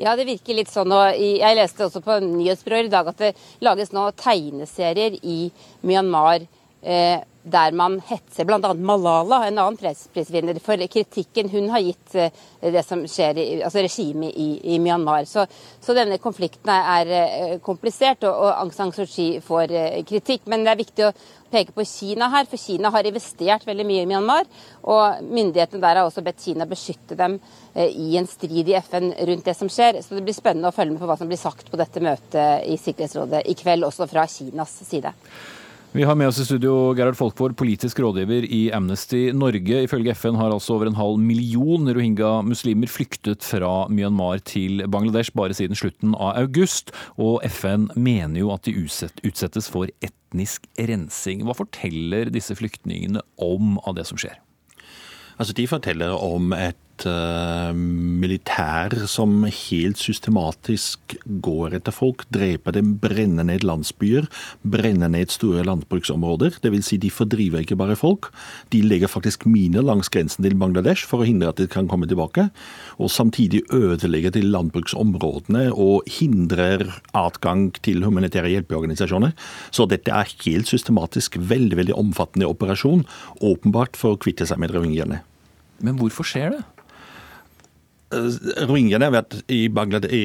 Ja, 0.00 0.16
det 0.18 0.26
virker 0.26 0.56
litt 0.58 0.72
sånn. 0.72 0.90
og 0.90 1.14
Jeg 1.20 1.58
leste 1.58 1.86
også 1.86 2.02
på 2.02 2.16
nyhetsbyrået 2.24 2.88
i 2.88 2.92
dag 2.92 3.08
at 3.12 3.20
det 3.20 3.34
lages 3.62 3.92
nå 3.94 4.08
tegneserier 4.18 5.20
i 5.22 5.52
Myanmar 5.86 6.42
eh, 6.82 7.20
der 7.44 7.72
man 7.76 7.98
hetser 8.08 8.46
bl.a. 8.48 8.72
Malala, 8.74 9.42
en 9.46 9.58
annen 9.58 9.76
fredsprisvinner, 9.76 10.56
for 10.64 10.80
kritikken 10.88 11.50
hun 11.52 11.68
har 11.74 11.82
gitt 11.84 12.16
eh, 12.16 12.32
det 12.72 12.82
som 12.86 13.02
skjer 13.08 13.38
i 13.40 13.46
altså 13.60 13.82
regimet 13.84 14.32
i, 14.32 14.48
i, 14.74 14.78
Myanmar. 14.80 15.26
Så, 15.28 15.44
så, 15.80 15.92
denne 15.96 16.16
konflikten 16.22 16.72
er, 16.72 17.10
eh, 17.12 17.56
komplisert, 17.64 18.24
og, 18.24 18.46
og, 18.46 18.50
Aung 18.54 18.72
San 18.72 18.92
Suu 18.96 19.04
Kyi 19.04 19.42
får 19.44 19.74
eh, 19.76 19.98
kritikk. 20.08 20.46
Men 20.48 20.64
det 20.64 20.72
er 20.72 20.80
viktig 20.80 21.04
å 21.04 21.12
peke 21.52 21.74
på 21.76 21.84
Kina 21.86 22.30
her, 22.32 22.48
for 22.48 22.60
Kina 22.60 22.90
har 22.94 23.06
investert 23.06 23.66
veldig 23.68 23.86
mye 23.90 24.06
i 24.06 24.08
Myanmar. 24.08 24.48
Og 24.88 25.28
myndighetene 25.28 25.84
der 25.84 26.00
har 26.00 26.08
også 26.08 26.24
bedt 26.24 26.40
Kina 26.46 26.68
beskytte 26.68 27.18
dem 27.18 27.36
i 27.74 28.14
en 28.16 28.26
strid 28.30 28.68
i 28.70 28.76
FN 28.78 29.10
rundt 29.28 29.46
det 29.46 29.56
som 29.58 29.68
skjer. 29.70 30.00
Så 30.02 30.16
det 30.16 30.24
blir 30.24 30.36
spennende 30.36 30.70
å 30.70 30.74
følge 30.74 30.94
med 30.94 31.02
på 31.02 31.10
hva 31.10 31.18
som 31.20 31.30
blir 31.30 31.40
sagt 31.40 31.68
på 31.70 31.78
dette 31.78 32.02
møtet 32.02 32.64
i 32.70 32.78
Sikkerhetsrådet 32.80 33.44
i 33.50 33.56
kveld, 33.58 33.86
også 33.86 34.08
fra 34.10 34.26
Kinas 34.30 34.78
side. 34.86 35.12
Vi 35.94 36.02
har 36.02 36.16
med 36.18 36.26
oss 36.26 36.40
i 36.42 36.44
studio 36.44 36.90
Gerhard 36.98 37.14
Folkvord, 37.14 37.52
politisk 37.54 38.00
rådgiver 38.02 38.42
i 38.50 38.64
Amnesty 38.74 39.28
Norge. 39.30 39.84
Ifølge 39.86 40.10
FN 40.18 40.34
har 40.34 40.50
altså 40.50 40.74
over 40.74 40.88
en 40.90 40.96
halv 40.98 41.20
million 41.22 41.86
rohingya-muslimer 41.86 42.90
flyktet 42.90 43.46
fra 43.46 43.86
Myanmar 43.86 44.42
til 44.42 44.82
Bangladesh 44.90 45.30
bare 45.38 45.54
siden 45.54 45.78
slutten 45.78 46.16
av 46.18 46.32
august. 46.40 46.90
Og 47.14 47.46
FN 47.46 47.86
mener 47.94 48.42
jo 48.42 48.50
at 48.50 48.66
de 48.66 48.74
utsettes 48.74 49.70
for 49.70 49.86
etnisk 50.02 50.66
rensing. 50.82 51.46
Hva 51.46 51.54
forteller 51.54 52.26
disse 52.34 52.58
flyktningene 52.58 53.22
om 53.38 53.78
av 53.86 53.94
det 53.94 54.08
som 54.10 54.18
skjer? 54.18 54.34
Altså, 55.38 55.54
De 55.54 55.70
forteller 55.70 56.10
om 56.10 56.50
et 56.58 56.78
uh, 57.02 57.72
militær 57.74 58.94
som 59.10 59.42
helt 59.44 59.98
systematisk 60.00 61.16
går 61.44 61.74
etter 61.78 61.94
folk, 61.94 62.22
dreper 62.32 62.76
dem, 62.76 62.94
brenner 63.02 63.46
ned 63.48 63.66
landsbyer, 63.66 64.28
brenner 64.62 65.10
ned 65.12 65.32
store 65.34 65.64
landbruksområder. 65.66 66.60
Vil 66.62 66.86
si, 66.86 66.98
de 67.02 67.10
fordriver 67.12 67.64
ikke 67.64 67.78
bare 67.80 67.98
folk, 67.98 68.30
de 68.72 68.82
legger 68.84 69.10
faktisk 69.10 69.46
miner 69.50 69.84
langs 69.84 70.10
grensen 70.12 70.46
til 70.46 70.56
Bangladesh 70.60 71.08
for 71.10 71.22
å 71.22 71.28
hindre 71.28 71.50
at 71.52 71.60
de 71.60 71.68
kan 71.70 71.90
komme 71.90 72.08
tilbake. 72.10 72.48
Og 73.02 73.12
samtidig 73.12 73.64
ødelegger 73.74 74.34
de 74.34 74.44
landbruksområdene 74.46 75.66
og 75.74 76.08
hindrer 76.20 76.86
adgang 77.16 77.68
til 77.84 78.04
humanitære 78.06 78.52
hjelpeorganisasjoner. 78.54 79.34
Så 79.74 79.88
dette 79.90 80.14
er 80.14 80.34
helt 80.46 80.70
systematisk 80.70 81.38
veldig, 81.40 81.82
veldig 81.82 81.98
omfattende 81.98 82.50
operasjon, 82.50 83.06
åpenbart 83.42 83.98
for 83.98 84.14
å 84.14 84.20
kvitte 84.20 84.46
seg 84.48 84.62
med 84.62 84.74
rohingyaene. 84.74 85.24
Men 85.84 85.98
hvorfor 85.98 86.26
skjer 86.26 86.54
det? 86.54 86.62
Eh, 88.14 88.66
rohingyaene 88.68 89.10
i, 89.48 89.64
i, 89.66 90.24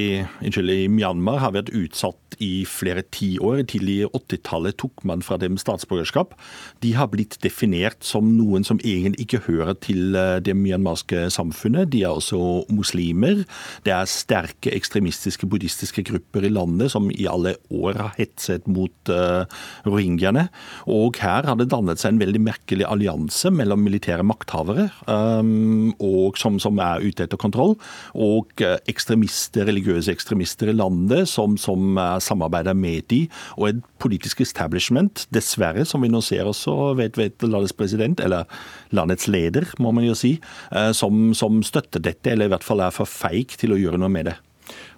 i, 0.50 0.88
Myanmar 0.92 1.40
har 1.42 1.54
vært 1.56 1.72
utsatt 1.76 2.38
i 2.44 2.64
flere 2.70 3.04
tiår. 3.14 3.64
Tidlig 3.70 3.96
i 4.04 4.08
80-tallet 4.08 4.78
tok 4.80 5.04
man 5.08 5.24
fra 5.26 5.40
dem 5.42 5.58
statsborgerskap. 5.60 6.36
De 6.84 6.94
har 6.98 7.10
blitt 7.12 7.40
definert 7.44 8.04
som 8.06 8.32
noen 8.38 8.66
som 8.68 8.80
egentlig 8.84 9.26
ikke 9.26 9.44
hører 9.48 9.78
til 9.84 10.18
eh, 10.18 10.38
det 10.44 10.56
myanmarske 10.58 11.28
samfunnet. 11.34 11.92
De 11.94 12.04
er 12.06 12.14
også 12.14 12.70
muslimer. 12.74 13.44
Det 13.88 13.96
er 13.96 14.10
sterke 14.10 14.74
ekstremistiske 14.76 15.50
buddhistiske 15.50 16.06
grupper 16.10 16.46
i 16.46 16.54
landet 16.54 16.94
som 16.94 17.10
i 17.12 17.28
alle 17.30 17.56
år 17.74 17.98
har 18.00 18.16
hetset 18.18 18.66
mot 18.70 19.12
uh, 19.12 19.46
rohingyaene. 19.88 20.46
Og 20.92 21.18
her 21.22 21.48
har 21.48 21.58
det 21.60 21.70
dannet 21.72 22.02
seg 22.02 22.14
en 22.14 22.22
veldig 22.22 22.42
merkelig 22.44 22.86
allianse 22.88 23.52
mellom 23.54 23.82
militære 23.86 24.26
makthavere 24.28 24.90
um, 25.08 25.92
og 26.04 26.38
som, 26.40 26.60
som 26.62 26.80
er 26.84 27.04
ute 27.04 27.26
etter 27.26 27.40
kontroll 27.40 27.76
og 28.18 28.64
eh, 28.64 28.78
ekstremister, 28.92 29.68
religiøse 29.70 30.14
ekstremister 30.14 30.72
i 30.72 30.76
landet 30.78 31.30
som, 31.32 31.58
som 31.60 31.98
eh, 32.00 32.16
samarbeider 32.24 32.78
med 32.78 33.08
de, 33.12 33.22
og 33.58 33.70
et 33.70 33.84
politisk 34.02 34.44
establishment, 34.46 35.26
dessverre, 35.36 35.86
som 35.88 36.04
vi 36.06 36.12
nå 36.12 36.22
ser 36.26 36.50
også, 36.50 36.94
vet, 37.00 37.20
vet 37.20 37.46
landets 37.46 37.76
president, 37.76 38.22
eller 38.24 38.50
landets 38.96 39.30
leder, 39.32 39.70
må 39.80 39.94
man 39.96 40.08
jo 40.08 40.18
si, 40.18 40.36
eh, 40.72 40.92
som, 40.96 41.32
som 41.38 41.62
støtter 41.66 42.04
dette, 42.04 42.34
eller 42.34 42.50
i 42.50 42.54
hvert 42.56 42.66
fall 42.66 42.84
er 42.86 42.96
for 42.96 43.10
feig 43.10 43.56
til 43.60 43.76
å 43.76 43.80
gjøre 43.80 44.02
noe 44.02 44.14
med 44.14 44.32
det. 44.32 44.38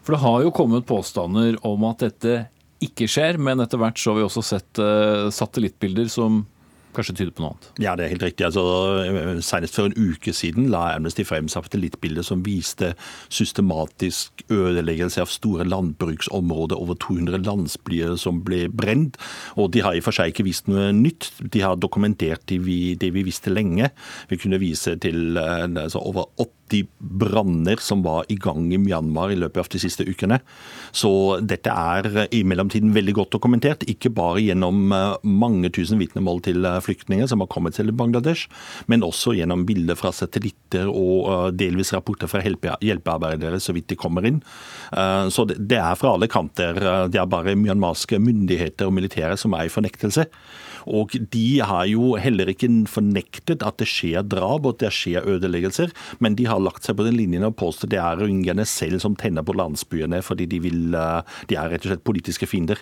For 0.01 0.15
det 0.15 0.23
har 0.23 0.41
jo 0.45 0.55
kommet 0.55 0.87
påstander 0.89 1.59
om 1.67 1.85
at 1.89 2.03
dette 2.03 2.45
ikke 2.81 3.05
skjer, 3.11 3.37
men 3.37 3.61
etter 3.61 3.77
hvert 3.77 3.99
så 4.01 4.11
har 4.11 4.17
vi 4.17 4.25
også 4.25 4.41
sett 4.41 4.79
satellittbilder 5.37 6.07
som 6.09 6.39
kanskje 6.95 7.15
tyder 7.19 7.33
på 7.35 7.43
noe 7.43 7.53
annet? 7.53 7.67
Ja, 7.83 7.95
det 7.97 8.05
er 8.05 8.13
helt 8.13 8.25
riktig. 8.25 8.45
Altså, 8.47 8.63
senest 9.45 9.77
for 9.77 9.89
en 9.89 9.95
uke 9.97 10.33
siden 10.35 10.69
la 10.73 10.87
Amnesty 10.95 11.25
frem 11.27 11.49
satellittbilder 11.51 12.25
som 12.25 12.43
viste 12.45 12.93
systematisk 13.31 14.43
ødeleggelse 14.51 15.23
av 15.23 15.31
store 15.31 15.67
landbruksområder. 15.67 16.77
Over 16.77 16.99
200 17.01 17.43
landsbyer 17.45 18.17
som 18.21 18.43
ble 18.45 18.65
brent. 18.69 19.19
Og 19.57 19.71
de 19.75 19.83
har 19.85 19.97
i 19.97 20.01
og 20.01 20.07
for 20.07 20.17
seg 20.17 20.33
ikke 20.33 20.47
vist 20.47 20.69
noe 20.71 20.91
nytt. 20.95 21.31
De 21.41 21.63
har 21.65 21.79
dokumentert 21.79 22.45
det 22.51 22.61
vi, 22.65 22.95
det 22.99 23.13
vi 23.15 23.25
visste 23.27 23.53
lenge. 23.53 23.91
Vi 24.31 24.39
kunne 24.41 24.61
vise 24.61 24.97
til 25.01 25.37
eh, 25.39 25.67
altså, 25.69 26.01
over 26.01 26.29
80 26.37 26.60
de 26.71 26.81
branner 26.99 27.81
som 27.83 28.03
var 28.05 28.25
i 28.31 28.37
gang 28.39 28.69
i 28.73 28.79
Myanmar 28.81 29.31
i 29.33 29.37
løpet 29.39 29.63
av 29.63 29.69
de 29.71 29.81
siste 29.81 30.05
ukene. 30.07 30.39
Så 30.95 31.11
dette 31.43 31.71
er 31.71 32.27
i 32.33 32.41
mellomtiden 32.47 32.93
veldig 32.95 33.15
godt 33.19 33.35
dokumentert, 33.35 33.85
ikke 33.89 34.11
bare 34.15 34.43
gjennom 34.43 34.91
eh, 34.95 35.27
mange 35.27 35.71
tusen 35.73 36.01
vitnemål 36.01 36.41
til 36.47 36.65
eh, 36.67 36.79
flyktninger 36.83 37.29
som 37.29 37.43
har 37.43 37.51
kommet 37.51 37.77
til 37.77 37.91
Bangladesh, 37.95 38.47
men 38.91 39.05
også 39.05 39.35
gjennom 39.37 39.65
bilder 39.67 39.99
fra 39.99 40.13
satellitter 40.15 40.89
og 40.89 41.29
eh, 41.31 41.47
delvis 41.61 41.93
rapporter 41.95 42.31
fra 42.31 42.43
hjelpearbeidere 42.43 43.59
så 43.61 43.75
vidt 43.75 43.91
de 43.91 43.99
kommer 43.99 44.25
inn. 44.27 44.39
Så 45.31 45.45
det 45.47 45.77
er 45.77 45.97
fra 45.99 46.13
alle 46.15 46.27
kanter. 46.31 46.77
Det 47.11 47.19
er 47.19 47.29
bare 47.29 47.53
myanmarske 47.57 48.19
myndigheter 48.21 48.89
og 48.89 48.95
militære 48.95 49.37
som 49.39 49.53
er 49.57 49.67
i 49.67 49.71
fornektelse. 49.71 50.25
Og 50.89 51.15
de 51.33 51.47
har 51.65 51.85
jo 51.89 52.15
heller 52.21 52.51
ikke 52.51 52.69
fornektet 52.89 53.65
at 53.65 53.79
det 53.81 53.89
skjer 53.89 54.25
drap 54.27 54.65
og 54.65 54.75
at 54.75 54.85
det 54.85 54.93
skjer 54.95 55.27
ødeleggelser, 55.35 55.93
men 56.19 56.37
de 56.39 56.47
har 56.49 56.61
lagt 56.61 56.87
seg 56.87 56.97
på 56.97 57.05
den 57.07 57.19
linjen 57.19 57.47
og 57.47 57.57
påstår 57.59 57.91
det 57.91 58.01
er 58.01 58.21
rohingyaene 58.21 58.65
selv 58.69 59.01
som 59.03 59.17
tenner 59.19 59.45
på 59.45 59.55
landsbyene 59.57 60.21
fordi 60.25 60.47
de, 60.49 60.61
vil, 60.63 60.81
eh, 60.97 61.37
de 61.49 61.59
er 61.59 61.71
rett 61.73 61.85
og 61.85 61.93
slett 61.93 62.07
politiske 62.07 62.49
fiender. 62.49 62.81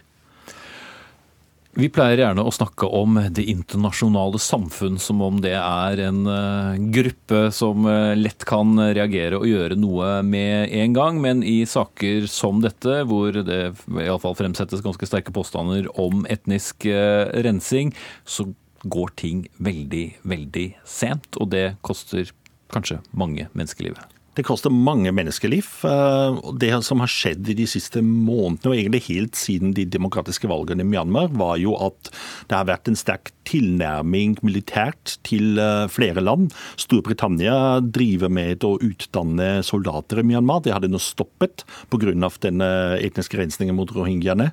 Vi 1.77 1.85
pleier 1.93 2.17
gjerne 2.17 2.41
å 2.41 2.51
snakke 2.51 2.87
om 2.97 3.19
det 3.29 3.43
internasjonale 3.51 4.39
samfunn 4.41 4.97
som 4.99 5.21
om 5.21 5.37
det 5.43 5.53
er 5.53 6.01
en 6.01 6.23
eh, 6.25 6.79
gruppe 6.95 7.43
som 7.53 7.85
eh, 7.85 8.15
lett 8.17 8.43
kan 8.49 8.73
reagere 8.97 9.37
og 9.37 9.45
gjøre 9.45 9.77
noe 9.77 10.09
med 10.25 10.73
en 10.73 10.97
gang. 10.97 11.21
Men 11.21 11.45
i 11.45 11.61
saker 11.69 12.25
som 12.31 12.63
dette, 12.65 13.03
hvor 13.05 13.37
det 13.37 13.61
iallfall 13.85 14.37
fremsettes 14.39 14.81
ganske 14.85 15.11
sterke 15.11 15.33
påstander 15.35 15.91
om 16.01 16.25
etnisk 16.25 16.89
eh, 16.89 17.29
rensing, 17.45 17.93
så 18.25 18.49
går 18.89 19.13
ting 19.21 19.45
veldig, 19.61 20.07
veldig 20.25 20.69
sent. 20.89 21.35
Og 21.37 21.53
det 21.53 21.67
koster 21.85 22.33
kanskje 22.73 23.03
mange 23.13 23.45
menneskelivet. 23.53 24.18
Det 24.37 24.45
koster 24.45 24.71
mange 24.71 25.11
menneskeliv. 25.15 25.67
Eh, 25.87 26.37
det 26.61 26.71
som 26.85 27.01
har 27.01 27.09
skjedd 27.11 27.49
i 27.49 27.57
de 27.57 27.65
siste 27.69 28.03
månedene, 28.05 28.69
og 28.69 28.77
egentlig 28.77 29.01
helt 29.07 29.39
siden 29.39 29.73
de 29.75 29.87
demokratiske 29.89 30.49
valgene 30.49 30.85
i 30.85 30.87
Myanmar, 30.87 31.31
var 31.33 31.57
jo 31.61 31.73
at 31.81 32.11
det 32.49 32.57
har 32.57 32.69
vært 32.69 32.91
en 32.91 32.99
sterk 32.99 33.33
tilnærming 33.49 34.37
militært 34.45 35.17
til 35.25 35.57
eh, 35.59 35.87
flere 35.89 36.21
land. 36.21 36.53
Storbritannia 36.79 37.79
driver 37.81 38.29
med 38.31 38.65
å 38.67 38.75
utdanne 38.85 39.49
soldater 39.65 40.21
i 40.21 40.27
Myanmar. 40.29 40.61
Det 40.63 40.75
hadde 40.75 40.91
nå 40.93 41.01
stoppet 41.01 41.65
pga. 41.89 42.13
den 42.39 42.61
etniske 42.61 43.37
rensningen 43.37 43.75
mot 43.75 43.91
rohingyaene. 43.91 44.51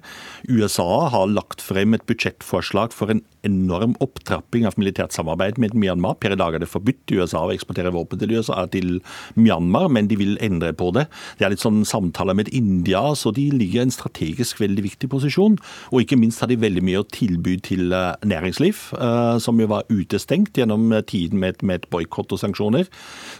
USA 0.49 1.09
har 1.13 1.29
lagt 1.31 1.63
frem 1.63 1.95
et 1.95 2.07
budsjettforslag 2.09 2.95
for 2.97 3.13
en 3.13 3.23
enorm 3.47 3.95
opptrapping 4.03 4.67
av 4.67 4.75
militært 4.81 5.15
samarbeid 5.15 5.61
med 5.63 5.77
Myanmar. 5.79 6.17
Per 6.19 6.35
i 6.35 6.41
dag 6.41 6.57
er 6.57 6.65
det 6.65 6.73
forbudt 6.73 7.13
i 7.13 7.21
USA 7.21 7.45
å 7.47 7.55
eksportere 7.55 7.95
våpen 7.95 8.19
til 8.19 8.35
USA 8.35 8.65
til 8.73 8.99
Myanmar 9.39 9.66
dilemmaer, 9.67 9.91
men 9.91 10.09
de 10.09 10.17
vil 10.17 10.39
endre 10.41 10.73
på 10.73 10.93
det. 10.95 11.07
Det 11.39 11.47
er 11.47 11.53
litt 11.53 11.63
sånn 11.63 11.85
samtaler 11.85 12.37
med 12.37 12.49
India, 12.53 13.15
så 13.15 13.33
de 13.35 13.51
ligger 13.51 13.83
i 13.83 13.87
en 13.87 13.95
strategisk 13.95 14.61
veldig 14.61 14.85
viktig 14.85 15.11
posisjon. 15.11 15.59
Og 15.93 16.03
ikke 16.03 16.19
minst 16.19 16.41
har 16.41 16.49
de 16.49 16.57
veldig 16.57 16.83
mye 16.83 17.03
å 17.03 17.09
tilby 17.09 17.59
til 17.61 17.93
eh, 17.93 18.15
næringsliv, 18.25 18.93
eh, 18.97 19.39
som 19.43 19.59
jo 19.61 19.69
var 19.71 19.87
utestengt 19.91 20.57
gjennom 20.57 20.93
tiden 21.07 21.41
med, 21.41 21.63
med 21.63 21.87
boikott 21.91 22.33
og 22.33 22.41
sanksjoner. 22.41 22.87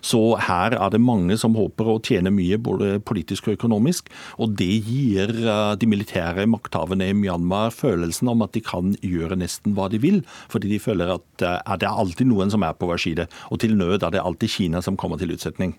Så 0.03 0.37
her 0.41 0.77
er 0.77 0.91
det 0.93 1.03
mange 1.03 1.37
som 1.39 1.57
håper 1.57 1.89
å 1.89 2.01
tjene 2.01 2.33
mye, 2.35 2.59
både 2.59 2.99
politisk 3.07 3.49
og 3.49 3.59
økonomisk. 3.59 4.11
Og 4.39 4.57
det 4.59 4.71
gir 4.87 5.33
eh, 5.33 5.75
de 5.79 5.91
militære 5.91 6.49
makthaverne 6.51 7.11
i 7.11 7.17
Myanmar 7.17 7.75
følelsen 7.75 8.31
om 8.33 8.45
at 8.45 8.55
de 8.57 8.65
kan 8.65 8.95
gjøre 9.03 9.39
nesten 9.39 9.77
hva 9.77 9.91
de 9.93 10.01
vil, 10.03 10.23
fordi 10.53 10.71
de 10.73 10.83
føler 10.83 11.11
at 11.17 11.25
det 11.37 11.87
er 11.87 11.91
alltid 11.91 12.29
noen 12.29 12.51
som 12.53 12.65
er 12.65 12.77
på 12.77 12.89
hver 12.89 13.01
side. 13.01 13.27
Og 13.53 13.61
til 13.63 13.77
nød 13.79 14.05
er 14.07 14.15
det 14.15 14.23
alltid 14.23 14.53
Kina 14.57 14.81
som 14.85 14.97
kommer 14.99 15.21
til 15.21 15.35
utsetning. 15.35 15.75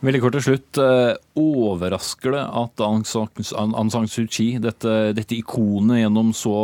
Veldig 0.00 0.20
kort 0.22 0.36
til 0.38 0.46
slutt. 0.46 0.80
Eh, 0.80 1.14
overrasker 1.40 2.32
det 2.32 2.44
at 2.62 2.82
Aung 2.86 3.04
San 3.04 4.08
Suu 4.08 4.24
Kyi, 4.24 4.54
dette, 4.64 5.12
dette 5.16 5.36
ikonet 5.36 6.00
gjennom 6.00 6.32
så 6.36 6.56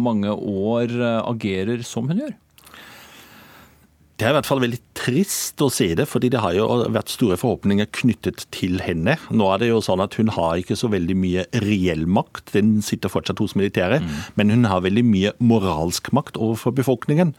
mange 0.00 0.32
år, 0.32 0.94
eh, 0.96 1.22
agerer 1.28 1.84
som 1.84 2.08
hun 2.08 2.22
gjør? 2.24 2.36
Det 4.18 4.26
er 4.26 4.32
i 4.32 4.34
hvert 4.34 4.48
fall 4.48 4.58
veldig 4.64 4.80
trist 4.98 5.62
å 5.62 5.68
se 5.70 5.92
det, 5.94 6.08
fordi 6.10 6.26
det 6.32 6.40
har 6.42 6.56
jo 6.56 6.64
vært 6.90 7.12
store 7.12 7.36
forhåpninger 7.38 7.86
knyttet 7.94 8.48
til 8.50 8.80
henne. 8.82 9.14
Nå 9.30 9.46
er 9.52 9.60
det 9.62 9.68
jo 9.68 9.78
sånn 9.84 10.02
at 10.02 10.16
Hun 10.18 10.32
har 10.34 10.58
ikke 10.58 10.74
så 10.74 10.90
veldig 10.90 11.14
mye 11.14 11.44
reell 11.62 12.02
makt, 12.10 12.50
den 12.56 12.80
sitter 12.82 13.12
fortsatt 13.12 13.38
hos 13.38 13.54
militæret. 13.54 14.02
Mm. 14.02 14.18
Men 14.34 14.50
hun 14.56 14.64
har 14.72 14.82
veldig 14.82 15.04
mye 15.06 15.36
moralsk 15.38 16.10
makt 16.10 16.34
overfor 16.34 16.74
befolkningen. 16.74 17.36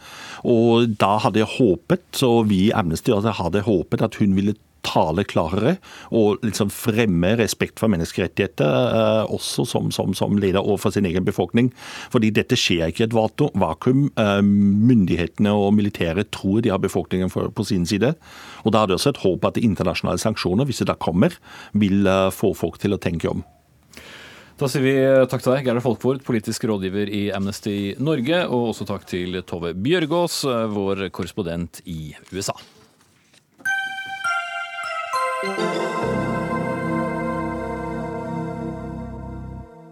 Og 0.47 0.95
da 1.01 1.17
hadde 1.19 1.41
jeg 1.41 1.51
håpet, 1.57 2.23
og 2.23 2.47
vi 2.47 2.69
i 2.69 2.71
Amnesty 2.71 3.11
hadde 3.11 3.67
håpet, 3.67 4.05
at 4.05 4.15
hun 4.21 4.39
ville 4.39 4.55
tale 4.85 5.25
klarere 5.27 5.75
og 6.15 6.43
liksom 6.45 6.71
fremme 6.73 7.33
respekt 7.39 7.79
for 7.81 7.91
menneskerettigheter, 7.91 8.69
eh, 8.99 9.33
også 9.33 9.65
som, 9.67 9.91
som, 9.95 10.13
som, 10.17 10.37
leder 10.39 10.63
overfor 10.63 10.93
sin 10.95 11.07
egen 11.09 11.27
befolkning. 11.27 11.71
Fordi 12.13 12.31
dette 12.35 12.57
skjer 12.59 12.89
ikke 12.89 13.05
i 13.05 13.09
et 13.09 13.17
vakuum. 13.59 14.07
Eh, 14.15 14.39
myndighetene 14.43 15.53
og 15.53 15.73
militæret 15.77 16.31
tror 16.35 16.63
de 16.63 16.73
har 16.73 16.81
befolkningen 16.81 17.29
på 17.29 17.67
sin 17.67 17.85
side. 17.89 18.15
Og 18.63 18.73
Da 18.73 18.83
er 18.83 18.89
det 18.89 18.99
også 18.99 19.13
et 19.13 19.23
håp 19.23 19.45
at 19.45 19.61
internasjonale 19.61 20.21
sanksjoner, 20.21 20.67
hvis 20.67 20.83
det 20.83 20.91
da 20.91 20.97
kommer, 20.99 21.35
vil 21.73 22.07
eh, 22.07 22.29
få 22.33 22.53
folk 22.57 22.79
til 22.79 22.95
å 22.95 23.01
tenke 23.01 23.31
om. 23.31 23.45
Da 24.59 24.67
sier 24.67 24.83
vi 24.83 24.95
takk 25.31 25.39
til 25.39 25.53
deg, 25.53 25.69
Gerda 25.69 25.83
Folkvord, 25.83 26.19
politisk 26.27 26.65
rådgiver 26.67 27.07
i 27.15 27.29
Amnesty 27.31 27.93
Norge, 28.03 28.41
og 28.51 28.73
også 28.73 28.89
takk 28.89 29.07
til 29.07 29.39
Tove 29.47 29.71
Bjørgaas, 29.71 30.41
vår 30.75 31.07
korrespondent 31.15 31.79
i 31.87 32.11
USA. 32.33 32.57
Música 35.41 36.18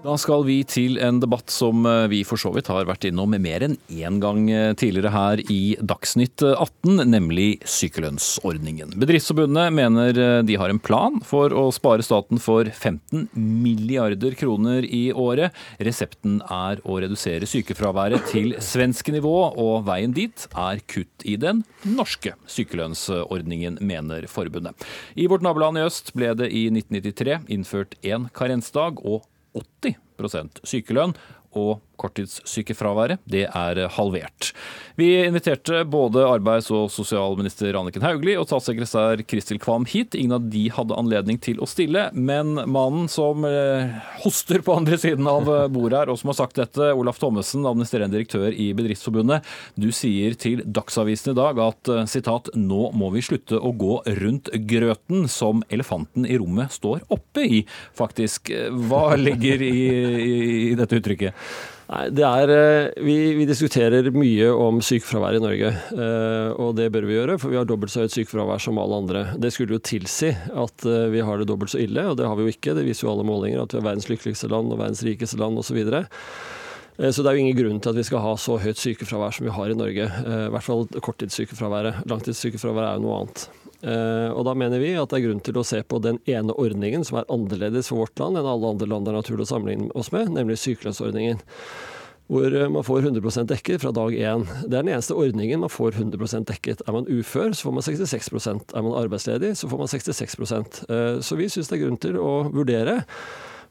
Da 0.07 0.13
skal 0.15 0.45
vi 0.47 0.61
til 0.63 0.95
en 1.03 1.17
debatt 1.19 1.51
som 1.51 1.83
eh, 1.83 2.05
vi 2.07 2.21
for 2.23 2.39
så 2.39 2.53
vidt 2.55 2.69
har 2.71 2.85
vært 2.87 3.09
innom 3.09 3.33
mer 3.43 3.65
enn 3.65 3.73
én 3.91 4.21
gang 4.23 4.45
eh, 4.47 4.69
tidligere 4.79 5.11
her 5.11 5.41
i 5.51 5.75
Dagsnytt 5.83 6.45
18, 6.47 7.01
nemlig 7.11 7.57
sykelønnsordningen. 7.67 8.93
Bedriftsforbundet 9.03 9.75
mener 9.75 10.21
eh, 10.23 10.37
de 10.47 10.55
har 10.61 10.71
en 10.71 10.79
plan 10.79 11.19
for 11.27 11.51
å 11.51 11.65
spare 11.75 12.07
staten 12.07 12.39
for 12.39 12.71
15 12.71 13.27
milliarder 13.35 14.39
kroner 14.39 14.87
i 14.87 15.09
året. 15.11 15.51
Resepten 15.83 16.39
er 16.47 16.79
å 16.87 17.01
redusere 17.03 17.49
sykefraværet 17.49 18.31
til 18.31 18.55
svenske 18.63 19.11
nivå, 19.11 19.35
og 19.59 19.83
veien 19.91 20.15
dit 20.15 20.47
er 20.55 20.85
kutt 20.87 21.27
i 21.27 21.35
den 21.35 21.65
norske 21.83 22.37
sykelønnsordningen, 22.47 23.81
mener 23.83 24.31
forbundet. 24.31 24.87
I 25.19 25.27
vårt 25.27 25.43
naboland 25.43 25.81
i 25.81 25.89
øst 25.89 26.15
ble 26.15 26.31
det 26.39 26.53
i 26.55 26.69
1993 26.71 27.41
innført 27.57 27.99
én 28.07 28.31
karensdag 28.31 29.03
og 29.03 29.25
80% 29.57 30.63
sykelønn, 30.67 31.15
og 31.57 31.81
korttidssykefraværet 31.99 33.23
det 33.29 33.45
er 33.47 33.83
halvert. 33.97 34.51
Vi 34.97 35.11
inviterte 35.27 35.83
både 35.85 36.23
arbeids- 36.25 36.71
og 36.73 36.89
sosialminister 36.89 37.75
Anniken 37.77 38.01
Hauglie 38.01 38.37
og 38.39 38.47
statssekretær 38.49 39.21
Kristil 39.29 39.59
Kvam 39.61 39.85
hit. 39.89 40.15
Ingen 40.17 40.37
av 40.39 40.47
de 40.49 40.63
hadde 40.73 40.97
anledning 40.97 41.37
til 41.43 41.61
å 41.61 41.67
stille, 41.69 42.07
men 42.13 42.55
mannen 42.65 43.05
som 43.11 43.45
eh, 43.45 43.93
hoster 44.23 44.63
på 44.65 44.73
andre 44.79 44.97
siden 45.01 45.29
av 45.29 45.49
eh, 45.53 45.67
bordet 45.69 46.01
her, 46.01 46.11
og 46.11 46.17
som 46.17 46.31
har 46.33 46.39
sagt 46.39 46.57
dette, 46.57 46.91
Olaf 46.97 47.21
Thommessen, 47.21 47.67
administrerende 47.69 48.17
direktør 48.17 48.49
i 48.49 48.71
Bedriftsforbundet, 48.77 49.45
du 49.77 49.89
sier 49.93 50.33
til 50.39 50.65
Dagsavisen 50.65 51.35
i 51.35 51.37
dag 51.37 51.61
at 51.67 51.93
eh, 51.93 52.03
sitat, 52.09 52.51
nå 52.57 52.89
må 52.97 53.11
vi 53.13 53.25
slutte 53.25 53.61
å 53.61 53.73
gå 53.77 54.01
rundt 54.23 54.49
grøten 54.69 55.29
som 55.31 55.61
elefanten 55.69 56.25
i 56.25 56.41
rommet 56.41 56.73
står 56.73 57.05
oppe 57.13 57.45
i, 57.45 57.63
faktisk. 57.97 58.49
Hva 58.89 59.11
ligger 59.19 59.61
i, 59.61 59.75
i, 59.77 60.37
i 60.71 60.77
dette 60.77 60.97
uttrykket? 60.97 61.47
Nei, 61.87 62.07
det 62.11 62.23
er, 62.27 62.51
eh, 62.51 63.03
vi, 63.05 63.13
vi, 63.37 63.45
diskuterer 63.47 64.09
mye 64.11 64.49
om 64.51 64.81
sykefravær 64.83 65.37
i 65.37 65.39
Norge, 65.39 65.69
eh, 65.71 66.49
og 66.59 66.73
det 66.75 66.89
bør 66.91 67.07
vi 67.07 67.15
gjøre. 67.15 67.37
For 67.39 67.53
vi 67.53 67.59
har 67.59 67.67
dobbelt 67.69 67.93
så 67.93 68.03
høyt 68.03 68.15
sykefravær 68.15 68.59
som 68.59 68.79
alle 68.81 68.97
andre. 68.99 69.21
Det 69.39 69.53
skulle 69.55 69.77
jo 69.77 69.85
tilsi 69.87 70.33
at 70.35 70.83
eh, 70.83 71.07
vi 71.13 71.23
har 71.23 71.39
det 71.39 71.47
dobbelt 71.47 71.71
så 71.71 71.79
ille, 71.79 72.03
og 72.09 72.17
det 72.19 72.27
har 72.27 72.35
vi 72.35 72.43
jo 72.43 72.51
ikke. 72.51 72.75
Det 72.75 72.83
viser 72.89 73.07
jo 73.07 73.13
alle 73.13 73.27
målinger 73.29 73.63
at 73.63 73.71
vi 73.71 73.79
er 73.79 73.87
verdens 73.87 74.09
lykkeligste 74.11 74.51
land 74.51 74.75
og 74.75 74.81
verdens 74.81 75.05
rikeste 75.07 75.39
land 75.39 75.63
osv. 75.63 75.79
Så, 76.97 77.21
det 77.21 77.29
er 77.29 77.37
jo 77.37 77.45
ingen 77.45 77.55
grunn 77.55 77.79
til 77.79 77.93
at 77.93 77.99
vi 78.01 78.07
skal 78.09 78.23
ha 78.25 78.35
så 78.41 78.57
høyt 78.59 78.81
sykefravær 78.81 79.37
som 79.37 79.47
vi 79.47 79.55
har 79.55 79.71
i 79.71 79.77
Norge. 79.77 80.09
I 80.09 80.51
hvert 80.51 80.65
fall 80.65 80.87
korttidssykefraværet. 81.05 82.03
Langtidssykefraværet 82.09 82.89
er 82.89 82.97
jo 82.97 83.05
noe 83.05 83.19
annet. 83.21 83.47
Eh, 83.81 84.29
og 84.33 84.45
da 84.47 84.55
mener 84.57 84.81
vi 84.81 84.95
at 84.97 85.11
det 85.11 85.19
er 85.19 85.27
grunn 85.27 85.43
til 85.45 85.59
å 85.59 85.65
se 85.67 85.83
på 85.85 85.99
den 86.01 86.17
ene 86.25 86.55
ordningen 86.57 87.03
som 87.05 87.19
er 87.19 87.27
annerledes 87.33 87.91
for 87.91 88.05
vårt 88.05 88.17
land 88.21 88.39
enn 88.39 88.49
alle 88.49 88.71
andre 88.73 88.89
land 88.89 89.05
det 89.05 89.13
er 89.13 89.19
naturlig 89.19 89.45
å 89.45 89.51
sammenligne 89.51 89.91
oss 89.93 90.09
med, 90.15 90.31
nemlig 90.33 90.57
sykelønnsordningen. 90.63 91.43
Hvor 92.27 92.55
eh, 92.57 92.69
man 92.73 92.83
får 92.83 93.05
100% 93.07 93.51
dekket 93.51 93.83
fra 93.83 93.93
dag 93.95 94.15
én. 94.17 94.47
Det 94.65 94.73
er 94.73 94.81
den 94.81 94.93
eneste 94.95 95.15
ordningen 95.15 95.61
man 95.63 95.71
får 95.71 95.99
100% 96.01 96.49
dekket. 96.49 96.81
Er 96.87 96.97
man 96.97 97.07
ufør, 97.07 97.53
så 97.53 97.69
får 97.69 97.77
man 97.77 97.85
66% 97.85 98.73
Er 98.73 98.87
man 98.87 98.97
arbeidsledig, 98.99 99.53
så 99.59 99.69
får 99.71 99.83
man 99.83 99.91
66 99.93 100.39
eh, 100.89 101.21
Så 101.21 101.37
vi 101.39 101.47
syns 101.51 101.69
det 101.69 101.77
er 101.77 101.85
grunn 101.85 102.01
til 102.01 102.17
å 102.19 102.33
vurdere 102.51 103.03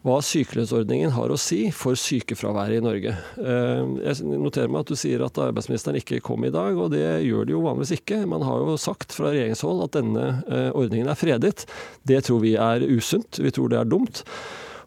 hva 0.07 0.21
sykelønnsordningen 0.23 1.11
har 1.17 1.33
å 1.33 1.39
si 1.41 1.65
for 1.75 1.99
sykefraværet 1.99 2.79
i 2.79 2.85
Norge. 2.85 3.15
Eh, 3.43 3.81
jeg 4.05 4.29
noterer 4.39 4.71
meg 4.71 4.85
at 4.85 4.93
du 4.93 4.99
sier 4.99 5.25
at 5.27 5.41
arbeidsministeren 5.43 5.99
ikke 5.99 6.21
kom 6.25 6.47
i 6.47 6.53
dag, 6.55 6.79
og 6.79 6.93
det 6.95 7.03
gjør 7.27 7.49
det 7.49 7.57
jo 7.57 7.65
vanligvis 7.65 7.97
ikke. 7.99 8.21
Man 8.31 8.45
har 8.47 8.63
jo 8.63 8.77
sagt 8.79 9.17
fra 9.17 9.33
regjeringshold 9.35 9.83
at 9.89 9.99
denne 9.99 10.29
eh, 10.47 10.71
ordningen 10.71 11.11
er 11.11 11.19
fredet. 11.19 11.67
Det 12.07 12.23
tror 12.29 12.45
vi 12.45 12.55
er 12.55 12.87
usunt, 12.87 13.43
vi 13.43 13.51
tror 13.55 13.73
det 13.73 13.83
er 13.83 13.91
dumt. 13.91 14.23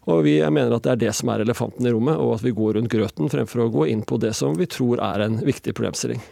Og 0.08 0.24
vi 0.24 0.38
mener 0.48 0.72
at 0.72 0.86
det 0.86 0.94
er 0.94 1.02
det 1.04 1.14
som 1.18 1.28
er 1.34 1.44
elefanten 1.44 1.84
i 1.84 1.92
rommet, 1.92 2.16
og 2.16 2.38
at 2.38 2.46
vi 2.46 2.56
går 2.56 2.78
rundt 2.78 2.92
grøten 2.92 3.28
fremfor 3.30 3.66
å 3.66 3.72
gå 3.76 3.90
inn 3.92 4.06
på 4.08 4.16
det 4.22 4.32
som 4.38 4.56
vi 4.56 4.68
tror 4.70 5.02
er 5.04 5.26
en 5.26 5.42
viktig 5.44 5.76
problemstilling. 5.76 6.24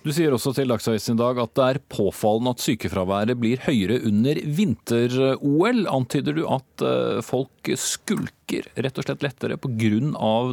Du 0.00 0.08
sier 0.16 0.32
også 0.32 0.54
til 0.56 0.70
Dagsavisen 0.72 1.18
i 1.18 1.20
dag 1.20 1.38
at 1.42 1.50
det 1.58 1.64
er 1.66 1.78
påfallende 1.92 2.54
at 2.54 2.62
sykefraværet 2.64 3.36
blir 3.36 3.60
høyere 3.66 3.98
under 4.08 4.38
vinter-OL. 4.56 5.82
Antyder 5.92 6.38
du 6.38 6.46
at 6.48 6.84
eh, 6.86 7.18
folk 7.24 7.68
skulker 7.76 8.70
rett 8.80 8.96
og 8.96 9.04
slett 9.04 9.26
lettere 9.26 9.58
pga. 9.60 9.90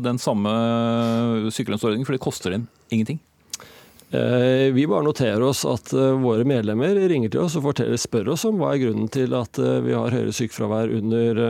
den 0.04 0.20
samme 0.20 0.52
sykelønnsordningen, 1.56 2.04
for 2.10 2.18
det 2.18 2.26
koster 2.28 2.58
dem 2.58 2.68
ingenting? 2.91 3.22
Eh, 4.10 4.72
vi 4.72 4.88
bare 4.88 5.03
noterer 5.03 5.41
oss 5.43 5.66
at 5.68 5.91
eh, 5.93 6.14
våre 6.22 6.45
medlemmer 6.47 6.95
ringer 7.12 7.32
til 7.34 7.41
oss 7.43 7.58
og 7.60 7.66
forteller, 7.66 7.99
spør 7.99 8.30
oss 8.38 8.45
om 8.47 8.62
hva 8.62 8.70
er 8.72 8.86
grunnen 8.86 9.10
til 9.12 9.36
at 9.36 9.60
eh, 9.60 9.82
vi 9.84 9.91
har 9.97 10.16
høyere 10.16 10.36
sykefravær 10.36 10.93
under, 10.95 11.41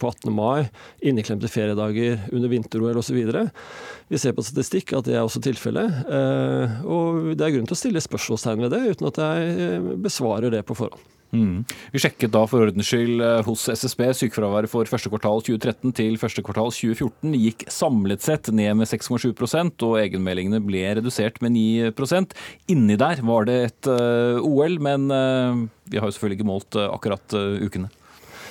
på 0.00 0.08
18. 0.08 0.32
mai, 0.32 0.70
inneklemte 1.04 1.52
feriedager, 1.52 2.24
under 2.32 2.48
vinter-OL 2.48 3.02
osv. 3.02 3.20
Vi 4.08 4.20
ser 4.20 4.32
på 4.32 4.44
statistikk 4.46 4.94
at 4.96 5.10
det 5.10 5.18
er 5.18 5.26
også 5.26 5.42
tilfellet. 5.44 6.04
Og 6.88 7.34
det 7.36 7.44
er 7.44 7.56
grunn 7.58 7.68
til 7.68 7.76
å 7.76 7.82
stille 7.82 8.04
spørsmålstegn 8.04 8.64
ved 8.64 8.72
det, 8.72 8.84
uten 8.94 9.12
at 9.12 9.20
jeg 9.20 9.98
besvarer 10.04 10.52
det 10.52 10.64
på 10.68 10.78
forhånd. 10.78 11.12
Mm. 11.32 11.62
Vi 11.94 12.00
sjekket 12.02 12.34
da 12.34 12.42
for 12.44 12.60
ordens 12.60 12.90
skyld 12.90 13.22
eh, 13.24 13.38
hos 13.46 13.64
SSB 13.72 14.02
sykefraværet 14.18 14.68
for 14.68 14.88
første 14.88 15.08
kvartal 15.08 15.40
2013 15.40 15.94
til 15.96 16.18
første 16.20 16.42
kvartal 16.44 16.68
2014 16.68 17.38
gikk 17.40 17.64
samlet 17.72 18.20
sett 18.20 18.50
ned 18.52 18.76
med 18.76 18.90
6,7% 18.90 19.86
og 19.86 19.96
egenmeldingene 20.02 20.60
ble 20.60 20.82
redusert 20.98 21.40
med 21.40 21.56
9% 21.56 22.36
Inni 22.74 22.98
der 23.00 23.22
var 23.24 23.48
det 23.48 23.56
et 23.62 23.88
uh, 23.88 23.96
eh, 24.36 24.44
OL, 24.44 24.76
men 24.84 25.08
uh, 25.08 25.64
vi 25.88 26.00
har 26.00 26.08
jo 26.08 26.12
selvfølgelig 26.14 26.40
ikke 26.42 26.50
målt 26.50 26.76
uh, 26.76 26.90
akkurat 26.92 27.34
ukene. 27.64 27.88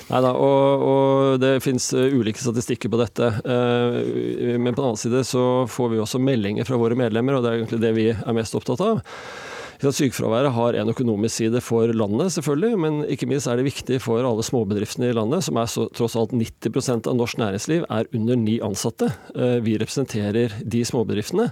Neida, 0.08 0.32
og, 0.34 0.82
og, 0.82 1.38
det 1.40 1.62
finnes 1.62 1.86
ulike 1.94 2.42
statistikker 2.42 2.90
på 2.92 2.98
dette. 3.00 3.28
Men 3.46 4.74
på 4.74 4.82
den 4.82 4.88
annen 4.88 5.00
side 5.00 5.22
så 5.24 5.44
får 5.70 5.92
vi 5.94 6.00
også 6.02 6.20
meldinger 6.20 6.66
fra 6.68 6.76
våre 6.80 6.98
medlemmer, 6.98 7.38
og 7.38 7.44
det 7.44 7.52
er 7.52 7.60
egentlig 7.60 7.80
det 7.84 7.94
vi 7.96 8.08
er 8.12 8.36
mest 8.36 8.58
opptatt 8.58 8.82
av 8.84 9.00
Sykefraværet 9.90 10.52
har 10.54 10.76
en 10.78 10.92
økonomisk 10.92 11.40
side 11.40 11.60
for 11.64 11.90
landet, 11.90 12.30
selvfølgelig, 12.36 12.78
men 12.78 13.00
ikke 13.10 13.26
minst 13.26 13.48
er 13.50 13.58
det 13.58 13.66
viktig 13.66 13.98
for 14.04 14.22
alle 14.22 14.44
småbedriftene 14.46 15.08
i 15.10 15.16
landet, 15.16 15.42
som 15.42 15.58
er 15.58 15.66
så, 15.66 15.88
tross 15.90 16.14
alt 16.14 16.36
90% 16.36 17.08
av 17.10 17.16
norsk 17.18 17.40
næringsliv 17.42 17.88
er 17.90 18.06
under 18.14 18.38
ni 18.38 18.60
ansatte. 18.62 19.10
Eh, 19.34 19.58
vi 19.66 19.74
representerer 19.82 20.54
de 20.62 20.84
småbedriftene. 20.86 21.50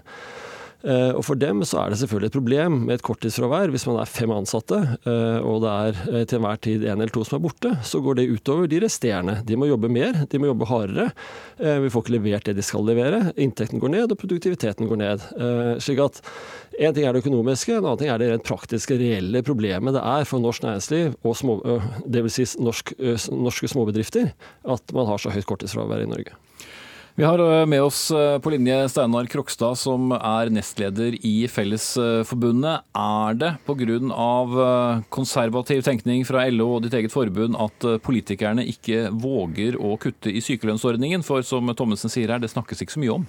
Eh, 0.80 1.12
og 1.12 1.24
For 1.26 1.36
dem 1.36 1.60
så 1.68 1.82
er 1.82 1.92
det 1.92 1.98
selvfølgelig 2.00 2.30
et 2.30 2.36
problem 2.38 2.78
med 2.86 2.96
et 2.96 3.04
korttidsfravær. 3.04 3.72
Hvis 3.72 3.86
man 3.88 3.98
er 4.00 4.08
fem 4.08 4.32
ansatte 4.32 4.78
eh, 5.04 5.40
og 5.44 5.60
det 5.64 5.72
er 5.72 6.00
eh, 6.08 6.24
til 6.24 6.40
enhver 6.40 6.62
tid 6.64 6.86
en 6.86 6.96
eller 6.96 7.12
to 7.12 7.24
som 7.26 7.36
er 7.36 7.44
borte, 7.44 7.74
så 7.84 8.00
går 8.04 8.20
det 8.20 8.28
utover 8.32 8.70
de 8.70 8.80
resterende. 8.84 9.40
De 9.46 9.58
må 9.60 9.68
jobbe 9.68 9.90
mer, 9.92 10.24
de 10.30 10.40
må 10.40 10.50
jobbe 10.50 10.68
hardere. 10.70 11.10
Vi 11.60 11.90
får 11.92 12.04
ikke 12.04 12.14
levert 12.14 12.48
det 12.48 12.56
de 12.56 12.64
skal 12.64 12.84
levere. 12.86 13.20
Inntekten 13.40 13.82
går 13.82 13.92
ned, 13.92 14.12
og 14.12 14.20
produktiviteten 14.20 14.88
går 14.88 15.00
ned. 15.00 15.28
Slik 15.84 16.00
at 16.04 16.22
Én 16.80 16.94
ting 16.96 17.04
er 17.04 17.12
det 17.12 17.20
økonomiske, 17.20 17.74
en 17.76 17.84
annen 17.84 17.98
ting 18.00 18.08
er 18.08 18.20
det 18.22 18.28
rent 18.30 18.46
praktiske, 18.46 18.96
reelle 18.96 19.42
problemet 19.44 19.92
det 19.92 20.00
er 20.00 20.24
for 20.24 20.40
norsk 20.40 20.64
næringsliv, 20.64 21.18
og 21.26 21.34
små, 21.36 21.58
vil 22.06 22.30
Si 22.32 22.46
norsk, 22.62 22.94
norske 23.34 23.68
småbedrifter, 23.68 24.30
at 24.64 24.94
man 24.96 25.10
har 25.10 25.20
så 25.20 25.34
høyt 25.34 25.48
korttidsfravær 25.50 26.06
i 26.06 26.08
Norge. 26.08 26.38
Vi 27.20 27.26
har 27.26 27.38
eh, 27.60 27.66
med 27.66 27.82
oss 27.82 28.10
eh, 28.10 28.38
på 28.38 28.50
linje 28.50 28.88
Steinar 28.88 29.26
Krokstad, 29.28 29.76
som 29.76 30.14
er 30.16 30.48
nestleder 30.48 31.18
i 31.20 31.34
Fellesforbundet. 31.52 32.86
Er 32.96 33.36
det 33.36 33.50
pga. 33.68 33.98
Eh, 34.64 35.02
konservativ 35.12 35.82
tenkning 35.84 36.24
fra 36.24 36.46
LO 36.48 36.70
og 36.78 36.86
ditt 36.86 36.96
eget 36.96 37.12
forbund 37.12 37.60
at 37.60 37.84
politikerne 38.00 38.64
ikke 38.72 39.10
våger 39.12 39.76
å 39.76 39.98
kutte 40.00 40.32
i 40.32 40.40
sykelønnsordningen? 40.40 41.20
For 41.20 41.44
som 41.44 41.68
Thommessen 41.76 42.08
sier 42.08 42.32
her, 42.32 42.40
det 42.40 42.54
snakkes 42.54 42.80
ikke 42.86 42.96
så 42.96 43.04
mye 43.04 43.18
om. 43.18 43.28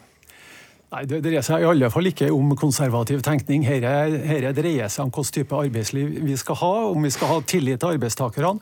Nei, 0.92 1.06
Det 1.08 1.22
dreier 1.24 1.44
seg 1.46 1.64
i 1.64 1.68
alle 1.70 1.88
fall 1.88 2.10
ikke 2.10 2.28
om 2.36 2.50
konservativ 2.60 3.22
tenkning. 3.24 3.64
Dette 3.64 4.52
dreier 4.58 4.92
seg 4.92 5.06
om 5.06 5.14
hvilken 5.16 5.36
type 5.38 5.56
arbeidsliv 5.56 6.18
vi 6.28 6.36
skal 6.36 6.60
ha, 6.60 6.72
om 6.92 7.08
vi 7.08 7.14
skal 7.16 7.32
ha 7.32 7.38
tillit 7.48 7.80
til 7.80 7.96
arbeidstakerne. 7.96 8.60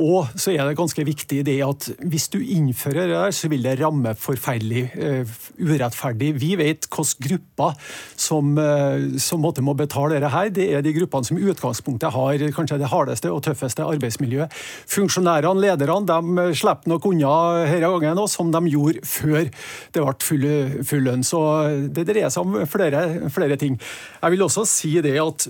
Og 0.00 0.28
så 0.40 0.54
er 0.54 0.64
det 0.64 0.78
ganske 0.78 1.04
viktig 1.04 1.42
det 1.44 1.58
at 1.64 1.86
hvis 2.08 2.30
du 2.32 2.38
innfører 2.40 3.10
det 3.10 3.16
der, 3.16 3.34
så 3.36 3.48
vil 3.52 3.64
det 3.64 3.74
ramme 3.82 4.14
forferdelig 4.16 4.86
uh, 4.96 5.34
urettferdig. 5.60 6.30
Vi 6.40 6.54
vet 6.56 6.88
hvilke 6.88 7.26
grupper 7.26 7.76
som, 8.16 8.54
uh, 8.56 9.18
som 9.20 9.44
må 9.44 9.74
betale 9.76 10.16
dette 10.16 10.32
her. 10.32 10.48
Det 10.48 10.68
er 10.72 10.84
de 10.84 10.94
gruppene 10.96 11.28
som 11.28 11.36
i 11.36 11.44
utgangspunktet 11.44 12.12
har 12.14 12.46
kanskje 12.56 12.80
det 12.80 12.88
hardeste 12.88 13.32
og 13.32 13.42
tøffeste 13.44 13.84
arbeidsmiljøet. 13.84 14.52
Funksjonærene, 14.92 15.60
lederne, 15.60 16.08
de 16.08 16.48
slipper 16.56 16.88
nok 16.88 17.10
unna 17.12 17.34
denne 17.68 17.92
gangen 17.92 18.22
òg, 18.24 18.30
som 18.32 18.52
de 18.52 18.64
gjorde 18.72 19.04
før 19.04 19.44
det 19.92 20.00
ble 20.00 20.16
full, 20.24 20.48
full 20.88 21.04
lønn. 21.10 21.26
Så 21.26 21.42
det 21.92 22.06
dreier 22.08 22.32
seg 22.32 22.46
om 22.46 22.62
flere, 22.70 23.30
flere 23.32 23.58
ting. 23.60 23.78
Jeg 24.22 24.34
vil 24.34 24.46
også 24.46 24.66
si 24.68 24.94
det 25.04 25.18
at 25.22 25.48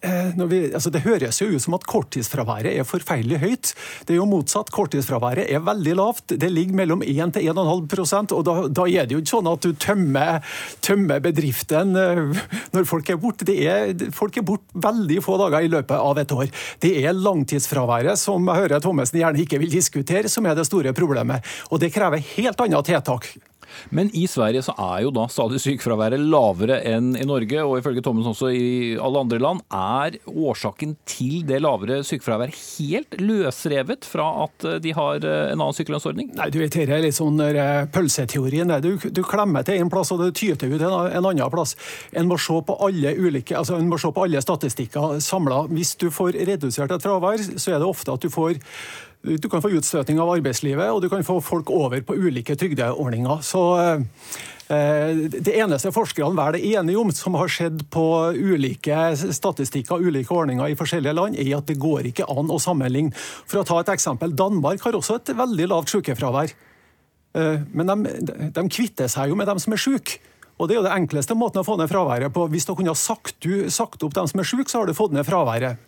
Eh, 0.00 0.44
vi, 0.46 0.60
altså 0.70 0.92
det 0.94 1.00
høres 1.02 1.40
jo 1.40 1.48
ut 1.50 1.62
som 1.62 1.74
at 1.74 1.86
korttidsfraværet 1.90 2.70
er 2.70 2.86
forferdelig 2.86 3.40
høyt. 3.42 3.70
Det 4.06 4.14
er 4.14 4.20
jo 4.20 4.28
motsatt. 4.30 4.70
Korttidsfraværet 4.74 5.50
er 5.50 5.64
veldig 5.66 5.96
lavt. 5.98 6.36
Det 6.38 6.50
ligger 6.52 6.78
mellom 6.78 7.02
1 7.02 7.34
til 7.34 7.48
1,5 7.50 8.36
og 8.36 8.44
da, 8.46 8.54
da, 8.70 8.86
er 8.86 9.08
det 9.08 9.16
jo 9.16 9.22
ikke 9.24 9.32
sånn 9.32 9.50
at 9.50 9.66
du 9.66 9.74
tømmer, 9.74 10.38
tømmer 10.86 11.22
bedriften 11.24 11.98
eh, 11.98 12.22
når 12.76 12.86
folk 12.86 13.10
er 13.10 13.18
borte. 13.18 13.58
folk 14.14 14.38
er 14.38 14.46
borte 14.46 14.86
veldig 14.86 15.20
få 15.24 15.38
dager 15.42 15.66
i 15.66 15.72
løpet 15.74 15.98
av 15.98 16.22
et 16.22 16.36
år. 16.36 16.46
Det 16.78 16.94
er 17.02 17.18
langtidsfraværet, 17.18 18.18
som 18.20 18.46
jeg 18.46 18.62
hører 18.62 18.84
Thommessen 18.84 19.18
gjerne 19.18 19.42
ikke 19.42 19.58
vil 19.58 19.72
diskutere, 19.72 20.30
som 20.30 20.46
er 20.46 20.54
det 20.54 20.68
store 20.68 20.94
problemet. 20.94 21.42
Og 21.72 21.82
det 21.82 21.90
krever 21.94 22.22
helt 22.36 22.60
andre 22.60 22.86
tiltak. 22.86 23.32
Men 23.94 24.10
i 24.16 24.26
Sverige 24.30 24.64
så 24.66 24.74
er 24.78 25.04
jo 25.04 25.12
da 25.14 25.26
stadig 25.32 25.60
sykefraværet 25.62 26.22
lavere 26.22 26.80
enn 26.88 27.14
i 27.18 27.26
Norge, 27.28 27.62
og 27.64 27.78
ifølge 27.80 28.02
Thommessen 28.04 28.34
også 28.34 28.50
i 28.54 28.96
alle 28.96 29.22
andre 29.24 29.40
land. 29.42 29.64
Er 29.74 30.18
årsaken 30.28 30.96
til 31.08 31.42
det 31.48 31.60
lavere 31.64 32.00
sykefraværet 32.06 32.56
helt 32.78 33.18
løsrevet 33.20 34.06
fra 34.08 34.28
at 34.46 34.68
de 34.82 34.94
har 34.96 35.24
eh, 35.24 35.52
en 35.52 35.58
annen 35.58 35.76
sykelønnsordning? 35.76 36.32
Nei, 36.38 36.50
du 36.54 36.60
vet, 36.62 36.74
Dette 36.78 36.94
er 36.94 37.04
litt 37.04 37.16
sånn 37.16 37.40
eh, 37.42 37.86
pølseteorien. 37.94 38.70
Du, 38.84 38.92
du, 38.98 39.22
klemmer 39.26 39.66
til 39.66 39.82
en 39.82 39.90
plass, 39.92 40.12
og 40.14 40.22
det 40.22 40.32
tyter 40.38 40.70
ut 40.70 40.80
en, 40.80 40.94
en 41.18 41.30
annen 41.32 41.52
plass. 41.52 41.74
En 42.16 42.28
må 42.30 42.38
se 42.40 42.60
på 42.64 42.78
alle 42.84 43.14
ulike, 43.18 43.56
altså 43.58 43.78
en 43.78 43.90
må 43.90 43.98
se 44.00 44.12
på 44.14 44.24
alle 44.26 44.42
statistikker 44.44 45.18
samla. 45.24 45.64
Hvis 45.72 45.96
du 46.00 46.08
får 46.14 46.38
redusert 46.48 46.94
et 46.94 47.04
fravær, 47.04 47.42
så 47.56 47.74
er 47.74 47.82
det 47.82 47.88
ofte 47.88 48.14
at 48.14 48.24
du 48.24 48.30
får 48.32 48.60
du 49.22 49.48
kan 49.50 49.62
få 49.62 49.72
utstøting 49.74 50.20
av 50.22 50.30
arbeidslivet, 50.36 50.90
og 50.92 51.02
du 51.02 51.08
kan 51.10 51.24
få 51.26 51.40
folk 51.42 51.70
over 51.74 52.00
på 52.06 52.16
ulike 52.16 52.54
trygdeordninger. 52.58 53.42
Så 53.42 53.62
eh, 53.82 55.24
det 55.34 55.56
eneste 55.58 55.92
forskerne 55.94 56.38
vel 56.38 56.58
er 56.60 56.78
enige 56.78 57.00
om, 57.00 57.10
som 57.14 57.34
har 57.40 57.50
skjedd 57.50 57.82
på 57.92 58.06
ulike 58.36 59.10
statistikker 59.16 60.04
ulike 60.06 60.34
ordninger 60.34 60.70
i 60.70 60.78
forskjellige 60.78 61.16
land, 61.18 61.38
er 61.40 61.56
at 61.58 61.66
det 61.68 61.80
går 61.82 62.12
ikke 62.12 62.28
an 62.30 62.54
å 62.54 62.60
sammenligne. 62.62 63.12
For 63.48 63.60
å 63.62 63.66
ta 63.66 63.82
et 63.82 63.92
eksempel, 63.96 64.36
Danmark 64.38 64.86
har 64.86 64.96
også 64.96 65.18
et 65.18 65.34
veldig 65.36 65.70
lavt 65.74 65.96
sykefravær. 65.96 66.54
Eh, 67.34 67.68
men 67.74 67.94
de, 67.94 68.50
de 68.54 68.68
kvitter 68.70 69.10
seg 69.10 69.32
jo 69.32 69.38
med 69.38 69.50
dem 69.50 69.60
som 69.62 69.74
er 69.74 69.82
syke. 69.82 70.22
Og 70.58 70.66
Det 70.66 70.74
er 70.74 70.80
jo 70.80 70.86
det 70.88 70.94
enkleste 70.94 71.36
måten 71.38 71.62
å 71.62 71.66
få 71.66 71.76
ned 71.78 71.90
fraværet 71.90 72.32
på. 72.34 72.48
Hvis 72.50 72.66
du 72.66 72.74
kunne 72.74 72.94
sagt, 72.98 73.46
sagt 73.70 74.02
opp 74.02 74.14
dem 74.16 74.26
som 74.26 74.40
er 74.42 74.48
syke, 74.48 74.66
så 74.70 74.80
har 74.80 74.88
du 74.88 74.96
fått 74.96 75.14
ned 75.14 75.26
fraværet. 75.26 75.78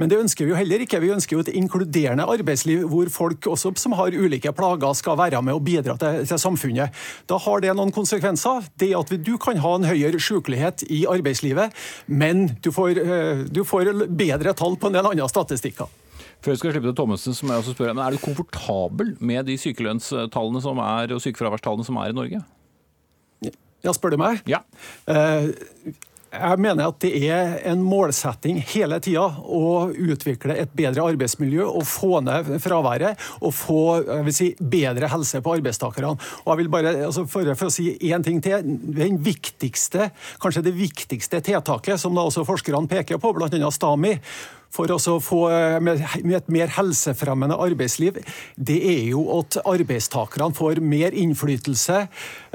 Men 0.00 0.08
det 0.10 0.18
ønsker 0.22 0.46
vi 0.46 0.54
jo 0.54 0.58
heller 0.58 0.80
ikke. 0.80 1.00
Vi 1.02 1.12
ønsker 1.12 1.36
jo 1.36 1.42
et 1.44 1.52
inkluderende 1.52 2.24
arbeidsliv 2.24 2.86
hvor 2.88 3.10
folk 3.12 3.50
også 3.52 3.74
som 3.78 3.96
har 3.98 4.16
ulike 4.16 4.52
plager, 4.56 4.96
skal 4.96 5.18
være 5.20 5.42
med 5.44 5.58
og 5.58 5.64
bidra 5.66 5.98
til, 6.00 6.22
til 6.24 6.40
samfunnet. 6.40 7.04
Da 7.28 7.38
har 7.44 7.60
det 7.60 7.74
noen 7.76 7.92
konsekvenser. 7.94 8.64
Det 8.80 8.94
at 8.96 9.12
du 9.26 9.34
kan 9.38 9.60
ha 9.60 9.74
en 9.76 9.88
høyere 9.90 10.20
sykelighet 10.22 10.86
i 10.88 11.04
arbeidslivet, 11.10 11.76
men 12.06 12.48
du 12.64 12.72
får, 12.72 12.96
eh, 13.04 13.44
du 13.44 13.60
får 13.68 13.92
bedre 14.08 14.56
tall 14.56 14.80
på 14.80 14.88
en 14.88 14.96
del 14.96 15.12
andre 15.12 15.28
statistikker. 15.28 15.90
Før 16.44 16.52
jeg 16.52 16.60
skal 16.60 16.74
slippe 16.74 16.90
til 16.90 16.96
Thommessen, 16.98 17.36
som 17.36 17.48
jeg 17.48 17.62
også 17.62 17.72
spør, 17.72 17.94
men 17.94 18.04
Er 18.04 18.12
du 18.12 18.20
komfortabel 18.20 19.14
med 19.20 19.46
de 19.46 19.56
sykelønnstallene 19.60 20.60
som 20.60 20.78
er, 20.78 21.12
og 21.12 21.22
sykefraværstallene 21.24 21.86
som 21.86 21.96
er 21.96 22.12
i 22.12 22.16
Norge? 22.16 22.44
Ja, 23.84 23.92
spør 23.92 24.14
du 24.14 24.20
meg? 24.20 24.40
Ja. 24.48 24.62
Eh, 25.10 25.52
jeg 26.34 26.60
mener 26.62 26.88
at 26.90 26.98
det 27.04 27.12
er 27.28 27.52
en 27.70 27.82
målsetting 27.84 28.58
hele 28.72 28.98
tida 29.02 29.22
å 29.22 29.90
utvikle 29.92 30.56
et 30.58 30.72
bedre 30.76 31.04
arbeidsmiljø 31.12 31.66
og 31.68 31.86
få 31.86 32.18
ned 32.26 32.50
fraværet 32.64 33.20
og 33.38 33.54
få 33.54 33.82
si, 34.34 34.50
bedre 34.58 35.10
helse 35.12 35.42
på 35.44 35.54
arbeidstakerne. 35.60 36.16
Og 36.16 36.50
jeg 36.50 36.62
vil 36.62 36.72
bare, 36.72 36.96
altså 37.06 37.26
for, 37.30 37.52
for, 37.54 37.70
å 37.70 37.74
si 37.74 37.92
én 38.10 38.24
ting 38.26 38.42
til. 38.44 38.66
Den 38.96 39.20
viktigste, 39.24 40.10
kanskje 40.42 40.64
det 40.66 40.74
viktigste 40.78 41.42
tiltaket 41.44 42.00
som 42.02 42.16
da 42.16 42.26
også 42.26 42.46
forskerne 42.48 42.90
peker 42.90 43.22
på, 43.22 43.34
bl.a. 43.36 43.70
STAMI, 43.74 44.16
for 44.74 44.90
å 44.90 45.18
få 45.22 45.40
eh, 45.52 45.90
et 46.36 46.48
mer 46.52 46.72
helsefremmende 46.74 47.58
arbeidsliv, 47.60 48.20
det 48.56 48.78
er 48.90 49.02
jo 49.12 49.24
at 49.38 49.58
arbeidstakerne 49.62 50.54
får 50.56 50.80
mer 50.82 51.14
innflytelse, 51.14 52.00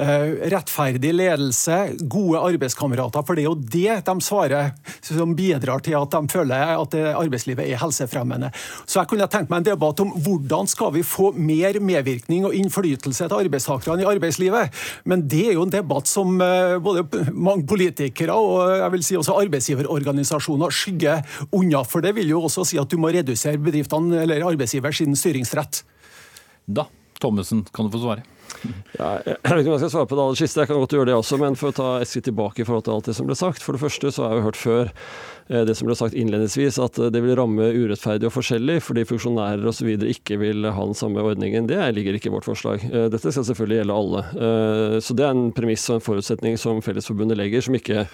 eh, 0.01 0.33
rettferdig 0.51 1.13
ledelse, 1.15 1.79
gode 2.11 2.43
arbeidskamerater. 2.51 3.25
For 3.25 3.37
det 3.37 3.45
er 3.45 3.49
jo 3.49 3.55
det 3.59 3.99
de 4.09 4.15
svarer 4.25 4.73
som 5.05 5.35
bidrar 5.37 5.83
til 5.85 5.97
at 5.99 6.11
de 6.15 6.33
føler 6.33 6.75
at 6.75 6.97
arbeidslivet 7.13 7.65
er 7.65 7.79
helsefremmende. 7.81 8.51
Så 8.85 8.99
jeg 8.99 9.11
kunne 9.11 9.29
tenkt 9.31 9.51
meg 9.51 9.61
en 9.61 9.69
debatt 9.71 10.03
om 10.03 10.11
hvordan 10.19 10.67
skal 10.69 10.93
vi 10.95 11.05
få 11.07 11.31
mer 11.37 11.79
medvirkning 11.83 12.47
og 12.49 12.55
innflytelse 12.57 13.29
til 13.29 13.45
arbeidstakerne 13.45 14.03
i 14.03 14.09
arbeidslivet. 14.09 14.75
Men 15.09 15.25
det 15.29 15.45
er 15.49 15.57
jo 15.57 15.65
en 15.67 15.73
debatt 15.73 16.09
som 16.09 16.39
eh, 16.43 16.77
både 16.83 17.05
mange 17.33 17.65
politikere 17.69 18.35
og 18.35 18.59
jeg 18.79 18.93
vil 18.93 19.05
si 19.05 19.17
også 19.19 19.37
arbeidsgiverorganisasjoner 19.43 20.73
skygger 20.73 21.23
unna. 21.55 21.83
for 21.83 22.03
det 22.03 22.08
det 22.09 22.15
vil 22.17 22.33
jo 22.33 22.41
også 22.47 22.65
si 22.65 22.79
at 22.81 22.89
du 22.89 22.97
må 22.97 23.11
redusere 23.13 23.61
bedriftene 23.61 24.23
eller 24.23 24.47
arbeidsgiver 24.49 24.95
sin 24.97 25.13
styringsrett. 25.17 25.83
Da, 26.65 26.89
Thommessen, 27.21 27.65
kan 27.73 27.85
du 27.85 27.93
få 27.93 28.01
svare. 28.01 28.25
Ja, 28.97 29.19
jeg 29.21 29.37
vet 29.43 29.61
ikke 29.61 29.69
om 29.69 29.75
jeg 29.75 29.81
skal 29.83 29.91
svare 29.93 30.09
på 30.09 30.17
det 30.17 30.23
aller 30.23 30.39
siste, 30.39 30.63
jeg 30.63 30.69
kan 30.71 30.79
godt 30.81 30.93
gjøre 30.95 31.09
det 31.11 31.15
også. 31.19 31.37
Men 31.39 31.57
for 31.59 31.69
å 31.69 31.75
ta 31.75 31.89
et 31.99 32.09
skritt 32.09 32.25
tilbake 32.31 32.63
i 32.63 32.65
forhold 32.67 32.87
til 32.87 32.95
alt 32.95 33.09
det 33.11 33.15
som 33.17 33.29
ble 33.29 33.37
sagt. 33.37 33.61
For 33.63 33.77
det 33.77 33.83
første 33.83 34.11
så 34.15 34.25
har 34.25 34.33
jeg 34.33 34.41
jo 34.41 34.47
hørt 34.47 34.59
før 34.59 34.89
eh, 34.89 35.63
det 35.69 35.75
som 35.77 35.89
ble 35.89 35.97
sagt 35.99 36.17
innledningsvis, 36.17 36.81
at 36.81 36.99
det 37.13 37.21
vil 37.23 37.37
ramme 37.37 37.69
urettferdig 37.75 38.29
og 38.31 38.35
forskjellig 38.35 38.79
fordi 38.87 39.05
funksjonærer 39.11 39.69
osv. 39.69 39.91
ikke 40.09 40.39
vil 40.41 40.65
ha 40.65 40.89
den 40.89 40.97
samme 40.97 41.23
ordningen. 41.23 41.69
Det 41.69 41.79
ligger 41.95 42.17
ikke 42.17 42.31
i 42.31 42.35
vårt 42.39 42.49
forslag. 42.49 42.83
Eh, 42.89 43.09
dette 43.13 43.35
skal 43.35 43.47
selvfølgelig 43.51 43.83
gjelde 43.83 43.99
alle. 44.01 44.25
Eh, 44.49 44.99
så 45.05 45.17
det 45.17 45.27
er 45.27 45.35
en 45.35 45.51
premiss 45.55 45.85
og 45.91 45.99
en 45.99 46.07
forutsetning 46.09 46.57
som 46.59 46.81
Fellesforbundet 46.85 47.39
legger, 47.39 47.67
som 47.67 47.77
ikke 47.77 48.07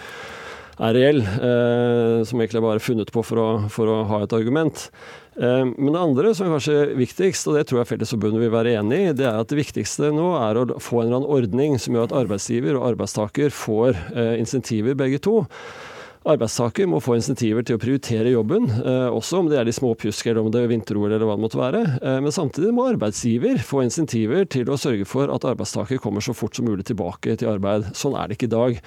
er 0.76 0.96
reell, 0.96 1.22
eh, 1.24 2.24
som 2.28 2.42
egentlig 2.42 2.60
er 2.60 2.66
bare 2.66 2.84
funnet 2.84 3.12
på 3.14 3.24
for 3.26 3.40
å, 3.40 3.48
for 3.72 3.92
å 3.92 4.02
ha 4.10 4.22
et 4.26 4.36
argument. 4.36 4.90
Eh, 5.40 5.64
men 5.72 5.94
det 5.94 6.02
andre 6.02 6.34
som 6.36 6.48
er 6.48 6.56
kanskje 6.58 6.78
viktigst, 7.00 7.48
og 7.48 7.58
det 7.58 7.66
tror 7.70 7.82
jeg 7.82 7.92
Fellesforbundet 7.94 8.44
vil 8.44 8.54
være 8.54 8.76
enig 8.82 9.02
i, 9.02 9.16
det 9.16 9.28
er 9.30 9.40
at 9.40 9.52
det 9.52 9.62
viktigste 9.62 10.12
nå 10.16 10.34
er 10.42 10.60
å 10.60 10.68
få 10.76 11.02
en 11.02 11.08
eller 11.08 11.22
annen 11.22 11.34
ordning 11.40 11.80
som 11.82 11.96
gjør 11.96 12.10
at 12.10 12.20
arbeidsgiver 12.26 12.80
og 12.80 12.90
arbeidstaker 12.94 13.56
får 13.56 14.00
eh, 14.16 14.36
insentiver 14.42 14.98
begge 15.00 15.22
to. 15.24 15.44
Arbeidstaker 16.26 16.90
må 16.90 16.98
få 17.06 17.20
insentiver 17.20 17.62
til 17.62 17.78
å 17.78 17.82
prioritere 17.84 18.32
jobben, 18.34 18.64
også 19.14 19.44
om 19.44 19.50
det 19.52 19.60
er 19.60 19.68
de 19.68 19.76
små 19.78 19.92
pjusk 19.94 20.26
eller 20.26 20.40
om 20.42 20.48
det 20.50 20.64
er 20.64 20.72
vinter-OL 20.72 21.12
eller 21.12 21.22
hva 21.30 21.36
det 21.38 21.44
måtte 21.44 21.60
være. 21.60 21.82
Men 22.02 22.34
samtidig 22.34 22.72
må 22.74 22.88
arbeidsgiver 22.90 23.62
få 23.62 23.84
insentiver 23.86 24.50
til 24.50 24.72
å 24.74 24.80
sørge 24.82 25.06
for 25.06 25.30
at 25.30 25.46
arbeidstaker 25.46 26.02
kommer 26.02 26.26
så 26.26 26.34
fort 26.34 26.58
som 26.58 26.66
mulig 26.66 26.88
tilbake 26.90 27.38
til 27.38 27.52
arbeid. 27.54 27.92
Sånn 27.94 28.18
er 28.18 28.26
det 28.26 28.40
ikke 28.40 28.50
i 28.50 28.56
dag. 28.56 28.82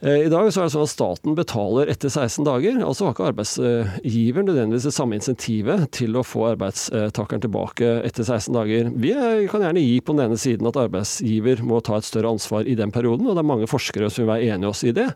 Eh, 0.00 0.26
I 0.26 0.30
dag 0.30 0.46
så 0.54 0.62
er 0.62 0.68
det 0.68 0.74
sånn 0.76 0.84
at 0.86 0.92
staten 0.92 1.34
betaler 1.34 1.90
etter 1.90 2.10
16 2.12 2.46
dager. 2.46 2.76
Altså 2.86 3.08
har 3.08 3.16
ikke 3.16 3.30
arbeidsgiver 3.32 4.46
nødvendigvis 4.46 4.86
det 4.86 4.94
samme 4.94 5.18
insentivet 5.18 5.88
til 5.96 6.14
å 6.14 6.22
få 6.26 6.44
arbeidstakeren 6.52 7.42
tilbake 7.42 7.88
etter 8.06 8.22
16 8.22 8.54
dager. 8.54 8.92
Vi 8.94 9.14
kan 9.50 9.66
gjerne 9.66 9.82
gi 9.82 9.96
på 9.98 10.14
den 10.14 10.28
ene 10.28 10.38
siden 10.38 10.70
at 10.70 10.78
arbeidsgiver 10.78 11.64
må 11.66 11.82
ta 11.82 11.98
et 11.98 12.06
større 12.06 12.30
ansvar 12.30 12.68
i 12.68 12.78
den 12.78 12.94
perioden, 12.94 13.26
og 13.26 13.34
det 13.34 13.42
er 13.42 13.50
mange 13.50 13.70
forskere 13.70 14.10
som 14.12 14.22
vil 14.22 14.32
være 14.36 14.52
enige 14.54 14.70
oss 14.70 14.84
i 14.86 14.94
det. 14.94 15.10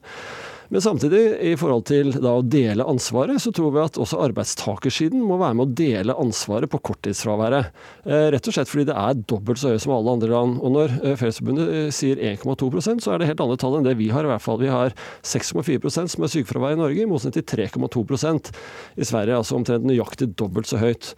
Men 0.72 0.80
samtidig, 0.80 1.20
i 1.44 1.52
forhold 1.60 1.84
til 1.90 2.14
da, 2.16 2.30
å 2.38 2.44
dele 2.48 2.86
ansvaret, 2.88 3.36
så 3.44 3.50
tror 3.52 3.74
vi 3.74 3.80
at 3.82 3.98
også 4.00 4.22
arbeidstakersiden 4.24 5.20
må 5.20 5.36
være 5.36 5.58
med 5.58 5.66
å 5.66 5.74
dele 5.76 6.16
ansvaret 6.16 6.72
på 6.72 6.80
korttidsfraværet. 6.88 7.68
Eh, 8.06 8.30
rett 8.32 8.48
og 8.48 8.56
slett 8.56 8.70
fordi 8.70 8.86
det 8.88 8.96
er 8.96 9.20
dobbelt 9.20 9.60
så 9.60 9.74
høyt 9.74 9.84
som 9.84 9.92
alle 9.98 10.16
andre 10.16 10.32
land. 10.32 10.56
Og 10.64 10.72
når 10.72 10.94
eh, 11.02 11.18
Fellesforbundet 11.20 11.74
eh, 11.76 11.90
sier 11.92 12.24
1,2% 12.32 13.04
så 13.04 13.12
er 13.12 13.20
det 13.20 13.28
helt 13.28 13.44
andre 13.44 13.60
tall 13.60 13.76
enn 13.76 13.84
det 13.84 13.98
vi 14.00 14.08
har. 14.14 14.24
i 14.24 14.32
hvert 14.32 14.46
fall. 14.46 14.62
Vi 14.64 14.72
har 14.72 14.96
6,4 15.20 15.92
som 15.92 16.24
er 16.24 16.32
sykefravær 16.38 16.78
i 16.78 16.80
Norge, 16.80 17.04
i 17.04 17.10
motsetning 17.10 17.44
til 17.44 17.66
3,2% 17.68 18.48
i 18.96 19.10
Sverige. 19.12 19.42
Altså 19.42 19.60
omtrent 19.60 19.84
nøyaktig 19.84 20.32
dobbelt 20.40 20.72
så 20.72 20.80
høyt. 20.80 21.12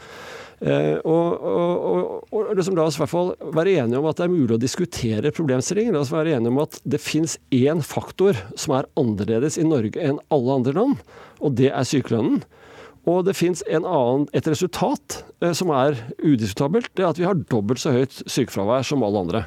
Eh, 0.61 0.97
og, 1.03 1.45
og, 1.45 2.29
og, 2.31 2.51
liksom 2.55 2.77
La 2.79 2.87
oss 2.87 2.99
i 2.99 3.03
hvert 3.03 3.13
fall 3.13 3.33
være 3.57 3.77
enige 3.83 4.01
om 4.01 4.07
at 4.09 4.21
det 4.21 4.27
er 4.27 4.35
mulig 4.35 4.57
å 4.57 4.63
diskutere 4.63 5.33
problemstillinger. 5.35 5.97
La 5.97 6.05
oss 6.05 6.13
være 6.15 6.37
enige 6.37 6.53
om 6.53 6.63
at 6.63 6.79
det 6.87 7.03
fins 7.03 7.39
én 7.55 7.83
faktor 7.85 8.39
som 8.55 8.77
er 8.79 8.89
annerledes 9.01 9.59
i 9.61 9.67
Norge 9.67 10.01
enn 10.01 10.21
alle 10.35 10.61
andre 10.61 10.77
land, 10.77 11.03
og 11.43 11.59
det 11.59 11.73
er 11.73 11.89
sykelønnen. 11.89 12.45
Og 13.11 13.27
det 13.27 13.35
fins 13.37 13.61
et 13.69 14.49
resultat 14.49 15.19
eh, 15.43 15.53
som 15.53 15.73
er 15.77 15.99
udiskutabelt. 16.23 16.93
Det 16.95 17.05
er 17.05 17.11
at 17.11 17.21
vi 17.21 17.29
har 17.29 17.43
dobbelt 17.51 17.83
så 17.83 17.93
høyt 17.93 18.23
sykefravær 18.25 18.87
som 18.87 19.05
alle 19.05 19.27
andre. 19.27 19.45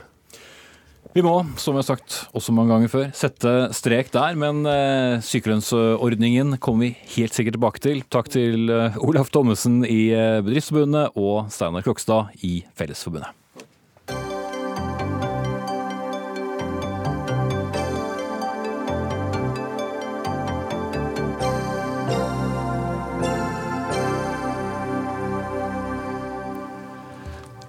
Vi 1.17 1.23
må, 1.25 1.39
som 1.57 1.73
jeg 1.73 1.81
har 1.81 1.95
sagt 1.95 2.15
også 2.37 2.53
mange 2.53 2.69
ganger 2.69 2.91
før, 2.93 3.05
sette 3.17 3.51
strek 3.73 4.11
der. 4.13 4.35
Men 4.37 4.59
eh, 4.69 5.15
sykelønnsordningen 5.25 6.59
kommer 6.61 6.85
vi 6.85 7.15
helt 7.15 7.33
sikkert 7.33 7.57
tilbake 7.57 7.81
til. 7.81 8.03
Takk 8.13 8.29
til 8.35 8.69
eh, 8.69 8.99
Olaf 9.01 9.31
Thommessen 9.33 9.79
i 9.81 10.11
eh, 10.13 10.43
Bedriftsforbundet 10.45 11.17
og 11.17 11.49
Steinar 11.49 11.87
Krokstad 11.87 12.37
i 12.45 12.59
Fellesforbundet. 12.77 13.33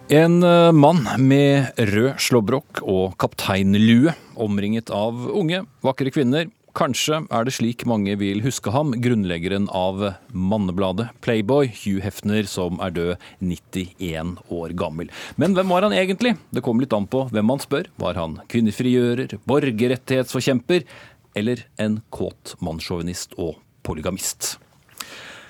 En 0.09 0.42
eh, 0.42 0.72
mann 0.72 1.02
med 1.20 1.76
rød 1.76 2.14
slåbrok 2.16 2.80
og 2.80 3.18
kapteinlue, 3.20 4.14
omringet 4.40 4.88
av 4.88 5.26
unge, 5.36 5.59
vakre 5.84 6.09
kvinner. 6.09 6.46
Kanskje 6.78 7.18
er 7.28 7.44
det 7.44 7.52
slik 7.52 7.84
mange 7.84 8.14
vil 8.16 8.40
huske 8.40 8.72
ham, 8.72 8.94
grunnleggeren 9.04 9.66
av 9.68 10.00
mannebladet 10.32 11.11
Playboy, 11.20 11.68
Hugh 11.82 12.00
Hefner, 12.00 12.48
som 12.48 12.80
er 12.80 12.94
død 12.96 13.26
91 13.44 14.38
år 14.48 14.72
gammel. 14.80 15.12
Men 15.36 15.52
hvem 15.59 15.74
var 15.74 15.84
han 15.84 15.96
egentlig? 15.96 16.38
Det 16.56 16.62
kommer 16.64 16.86
litt 16.86 16.96
an 16.96 17.09
på 17.12 17.26
hvem 17.28 17.50
man 17.50 17.61
spør. 17.61 17.90
Var 18.00 18.16
han 18.16 18.38
kvinnefrigjører, 18.48 19.36
borgerrettighetsforkjemper 19.44 20.88
eller 21.36 21.66
en 21.76 22.00
kåt 22.09 22.56
mannssjåvinist 22.64 23.36
og 23.36 23.59
polygamist? 23.84 24.54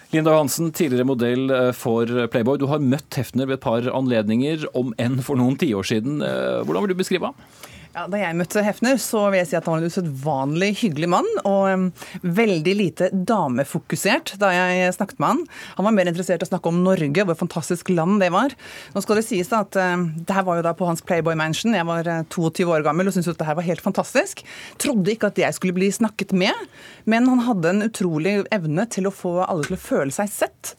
Linda 0.08 0.32
Johansen, 0.32 0.70
tidligere 0.72 1.04
modell 1.04 1.50
eh, 1.52 1.70
for 1.76 2.08
Playboy. 2.32 2.56
Du 2.60 2.68
har 2.70 2.80
møtt 2.80 3.18
Hefner 3.18 3.48
ved 3.50 3.58
et 3.58 3.64
par 3.66 3.84
anledninger, 3.92 4.64
om 4.78 4.94
enn 4.96 5.18
for 5.24 5.36
noen 5.36 5.58
tiår 5.60 5.84
siden. 5.84 6.22
Eh, 6.24 6.62
hvordan 6.64 6.86
vil 6.86 6.94
du 6.94 7.00
beskrive 7.02 7.28
ham? 7.28 7.36
Ja, 7.96 8.04
da 8.10 8.18
jeg 8.20 8.36
møtte 8.36 8.62
Hefner, 8.62 8.98
så 9.00 9.24
vil 9.32 9.40
jeg 9.40 9.48
si 9.50 9.56
at 9.56 9.66
han 9.66 9.74
var 9.74 9.80
en 9.80 9.90
usedvanlig 9.90 10.68
hyggelig 10.82 11.08
mann. 11.10 11.28
Og 11.48 11.88
veldig 12.22 12.74
lite 12.76 13.08
damefokusert 13.12 14.34
da 14.40 14.50
jeg 14.52 14.92
snakket 14.96 15.18
med 15.22 15.32
han. 15.32 15.40
Han 15.78 15.88
var 15.88 15.96
mer 15.96 16.10
interessert 16.10 16.44
i 16.44 16.46
å 16.46 16.50
snakke 16.50 16.70
om 16.70 16.82
Norge, 16.84 17.24
hvor 17.24 17.38
fantastisk 17.40 17.90
land 17.94 18.20
det 18.22 18.30
var. 18.34 18.54
Nå 18.92 19.02
skal 19.04 19.20
det 19.20 19.24
sies 19.26 19.48
da 19.50 19.62
at 19.64 19.80
uh, 19.80 20.04
det 20.04 20.36
her 20.36 20.46
var 20.46 20.60
jo 20.60 20.66
da 20.68 20.74
på 20.76 20.88
hans 20.88 21.02
Playboy 21.02 21.38
Mansion. 21.38 21.76
Jeg 21.76 21.88
var 21.88 22.06
uh, 22.06 22.22
22 22.28 22.68
år 22.68 22.84
gammel 22.86 23.08
og 23.08 23.16
syntes 23.16 23.32
at 23.32 23.40
det 23.40 23.48
her 23.48 23.58
var 23.58 23.68
helt 23.70 23.84
fantastisk. 23.84 24.44
Trodde 24.82 25.14
ikke 25.14 25.32
at 25.32 25.40
jeg 25.40 25.56
skulle 25.56 25.76
bli 25.80 25.90
snakket 25.94 26.36
med, 26.36 26.68
men 27.08 27.28
han 27.32 27.46
hadde 27.48 27.72
en 27.72 27.86
utrolig 27.88 28.42
evne 28.54 28.84
til 28.92 29.08
å 29.08 29.14
få 29.14 29.38
alle 29.46 29.64
til 29.64 29.78
å 29.78 29.84
føle 29.88 30.14
seg 30.14 30.28
sett. 30.32 30.74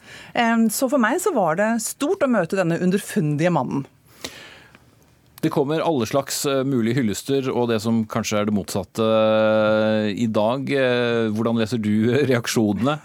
Så 0.72 0.88
for 0.92 1.02
meg 1.02 1.18
så 1.24 1.34
var 1.36 1.58
det 1.60 1.70
stort 1.84 2.24
å 2.26 2.30
møte 2.32 2.60
denne 2.60 2.78
underfundige 2.84 3.52
mannen. 3.54 3.88
Det 5.40 5.52
kommer 5.54 5.80
alle 5.80 6.08
slags 6.10 6.42
eh, 6.46 6.66
mulige 6.68 7.00
hyllester, 7.00 7.48
og 7.54 7.70
det 7.72 7.80
som 7.84 8.02
kanskje 8.12 8.42
er 8.42 8.50
det 8.50 8.56
motsatte 8.58 9.06
eh, 9.06 10.10
i 10.12 10.28
dag. 10.28 10.68
Eh, 10.68 11.30
hvordan 11.32 11.62
leser 11.62 11.80
du 11.80 11.94
reaksjonene? 12.32 12.98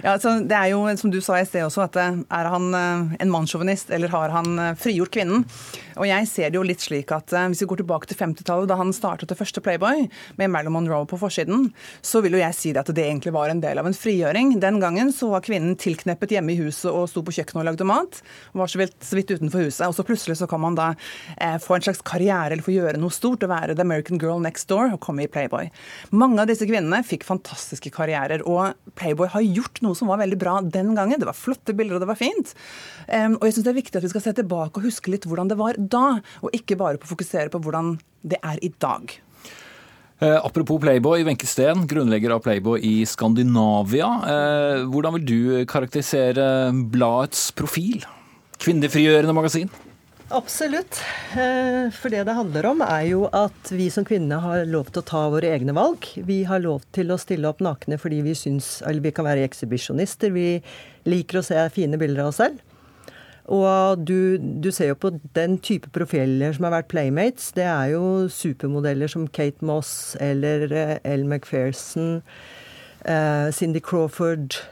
Ja, 0.00 0.16
det 0.16 0.56
er 0.56 0.72
jo, 0.72 0.84
som 0.96 1.12
du 1.12 1.20
sa 1.24 1.38
i 1.40 1.46
sted 1.48 1.66
også, 1.66 1.86
at 1.86 2.00
er 2.00 2.50
han 2.52 2.72
en 2.74 3.32
mannssjåvinist, 3.32 3.92
eller 3.92 4.12
har 4.12 4.32
han 4.34 4.76
frigjort 4.80 5.12
kvinnen? 5.14 5.46
Og 6.00 6.08
jeg 6.08 6.28
ser 6.30 6.52
det 6.52 6.58
jo 6.58 6.64
litt 6.66 6.82
slik 6.82 7.12
at 7.14 7.32
eh, 7.36 7.48
Hvis 7.52 7.62
vi 7.64 7.68
går 7.70 7.82
tilbake 7.82 8.08
til 8.08 8.18
50-tallet, 8.20 8.68
da 8.70 8.78
han 8.80 8.92
startet 8.96 9.32
det 9.32 9.38
første 9.38 9.62
Playboy, 9.64 10.06
med 10.38 10.52
Marilyn 10.52 10.74
Monroe 10.76 11.08
på 11.08 11.18
forsiden, 11.20 11.68
så 12.04 12.22
vil 12.24 12.36
jo 12.36 12.42
jeg 12.42 12.56
si 12.56 12.72
det 12.72 12.82
at 12.84 12.92
det 12.94 13.04
egentlig 13.04 13.34
var 13.34 13.52
en 13.52 13.60
del 13.62 13.80
av 13.80 13.88
en 13.88 13.96
frigjøring. 13.96 14.54
Den 14.62 14.80
gangen 14.82 15.12
så 15.14 15.30
var 15.32 15.44
kvinnen 15.44 15.76
tilkneppet 15.80 16.34
hjemme 16.36 16.54
i 16.54 16.60
huset 16.60 16.90
og 16.90 17.08
sto 17.10 17.24
på 17.24 17.34
kjøkkenet 17.36 17.62
og 17.62 17.68
lagde 17.70 17.88
mat. 17.88 18.20
Var 18.56 18.72
så 18.72 18.80
vidt, 18.80 18.96
så 19.04 19.18
vidt 19.18 19.34
utenfor 19.34 19.66
huset. 19.66 19.84
Og 19.88 19.96
så 19.96 20.06
plutselig 20.06 20.38
så 20.40 20.48
kan 20.50 20.62
man 20.62 20.78
da 20.78 20.92
eh, 21.36 21.58
få 21.62 21.76
en 21.76 21.86
slags 21.88 22.02
karriere 22.06 22.54
eller 22.54 22.64
få 22.64 22.74
gjøre 22.76 23.00
noe 23.02 23.12
stort 23.12 23.44
og 23.44 23.52
være 23.52 23.76
the 23.76 23.84
American 23.84 24.20
girl 24.22 24.40
next 24.42 24.70
door 24.72 24.94
og 24.94 25.00
komme 25.04 25.26
i 25.26 25.30
Playboy. 25.30 25.68
Mange 26.14 26.40
av 26.42 26.50
disse 26.50 26.68
kvinnene 26.68 27.02
fikk 27.06 27.26
fantastiske 27.28 27.92
karrierer, 27.94 28.44
og 28.48 28.72
Playboy 28.98 29.30
har 29.34 29.44
gjort 29.44 29.81
noe 29.84 29.98
som 29.98 30.10
var 30.12 30.22
veldig 30.22 30.38
bra 30.40 30.58
den 30.62 30.94
gangen. 30.98 31.20
Det 31.20 31.28
var 31.28 31.38
flotte 31.38 31.74
bilder, 31.76 31.98
og 31.98 32.04
det 32.04 32.12
var 32.12 32.20
fint. 32.20 32.54
Um, 33.08 33.36
og 33.40 33.48
jeg 33.48 33.58
syns 33.58 33.66
det 33.66 33.74
er 33.74 33.80
viktig 33.80 33.98
at 33.98 34.06
vi 34.06 34.12
skal 34.14 34.24
se 34.24 34.36
tilbake 34.38 34.80
og 34.80 34.86
huske 34.88 35.12
litt 35.12 35.28
hvordan 35.28 35.52
det 35.52 35.58
var 35.60 35.78
da, 35.78 36.06
og 36.42 36.56
ikke 36.56 36.78
bare 36.80 37.02
på 37.02 37.10
å 37.10 37.14
fokusere 37.16 37.52
på 37.52 37.62
hvordan 37.62 37.96
det 38.22 38.40
er 38.42 38.62
i 38.62 38.72
dag. 38.82 39.12
Eh, 40.22 40.38
apropos 40.44 40.78
Playboy, 40.78 41.24
Wenche 41.26 41.48
Steen, 41.50 41.86
grunnlegger 41.90 42.36
av 42.36 42.42
Playboy 42.44 42.78
i 42.86 43.06
Skandinavia. 43.10 44.06
Eh, 44.22 44.82
hvordan 44.86 45.16
vil 45.16 45.24
du 45.26 45.40
karakterisere 45.66 46.44
bladets 46.94 47.48
profil? 47.58 48.04
Kvinnefrigjørende 48.62 49.34
magasin? 49.34 49.72
Absolutt. 50.32 50.96
Eh, 51.36 51.90
for 51.92 52.12
det 52.12 52.24
det 52.24 52.34
handler 52.36 52.66
om, 52.70 52.80
er 52.80 53.04
jo 53.10 53.26
at 53.36 53.68
vi 53.72 53.90
som 53.92 54.04
kvinner 54.08 54.40
har 54.40 54.64
lov 54.70 54.88
til 54.88 55.02
å 55.02 55.08
ta 55.10 55.22
våre 55.32 55.50
egne 55.52 55.74
valg. 55.76 56.08
Vi 56.16 56.42
har 56.48 56.62
lov 56.64 56.86
til 56.96 57.12
å 57.12 57.20
stille 57.20 57.50
opp 57.50 57.60
nakne 57.64 57.98
fordi 58.00 58.22
vi 58.24 58.34
syns 58.38 58.80
Eller 58.86 59.04
vi 59.04 59.12
kan 59.12 59.28
være 59.28 59.44
ekshibisjonister. 59.44 60.32
Vi 60.32 60.62
liker 61.04 61.40
å 61.40 61.44
se 61.44 61.60
fine 61.74 62.00
bilder 62.00 62.24
av 62.24 62.32
oss 62.32 62.40
selv. 62.40 62.62
Og 63.52 64.04
du, 64.06 64.38
du, 64.38 64.70
ser 64.72 64.92
jo 64.92 64.98
på 65.02 65.10
den 65.34 65.58
type 65.58 65.90
profiler 65.92 66.54
som 66.54 66.68
har 66.68 66.76
vært 66.78 66.92
playmates. 66.92 67.50
Det 67.52 67.66
er 67.66 67.92
jo 67.92 68.28
supermodeller 68.30 69.10
som 69.10 69.26
Kate 69.28 69.64
Moss 69.66 70.14
eller 70.22 70.68
uh, 70.70 70.98
Elle 71.02 71.26
McPherson, 71.26 72.22
uh, 73.04 73.50
Cindy 73.50 73.82
Crawford. 73.82 74.62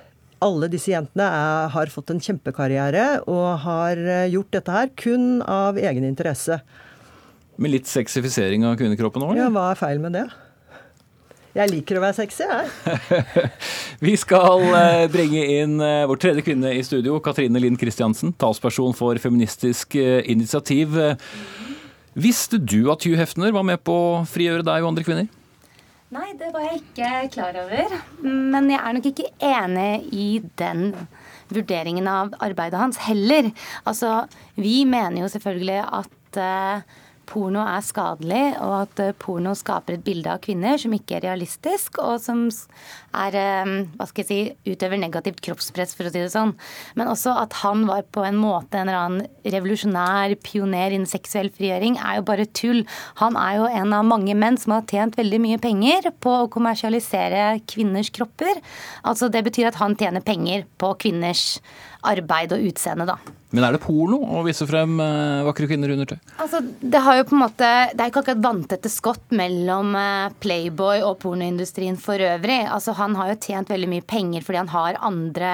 Alle 0.45 0.71
disse 0.73 0.93
jentene 0.93 1.27
er, 1.27 1.71
har 1.75 1.93
fått 1.93 2.13
en 2.15 2.23
kjempekarriere 2.23 3.07
og 3.29 3.49
har 3.65 4.01
uh, 4.01 4.29
gjort 4.33 4.55
dette 4.57 4.77
her 4.77 4.93
kun 4.97 5.27
av 5.45 5.81
egen 5.81 6.07
interesse. 6.09 6.61
Med 7.61 7.75
litt 7.75 7.91
sexifisering 7.91 8.65
av 8.65 8.79
kvinnekroppen 8.81 9.27
òg? 9.27 9.37
Ja, 9.37 9.51
hva 9.53 9.71
er 9.75 9.81
feil 9.81 10.01
med 10.01 10.17
det? 10.17 10.29
Jeg 11.51 11.67
liker 11.73 11.99
å 11.99 12.03
være 12.05 12.15
sexy, 12.15 12.45
jeg. 12.47 12.69
Vi 14.07 14.13
skal 14.19 14.63
eh, 14.69 15.07
bringe 15.11 15.43
inn 15.59 15.81
eh, 15.83 16.05
vår 16.07 16.21
tredje 16.23 16.45
kvinne 16.47 16.71
i 16.77 16.85
studio, 16.87 17.19
Katrine 17.25 17.59
Linn 17.59 17.79
Kristiansen, 17.79 18.31
talsperson 18.39 18.95
for 18.95 19.19
Feministisk 19.19 19.97
eh, 19.99 20.23
initiativ. 20.31 20.95
Visste 22.15 22.61
du 22.63 22.85
at 22.95 23.03
Hugh 23.03 23.19
Hefner 23.19 23.51
var 23.57 23.67
med 23.67 23.83
på 23.83 23.97
å 23.99 24.23
frigjøre 24.31 24.67
deg 24.67 24.87
og 24.87 24.93
andre 24.93 25.07
kvinner? 25.09 25.27
Nei, 26.11 26.33
det 26.35 26.49
var 26.51 26.65
jeg 26.67 26.81
ikke 26.81 27.11
klar 27.37 27.57
over. 27.61 27.93
Men 28.27 28.67
jeg 28.73 28.81
er 28.83 28.95
nok 28.97 29.05
ikke 29.13 29.29
enig 29.47 29.91
i 30.11 30.29
den 30.59 30.89
vurderingen 31.55 32.09
av 32.11 32.33
arbeidet 32.43 32.81
hans 32.81 32.99
heller. 33.05 33.53
Altså, 33.87 34.25
vi 34.59 34.81
mener 34.91 35.23
jo 35.23 35.31
selvfølgelig 35.31 35.85
at 36.01 36.41
porno 37.31 37.63
er 37.63 37.83
skadelig, 37.85 38.43
og 38.63 38.75
at 38.83 39.03
eh, 39.03 39.15
porno 39.19 39.55
skaper 39.59 39.97
et 39.97 40.05
bilde 40.07 40.31
av 40.33 40.43
kvinner 40.45 40.81
som 40.81 40.93
ikke 40.95 41.19
er 41.19 41.27
realistisk, 41.29 42.01
og 42.03 42.19
som 42.23 42.45
er, 42.49 43.37
eh, 43.39 43.73
hva 43.95 44.09
skal 44.11 44.25
jeg 44.25 44.29
si, 44.29 44.73
utøver 44.73 45.01
negativt 45.01 45.41
kroppspress, 45.47 45.95
for 45.97 46.09
å 46.09 46.13
si 46.13 46.23
det 46.23 46.33
sånn. 46.35 46.55
Men 46.99 47.13
også 47.13 47.35
at 47.41 47.57
han 47.63 47.87
var 47.89 48.07
på 48.13 48.25
en 48.27 48.39
måte 48.41 48.81
en 48.81 48.89
eller 48.89 49.01
annen 49.01 49.51
revolusjonær 49.55 50.37
pioner 50.45 50.97
innen 50.97 51.11
seksuell 51.11 51.53
frigjøring, 51.55 51.99
er 52.03 52.21
jo 52.21 52.27
bare 52.31 52.49
tull. 52.61 52.85
Han 53.23 53.39
er 53.41 53.61
jo 53.61 53.69
en 53.71 53.97
av 53.97 54.07
mange 54.09 54.37
menn 54.39 54.59
som 54.61 54.77
har 54.77 54.87
tjent 54.91 55.19
veldig 55.21 55.43
mye 55.43 55.63
penger 55.63 56.11
på 56.23 56.37
å 56.43 56.51
kommersialisere 56.53 57.61
kvinners 57.71 58.13
kropper. 58.15 58.63
Altså 59.07 59.31
Det 59.31 59.45
betyr 59.47 59.71
at 59.71 59.79
han 59.81 59.95
tjener 59.99 60.25
penger 60.25 60.67
på 60.81 60.95
kvinners 60.99 61.61
arbeid 62.07 62.55
og 62.57 62.67
utseende, 62.71 63.07
da. 63.07 63.40
Men 63.51 63.65
er 63.67 63.75
det 63.75 63.81
porno 63.83 64.21
å 64.39 64.45
vise 64.47 64.67
frem 64.69 64.93
uh, 65.03 65.43
vakre 65.49 65.67
kvinner 65.67 65.91
under 65.91 66.07
tøy? 66.13 66.19
Altså, 66.43 66.61
det 66.63 67.01
har 67.03 67.19
jo 67.19 67.25
på 67.27 67.35
en 67.35 67.43
måte, 67.43 67.71
det 67.91 68.05
er 68.05 68.13
ikke 68.13 68.23
akkurat 68.23 68.45
vanntette 68.45 68.93
skott 68.93 69.35
mellom 69.35 69.91
uh, 69.99 70.31
Playboy 70.43 71.03
og 71.03 71.19
pornoindustrien 71.25 71.99
for 71.99 72.23
øvrig. 72.23 72.61
Altså, 72.71 72.95
han 73.01 73.19
har 73.19 73.33
jo 73.33 73.41
tjent 73.43 73.73
veldig 73.75 73.91
mye 73.91 74.07
penger 74.07 74.47
fordi 74.47 74.63
han 74.63 74.71
har 74.71 75.01
andre 75.03 75.53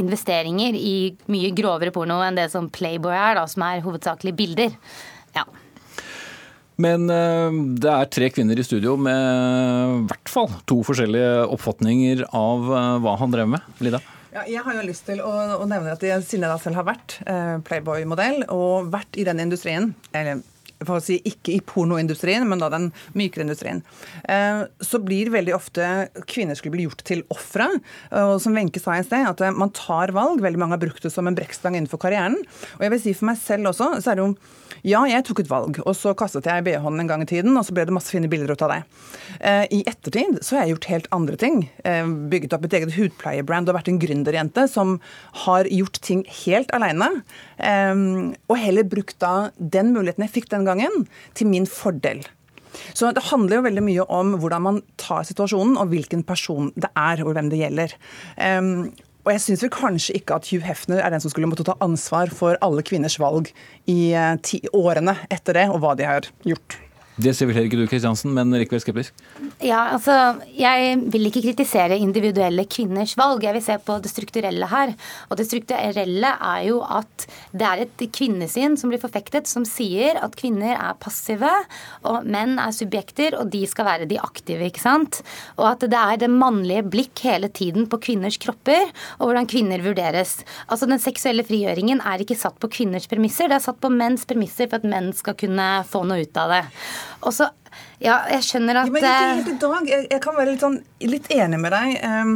investeringer 0.00 0.74
i 0.74 0.96
mye 1.30 1.54
grovere 1.54 1.94
porno 1.94 2.18
enn 2.26 2.40
det 2.40 2.48
som 2.54 2.66
Playboy 2.74 3.14
er, 3.14 3.38
da, 3.38 3.46
som 3.46 3.62
er 3.68 3.86
hovedsakelig 3.86 4.34
bilder. 4.42 4.74
Ja. 5.38 5.46
Men 6.82 7.06
uh, 7.06 7.54
det 7.78 7.94
er 7.94 8.14
tre 8.18 8.34
kvinner 8.34 8.58
i 8.58 8.66
studio 8.66 8.98
med 8.98 9.14
i 9.14 10.04
hvert 10.10 10.34
fall 10.34 10.50
to 10.66 10.82
forskjellige 10.86 11.46
oppfatninger 11.54 12.26
av 12.34 12.70
hva 13.04 13.18
han 13.22 13.30
drev 13.34 13.54
med. 13.54 13.74
Lida? 13.78 14.02
Ja, 14.38 14.44
jeg 14.46 14.62
har 14.62 14.76
jo 14.76 14.82
lyst 14.86 15.02
til 15.08 15.18
å, 15.18 15.30
å 15.58 15.64
nevne 15.66 15.96
at 15.96 16.02
jeg, 16.04 16.22
siden 16.22 16.44
jeg 16.46 16.52
da 16.52 16.58
selv 16.62 16.78
har 16.78 16.84
vært 16.86 17.16
eh, 17.26 17.56
Playboy-modell 17.66 18.44
og 18.54 18.86
vært 18.92 19.18
i 19.18 19.24
den 19.26 19.42
industrien, 19.42 19.88
eller 20.14 20.44
for 20.84 20.98
å 20.98 21.02
si 21.02 21.18
ikke 21.28 21.54
i 21.56 21.62
pornoindustrien, 21.64 22.46
men 22.48 22.62
da 22.62 22.70
den 22.72 22.90
mykere 23.18 23.46
industrien, 23.46 23.82
eh, 24.28 24.64
så 24.84 25.00
blir 25.02 25.32
veldig 25.34 25.54
ofte 25.56 25.88
kvinner 26.30 26.58
skulle 26.58 26.76
bli 26.76 26.86
gjort 26.86 27.04
til 27.08 27.24
ofre. 27.34 27.68
Og 28.18 28.36
som 28.42 28.54
Wenche 28.56 28.82
sa 28.82 28.98
i 28.98 29.06
sted, 29.06 29.26
at 29.26 29.42
man 29.56 29.72
tar 29.74 30.12
valg. 30.16 30.42
Veldig 30.44 30.60
mange 30.60 30.76
har 30.76 30.82
brukt 30.82 31.02
det 31.04 31.12
som 31.14 31.26
en 31.28 31.36
brekkstang 31.36 31.76
innenfor 31.78 32.00
karrieren. 32.02 32.38
Og 32.78 32.86
jeg 32.86 32.94
vil 32.94 33.02
si 33.02 33.16
for 33.18 33.30
meg 33.30 33.40
selv 33.42 33.72
også, 33.72 33.90
så 34.02 34.12
er 34.12 34.18
det 34.18 34.26
jo 34.26 34.32
ja, 34.86 35.00
jeg 35.08 35.24
tok 35.26 35.42
et 35.42 35.50
valg, 35.50 35.78
og 35.82 35.94
så 35.96 36.12
kastet 36.18 36.46
jeg 36.46 36.62
BH-en 36.66 37.02
en 37.02 37.08
gang 37.10 37.22
i 37.24 37.28
tiden, 37.28 37.56
og 37.58 37.64
så 37.66 37.74
ble 37.74 37.86
det 37.88 37.94
masse 37.94 38.12
fine 38.12 38.28
bilder 38.30 38.52
ut 38.54 38.62
av 38.62 38.70
det. 38.70 38.78
Eh, 39.40 39.64
I 39.74 39.80
ettertid 39.90 40.38
så 40.44 40.54
har 40.54 40.64
jeg 40.64 40.76
gjort 40.76 40.88
helt 40.92 41.08
andre 41.16 41.38
ting. 41.40 41.56
Eh, 41.88 42.04
bygget 42.30 42.54
opp 42.54 42.68
et 42.68 42.76
eget 42.78 42.94
hudpleiebrand 42.94 43.70
og 43.70 43.78
vært 43.78 43.90
en 43.90 43.98
gründerjente 44.02 44.68
som 44.70 44.98
har 45.44 45.68
gjort 45.72 45.98
ting 46.04 46.22
helt 46.44 46.70
aleine. 46.76 47.10
Og 47.58 48.54
heller 48.60 48.86
brukt 48.86 49.18
da 49.22 49.50
den 49.58 49.90
muligheten 49.94 50.22
jeg 50.24 50.34
fikk 50.36 50.50
den 50.52 50.62
gangen, 50.62 50.67
til 51.34 51.46
min 51.46 51.66
fordel. 51.66 52.24
Så 52.94 53.12
Det 53.14 53.30
handler 53.30 53.56
jo 53.56 53.62
veldig 53.62 53.82
mye 53.82 54.04
om 54.12 54.36
hvordan 54.38 54.62
man 54.62 54.82
tar 54.96 55.24
situasjonen, 55.24 55.76
og 55.78 55.88
hvilken 55.88 56.22
person 56.22 56.72
det 56.76 56.90
er, 56.94 57.24
og 57.24 57.34
hvem 57.34 57.50
det 57.50 57.58
gjelder. 57.58 57.94
Um, 58.36 58.92
og 59.24 59.32
jeg 59.34 59.40
syns 59.44 59.64
kanskje 59.72 60.14
ikke 60.16 60.36
at 60.38 60.48
Hugh 60.48 60.64
Hefner 60.64 61.02
er 61.02 61.10
den 61.10 61.20
som 61.20 61.30
skulle 61.30 61.48
måtte 61.50 61.66
ta 61.66 61.74
ansvar 61.84 62.30
for 62.32 62.56
alle 62.64 62.82
kvinners 62.82 63.18
valg 63.20 63.50
i 63.86 64.14
ti 64.42 64.62
årene 64.72 65.18
etter 65.28 65.58
det, 65.58 65.66
og 65.68 65.82
hva 65.82 65.94
de 65.98 66.06
har 66.08 66.28
gjort. 66.48 66.78
Det 67.18 67.32
ser 67.34 67.48
vel 67.48 67.56
heller 67.56 67.66
ikke 67.66 67.80
du, 67.80 67.88
Kristiansen, 67.90 68.30
men 68.30 68.54
likevel 68.54 68.78
skeptisk? 68.78 69.16
Ja, 69.58 69.88
altså, 69.96 70.38
Jeg 70.54 71.00
vil 71.10 71.26
ikke 71.26 71.42
kritisere 71.48 71.96
individuelle 71.98 72.62
kvinners 72.70 73.16
valg, 73.18 73.42
jeg 73.42 73.56
vil 73.56 73.64
se 73.64 73.74
på 73.82 73.96
det 74.04 74.12
strukturelle 74.12 74.68
her. 74.70 74.92
Og 75.26 75.40
det 75.40 75.48
strukturelle 75.48 76.30
er 76.30 76.60
jo 76.68 76.78
at 76.86 77.26
det 77.50 77.66
er 77.66 77.82
et 77.82 78.04
kvinnesyn 78.14 78.76
som 78.78 78.92
blir 78.92 79.02
forfektet, 79.02 79.50
som 79.50 79.66
sier 79.66 80.20
at 80.22 80.36
kvinner 80.38 80.76
er 80.76 80.94
passive, 81.02 81.50
og 82.06 82.28
menn 82.28 82.54
er 82.62 82.76
subjekter, 82.76 83.34
og 83.40 83.50
de 83.50 83.64
skal 83.66 83.88
være 83.90 84.06
de 84.06 84.20
aktive. 84.22 84.70
ikke 84.70 84.84
sant? 84.84 85.18
Og 85.58 85.66
at 85.72 85.82
det 85.90 85.98
er 85.98 86.22
det 86.22 86.30
mannlige 86.30 86.86
blikk 86.86 87.24
hele 87.26 87.50
tiden 87.50 87.90
på 87.90 87.98
kvinners 87.98 88.38
kropper, 88.38 88.94
og 89.18 89.26
hvordan 89.26 89.50
kvinner 89.50 89.82
vurderes. 89.82 90.38
Altså, 90.68 90.86
Den 90.86 91.02
seksuelle 91.02 91.42
frigjøringen 91.42 91.98
er 91.98 92.22
ikke 92.22 92.38
satt 92.38 92.62
på 92.62 92.70
kvinners 92.78 93.10
premisser, 93.10 93.50
det 93.50 93.58
er 93.58 93.66
satt 93.66 93.82
på 93.82 93.90
menns 93.90 94.22
premisser 94.24 94.70
for 94.70 94.78
at 94.78 94.86
menn 94.86 95.10
skal 95.12 95.34
kunne 95.34 95.82
få 95.82 96.06
noe 96.06 96.22
ut 96.22 96.38
av 96.38 96.54
det. 96.54 96.64
Og 97.22 97.34
så 97.34 97.50
Ja, 98.02 98.20
jeg 98.30 98.44
skjønner 98.46 98.82
at 98.82 98.88
ja, 98.88 98.94
men 98.94 99.42
ikke 99.42 99.56
i 99.56 99.58
dag. 99.60 99.90
Jeg, 99.90 100.06
jeg, 100.12 100.20
kan 100.22 100.36
være 100.38 100.52
litt, 100.54 100.62
sånn, 100.62 100.78
litt 101.02 101.26
enig 101.34 101.58
med 101.60 101.74
deg. 101.74 101.96
Um, 102.06 102.32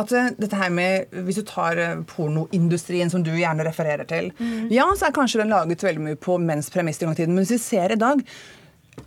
at 0.00 0.12
uh, 0.14 0.28
dette 0.38 0.58
her 0.58 0.70
med, 0.70 1.10
Hvis 1.26 1.40
du 1.40 1.44
tar 1.48 1.78
uh, 1.80 2.04
pornoindustrien, 2.06 3.10
som 3.10 3.24
du 3.26 3.32
gjerne 3.34 3.66
refererer 3.66 4.06
til, 4.10 4.30
mm. 4.38 4.70
ja, 4.72 4.86
så 4.96 5.08
er 5.08 5.16
kanskje 5.16 5.42
den 5.42 5.52
laget 5.52 5.82
veldig 5.84 6.06
mye 6.06 6.20
på 6.20 6.38
menns 6.38 6.70
premisser 6.70 7.10
i 7.10 7.18
tiden. 7.18 7.34
Men 7.34 7.44
hvis 7.44 7.56
vi 7.58 7.62
ser 7.64 7.94
i 7.94 8.00
dag, 8.00 8.22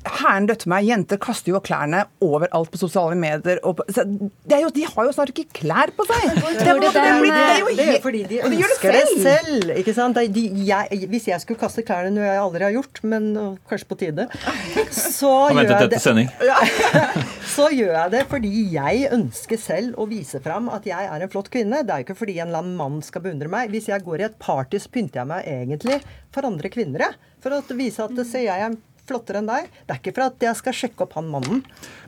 Hæren 0.04 0.48
døtte 0.50 0.70
meg. 0.72 0.86
Jenter 0.88 1.20
kaster 1.22 1.54
jo 1.54 1.62
klærne 1.64 2.04
overalt 2.24 2.72
på 2.74 2.80
sosiale 2.82 3.18
medier. 3.20 3.60
På, 3.64 3.86
jo, 3.88 4.70
de 4.76 4.86
har 4.88 5.08
jo 5.08 5.14
snart 5.16 5.34
ikke 5.34 5.60
klær 5.62 5.94
på 5.96 6.06
seg! 6.10 6.24
Det, 6.24 6.44
er, 6.44 6.80
det, 6.82 6.90
er, 6.90 7.24
det, 7.24 7.86
er 7.86 7.92
jo 7.92 8.02
fordi 8.04 8.24
de 8.30 8.40
ønsker 8.48 8.98
det 8.98 9.04
selv. 9.24 9.74
ikke 9.78 9.96
sant? 9.96 10.20
De, 10.36 10.44
jeg, 10.68 11.02
hvis 11.12 11.28
jeg 11.32 11.44
skulle 11.44 11.62
kaste 11.62 11.86
klærne, 11.86 12.14
noe 12.16 12.28
jeg 12.28 12.42
aldri 12.44 12.68
har 12.68 12.76
gjort, 12.76 13.02
men 13.08 13.30
kanskje 13.70 13.90
på 13.90 14.00
tide, 14.04 14.28
så 14.94 15.34
gjør 15.56 15.74
jeg 15.76 15.92
det 15.94 16.02
Så 17.54 17.68
gjør 17.74 17.92
jeg 17.94 18.14
det 18.16 18.24
fordi 18.32 18.52
jeg 18.74 19.10
ønsker 19.14 19.60
selv 19.62 20.00
å 20.02 20.08
vise 20.10 20.40
fram 20.44 20.72
at 20.74 20.88
jeg 20.90 21.10
er 21.10 21.26
en 21.26 21.32
flott 21.32 21.52
kvinne. 21.54 21.84
Det 21.84 21.94
er 21.94 22.02
jo 22.02 22.08
ikke 22.08 22.22
fordi 22.24 22.40
en 22.40 22.50
eller 22.50 22.64
annen 22.64 22.80
mann 22.80 23.04
skal 23.06 23.24
beundre 23.26 23.52
meg. 23.52 23.70
Hvis 23.74 23.92
jeg 23.92 24.06
går 24.06 24.24
i 24.24 24.28
et 24.30 24.40
party, 24.42 24.82
så 24.82 24.92
pynter 24.94 25.22
jeg 25.22 25.30
meg 25.30 25.52
egentlig 25.52 26.00
for 26.34 26.50
andre 26.50 26.72
kvinner. 26.74 27.14
For 27.44 27.54
å 27.54 27.62
vise 27.78 28.06
at 28.06 28.26
se, 28.26 28.46
jeg 28.46 28.66
er 28.66 28.76
flottere 29.10 29.42
enn 29.42 29.50
deg. 29.50 29.68
Det 29.84 29.96
er 29.96 30.00
ikke 30.00 30.14
for 30.16 30.26
at 30.30 30.46
jeg 30.48 30.60
skal 30.60 30.76
sjekke 30.78 31.06
opp 31.06 31.16
han 31.18 31.28
mannen. 31.32 31.62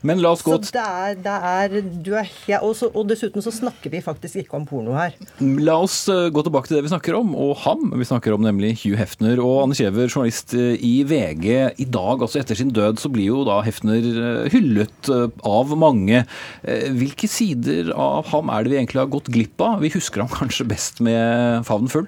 Men 0.06 0.22
la 0.24 0.32
oss 0.36 0.44
gå 0.46 0.54
Så 0.56 0.76
det 0.76 0.84
er, 0.84 1.18
det 1.20 1.36
er, 1.50 1.76
er 1.82 2.32
ja, 2.48 2.62
og, 2.62 2.76
så, 2.78 2.90
og, 2.92 3.08
dessuten 3.10 3.44
så 3.44 3.52
snakker 3.54 3.92
vi 3.92 4.02
faktisk 4.06 4.40
ikke 4.44 4.60
om 4.60 4.68
porno 4.70 4.96
her. 4.96 5.16
La 5.42 5.78
oss 5.82 5.98
uh, 6.12 6.28
gå 6.34 6.46
tilbake 6.46 6.70
til 6.70 6.80
det 6.80 6.86
vi 6.86 6.94
snakker 6.94 7.18
om, 7.18 7.34
og 7.36 7.56
ham 7.66 7.92
vi 7.96 8.08
snakker 8.08 8.36
om, 8.36 8.46
nemlig 8.46 8.76
Hugh 8.84 9.00
Hefner. 9.00 9.42
Og 9.44 9.64
Anne 9.66 9.78
Kjever, 9.78 10.08
journalist 10.08 10.56
uh, 10.58 10.74
i 10.76 10.96
VG. 11.08 11.50
I 11.84 11.90
dag, 11.90 12.24
altså 12.24 12.42
etter 12.42 12.60
sin 12.60 12.74
død, 12.76 13.02
så 13.02 13.12
blir 13.12 13.32
jo 13.32 13.46
da 13.48 13.62
Hefner 13.66 14.12
uh, 14.16 14.44
hyllet 14.54 15.12
av 15.46 15.74
mange. 15.80 16.24
Hvilke 16.66 17.28
sider 17.30 17.92
av 17.92 18.30
ham 18.32 18.50
er 18.54 18.64
det 18.64 18.72
vi 18.72 18.78
egentlig 18.80 19.02
har 19.02 19.12
gått 19.12 19.32
glipp 19.34 19.62
av? 19.64 19.82
Vi 19.84 19.94
husker 19.94 20.24
ham 20.24 20.32
kanskje 20.32 20.68
best 20.70 21.02
med 21.04 21.66
favnen 21.68 21.92
full? 21.92 22.08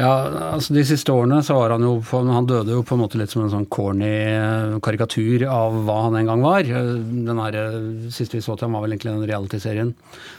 Ja, 0.00 0.12
altså 0.54 0.72
De 0.72 0.82
siste 0.88 1.12
årene 1.12 1.42
så 1.44 1.56
var 1.58 1.74
han 1.74 1.84
jo 1.84 1.98
på, 2.06 2.22
Han 2.24 2.48
døde 2.48 2.72
jo 2.72 2.84
på 2.86 2.96
en 2.96 3.02
måte 3.02 3.18
litt 3.20 3.32
som 3.32 3.42
en 3.44 3.52
sånn 3.52 3.66
corny 3.72 4.08
eh, 4.08 4.76
karikatur 4.84 5.44
av 5.50 5.76
hva 5.84 5.96
han 6.06 6.16
en 6.16 6.30
gang 6.30 6.44
var. 6.44 6.64
Eh, 6.64 6.92
den 7.28 7.40
her, 7.42 7.58
eh, 7.60 8.08
Siste 8.14 8.38
vi 8.38 8.44
så 8.44 8.56
til 8.56 8.66
ham, 8.66 8.78
var 8.78 8.86
vel 8.86 8.94
egentlig 8.94 9.12
den 9.12 9.28
realityserien 9.28 9.92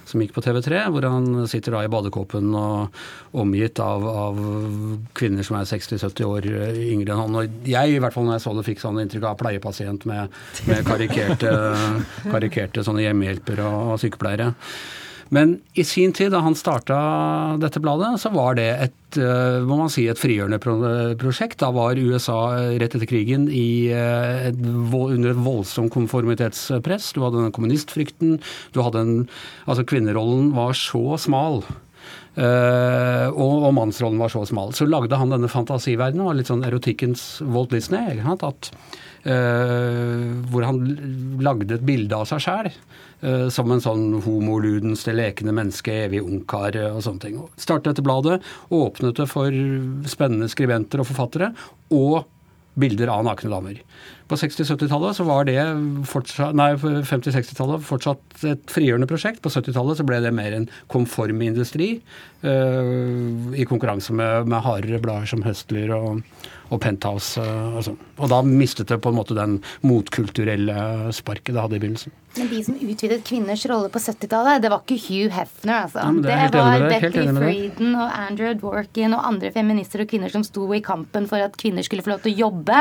som 0.09 0.23
gikk 0.23 0.33
på 0.35 0.43
TV3, 0.43 0.81
hvor 0.91 1.05
han 1.05 1.45
sitter 1.51 1.75
da 1.75 1.83
i 1.85 1.91
badekåpen 1.91 2.49
og 2.57 3.37
omgitt 3.37 3.79
av, 3.83 4.07
av 4.07 4.39
kvinner 5.17 5.45
som 5.45 5.59
er 5.59 5.69
60-70 5.69 6.25
år 6.27 6.49
yngre 6.49 7.13
enn 7.13 7.21
han. 7.21 7.37
Og 7.37 7.69
jeg, 7.69 7.93
i 7.93 8.01
hvert 8.01 8.17
fall 8.17 8.25
når 8.27 8.39
jeg 8.39 8.45
så 8.47 8.55
det, 8.57 8.65
fikk 8.67 8.81
sånn 8.81 8.99
inntrykk 9.03 9.29
av 9.29 9.37
pleiepasient 9.43 10.07
med, 10.09 10.41
med 10.71 10.81
karikerte, 10.87 11.53
karikerte 12.33 12.87
sånne 12.87 13.05
hjemmehjelpere 13.05 13.69
og, 13.69 13.93
og 13.93 14.01
sykepleiere. 14.01 14.51
Men 15.31 15.53
i 15.79 15.83
sin 15.87 16.11
tid, 16.11 16.33
da 16.33 16.41
han 16.43 16.57
starta 16.59 16.95
dette 17.61 17.79
bladet, 17.79 18.17
så 18.19 18.33
var 18.35 18.57
det 18.59 18.67
et, 18.83 19.17
eh, 19.17 19.61
må 19.63 19.77
man 19.79 19.91
si, 19.91 20.03
et 20.11 20.19
frigjørende 20.19 20.59
prosjekt. 21.21 21.61
Da 21.63 21.69
var 21.71 21.95
USA 21.95 22.39
eh, 22.57 22.73
rett 22.81 22.97
etter 22.97 23.07
krigen 23.07 23.45
i 23.47 23.87
eh, 23.95 24.49
et, 24.49 24.59
under 24.59 25.31
et 25.31 25.39
voldsomt 25.39 25.93
konformitetspress. 25.95 27.13
Du 27.15 27.21
hadde 27.23 27.45
den 27.45 27.55
kommunistfrykten. 27.55 28.41
Du 28.75 28.81
hadde 28.83 29.05
en 29.05 29.15
Altså, 29.71 29.85
kvinnerollen 29.87 30.51
var 30.57 30.75
så 30.75 31.15
smal. 31.21 31.61
Uh, 32.31 33.27
og, 33.35 33.65
og, 33.67 33.73
mannsrollen 33.75 34.19
var 34.21 34.31
så 34.31 34.45
smal. 34.47 34.71
Så 34.75 34.87
lagde 34.87 35.17
han 35.19 35.33
denne 35.33 35.49
fantasiverdenen, 35.51 36.23
var 36.25 36.37
litt 36.37 36.47
sånn 36.47 36.63
erotikkens 36.63 37.41
Walt 37.43 37.73
Disney. 37.75 38.21
At, 38.23 38.71
uh, 39.27 40.27
hvor 40.51 40.67
han 40.67 40.79
lagde 41.43 41.75
et 41.75 41.85
bilde 41.87 42.17
av 42.17 42.29
seg 42.31 42.43
sjæl. 42.47 42.71
Eh, 43.21 43.47
som 43.53 43.69
en 43.69 43.81
sånn 43.83 44.05
homoludens, 44.25 45.03
det 45.05 45.13
lekende 45.13 45.53
menneske, 45.53 45.93
evig 46.07 46.23
ungkar 46.25 46.73
eh, 46.73 46.89
og 46.89 47.03
sånne 47.05 47.21
ting. 47.21 47.35
Startet 47.53 47.91
dette 47.91 48.05
bladet, 48.05 48.39
åpnet 48.73 49.19
det 49.19 49.27
for 49.29 49.53
spennende 50.09 50.49
skribenter 50.49 51.03
og 51.03 51.09
forfattere, 51.11 51.51
og 51.93 52.23
bilder 52.81 53.11
av 53.13 53.25
nakne 53.27 53.51
damer. 53.51 53.81
På 54.31 54.37
60-70-tallet 54.39 55.19
så 55.19 55.25
var 55.27 55.45
det 55.45 55.59
fortsatt, 56.07 56.55
nei, 56.57 56.71
50-60-tallet 56.79 57.83
fortsatt 57.85 58.45
et 58.47 58.73
frigjørende 58.73 59.09
prosjekt. 59.11 59.41
På 59.43 59.51
70-tallet 59.51 59.99
så 59.99 60.05
ble 60.07 60.21
det 60.23 60.31
mer 60.33 60.55
en 60.55 60.69
konform 60.89 61.43
industri, 61.43 61.91
uh, 62.47 63.51
i 63.51 63.67
konkurranse 63.67 64.15
med, 64.15 64.47
med 64.47 64.63
hardere 64.63 65.01
blader 65.03 65.27
som 65.33 65.43
Høstler 65.43 65.91
og, 65.97 66.23
og 66.71 66.79
Penthouse 66.83 67.43
og 67.43 67.83
sånn. 67.85 67.99
Og 68.21 68.31
da 68.31 68.41
mistet 68.45 68.91
det 68.91 69.01
på 69.03 69.11
en 69.11 69.19
måte 69.19 69.37
den 69.37 69.59
motkulturelle 69.83 71.11
sparket 71.15 71.55
det 71.55 71.63
hadde 71.63 71.77
i 71.77 71.83
begynnelsen. 71.83 72.15
Men 72.37 72.47
de 72.47 72.61
som 72.63 72.77
utvidet 72.79 73.25
kvinners 73.27 73.65
rolle 73.67 73.89
på 73.91 73.99
70-tallet, 73.99 74.61
det 74.63 74.69
var 74.71 74.85
ikke 74.85 74.95
Hugh 75.03 75.33
Hefner, 75.35 75.81
altså. 75.83 76.05
Ja, 76.05 76.11
det, 76.15 76.37
det 76.53 76.61
var 76.63 76.85
Betty 76.93 77.25
Frieden 77.35 77.97
og 77.99 78.13
Andrew 78.15 78.53
Dworkin 78.55 79.15
og 79.17 79.25
andre 79.27 79.51
feminister 79.51 80.05
og 80.05 80.11
kvinner 80.13 80.31
som 80.31 80.45
sto 80.47 80.69
i 80.71 80.79
kampen 80.85 81.27
for 81.27 81.43
at 81.43 81.57
kvinner 81.59 81.83
skulle 81.83 82.05
få 82.05 82.13
lov 82.13 82.23
til 82.23 82.31
å 82.31 82.45
jobbe. 82.45 82.79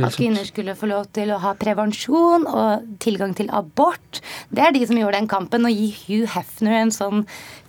At 0.00 0.16
kvinner 0.16 0.48
skulle 0.48 0.76
få 0.78 0.88
lov 0.88 1.10
til 1.16 1.34
å 1.34 1.40
ha 1.44 1.52
prevensjon 1.60 2.48
og 2.48 2.88
tilgang 3.04 3.36
til 3.36 3.52
abort. 3.52 4.22
Det 4.48 4.64
er 4.64 4.72
de 4.72 4.86
som 4.88 4.96
gjorde 4.96 5.20
den 5.20 5.28
kampen. 5.28 5.68
Å 5.68 5.76
gi 5.76 5.92
Hugh 6.06 6.32
Hefner 6.32 6.80
en 6.80 6.94
sånn 6.94 7.26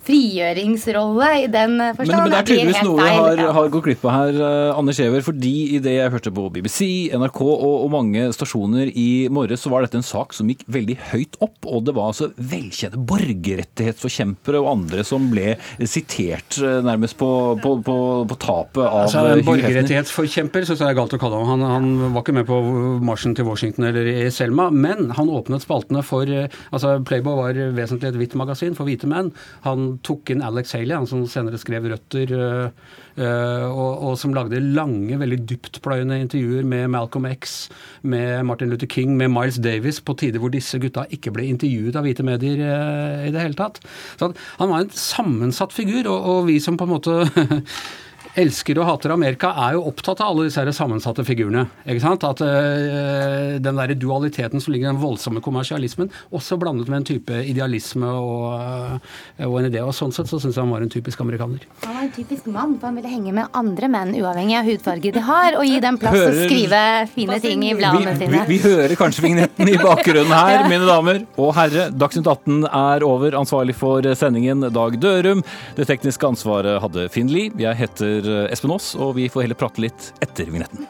frigjøringsrolle 0.08 1.28
i 1.42 1.46
den 1.52 1.76
forstand. 1.96 2.08
Men, 2.08 2.22
men 2.22 2.32
det 2.32 2.38
er 2.38 2.48
tydeligvis 2.48 2.86
noe 2.86 2.98
vi 2.98 3.14
har, 3.18 3.42
har, 3.56 3.70
gått 3.72 3.86
glipp 3.88 4.06
av 4.08 4.14
her, 4.14 4.38
uh, 4.40 4.78
Anders 4.78 5.00
Giæver. 5.00 5.24
Fordi 5.26 5.54
i 5.76 5.80
det 5.84 5.94
jeg 5.98 6.12
hørte 6.14 6.32
på 6.34 6.46
BBC, 6.54 6.80
NRK 7.12 7.40
og, 7.44 7.64
og, 7.68 7.88
mange 7.92 8.28
stasjoner 8.36 8.90
i 8.92 9.08
morges, 9.32 9.64
så 9.64 9.72
var 9.72 9.84
dette 9.84 9.98
en 10.00 10.06
sak 10.06 10.34
som 10.36 10.48
gikk 10.50 10.64
veldig 10.70 10.98
høyt 11.12 11.38
opp. 11.44 11.56
Og 11.68 11.84
det 11.88 11.94
var 11.96 12.12
altså 12.12 12.30
velkjente 12.36 13.00
borgerrettighetsforkjempere 13.10 14.62
og 14.62 14.70
andre 14.72 15.04
som 15.06 15.28
ble 15.32 15.56
sitert 15.88 16.60
uh, 16.62 16.78
nærmest 16.86 17.18
på, 17.20 17.30
på, 17.62 17.74
på, 17.84 17.98
på 18.28 18.40
tapet 18.40 18.84
av 18.84 19.04
altså, 19.04 19.26
En 19.34 19.44
borgerrettighetsforkjemper 19.46 20.68
syns 20.68 20.84
jeg 20.84 20.92
er 20.92 20.98
galt 20.98 21.16
å 21.16 21.20
kalle 21.20 21.42
ham. 21.42 21.52
Han, 21.56 21.66
han, 21.68 22.14
var 22.14 22.24
ikke 22.24 22.38
med 22.40 22.48
på 22.48 22.58
marsjen 23.04 23.36
til 23.36 23.48
Washington 23.48 23.88
eller 23.90 24.08
i 24.08 24.28
Selma, 24.34 24.68
men 24.72 25.12
han 25.16 25.32
åpnet 25.32 25.64
spaltene 25.64 26.02
for 26.06 26.28
altså 26.28 26.96
Playboy 27.06 27.36
var 27.38 27.58
vesentlig 27.76 28.12
et 28.12 28.18
hvitt 28.20 28.36
magasin 28.38 28.76
for 28.78 28.88
hvite 28.88 29.08
menn. 29.10 29.30
Han 29.66 29.97
tok 30.06 30.32
inn 30.32 30.42
Alex 30.44 30.72
Haley, 30.76 30.94
han 30.96 31.06
som 31.08 31.24
senere 31.30 31.58
skrev 31.60 31.86
'Røtter', 31.88 32.32
eh, 32.34 32.70
eh, 33.18 33.66
og, 33.68 34.02
og, 34.08 34.18
som 34.18 34.34
lagde 34.34 34.60
lange, 34.60 35.18
veldig 35.18 35.40
dyptpløyende 35.48 36.20
intervjuer 36.22 36.64
med 36.64 36.88
Malcolm 36.94 37.26
X, 37.30 37.68
med 38.02 38.44
Martin 38.44 38.70
Luther 38.70 38.86
King, 38.86 39.16
med 39.16 39.32
Miles 39.34 39.58
Davis, 39.58 40.00
på 40.00 40.16
tider 40.18 40.38
hvor 40.38 40.52
disse 40.54 40.78
gutta 40.78 41.06
ikke 41.10 41.32
ble 41.34 41.48
intervjuet 41.48 41.96
av 41.96 42.06
hvite 42.06 42.26
medier 42.26 42.64
eh, 42.64 43.28
i 43.28 43.32
det 43.34 43.40
hele 43.42 43.58
tatt. 43.58 43.80
Så 44.18 44.32
han 44.58 44.70
var 44.70 44.84
en 44.84 44.92
sammensatt 44.92 45.72
figur, 45.72 46.06
og, 46.06 46.28
og 46.32 46.46
vi 46.50 46.58
som 46.60 46.76
på 46.76 46.88
en 46.88 46.94
måte 46.96 47.18
elsker 48.38 48.78
og 48.80 48.88
hater 48.88 49.12
Amerika, 49.14 49.50
er 49.66 49.76
jo 49.76 49.86
opptatt 49.90 50.22
av 50.22 50.32
alle 50.32 50.48
disse 50.48 50.62
her 50.62 50.70
sammensatte 50.74 51.24
figurene. 51.26 51.66
ikke 51.86 52.04
sant? 52.04 52.24
At 52.26 52.42
øh, 52.44 53.58
den 53.62 53.80
der 53.80 53.94
dualiteten 53.98 54.62
som 54.62 54.72
ligger 54.72 54.88
i 54.88 54.92
den 54.92 55.02
voldsomme 55.02 55.42
kommersialismen, 55.44 56.10
også 56.34 56.58
blandet 56.60 56.88
med 56.88 57.02
en 57.02 57.08
type 57.08 57.40
idealisme 57.48 58.08
og, 58.08 59.00
uh, 59.38 59.46
og 59.46 59.58
en 59.60 59.68
idé. 59.70 59.82
og 59.82 59.94
Sånn 59.96 60.14
sett 60.14 60.30
så 60.30 60.38
syns 60.40 60.56
jeg 60.56 60.62
han 60.62 60.72
var 60.72 60.84
en 60.84 60.92
typisk 60.92 61.20
amerikaner. 61.24 61.64
Han 61.84 61.96
var 61.96 62.06
en 62.06 62.12
typisk 62.14 62.46
mann, 62.52 62.76
for 62.78 62.90
han 62.90 62.98
ville 63.00 63.12
henge 63.12 63.34
med 63.34 63.58
andre 63.58 63.90
menn, 63.92 64.14
uavhengig 64.18 64.58
av 64.60 64.68
hudfarge 64.68 65.12
de 65.14 65.24
har, 65.28 65.58
og 65.58 65.66
gi 65.66 65.80
dem 65.84 65.98
plass 66.00 66.18
hører... 66.18 66.38
å 66.38 66.46
skrive 66.48 66.82
fine 67.14 67.40
ting 67.44 67.64
i 67.66 67.74
bladene 67.78 68.14
vi, 68.14 68.22
sine. 68.22 68.44
vi, 68.48 68.58
vi 68.58 68.60
hører 68.64 68.96
kanskje 69.00 69.26
vignetten 69.26 69.72
i 69.72 69.78
bakgrunnen 69.80 70.34
her, 70.34 70.64
mine 70.72 70.88
damer 70.88 71.22
og 71.36 71.52
herre. 71.58 71.88
Dagsnytt 71.94 72.28
18 72.28 72.68
er 72.68 73.06
over. 73.06 73.38
Ansvarlig 73.38 73.76
for 73.78 74.06
sendingen 74.18 74.68
Dag 74.74 74.98
Dørum. 75.02 75.42
Det 75.78 75.88
tekniske 75.90 76.28
ansvaret 76.28 76.80
hadde 76.84 77.08
Finn 77.12 77.30
Lie. 77.32 77.52
Jeg 77.58 77.78
heter 77.78 78.27
Espen 78.52 78.74
Aas, 78.74 78.92
og 78.98 79.16
vi 79.18 79.28
får 79.32 79.46
heller 79.46 79.58
prate 79.58 79.84
litt 79.84 80.12
etter 80.24 80.50
vignetten. 80.50 80.86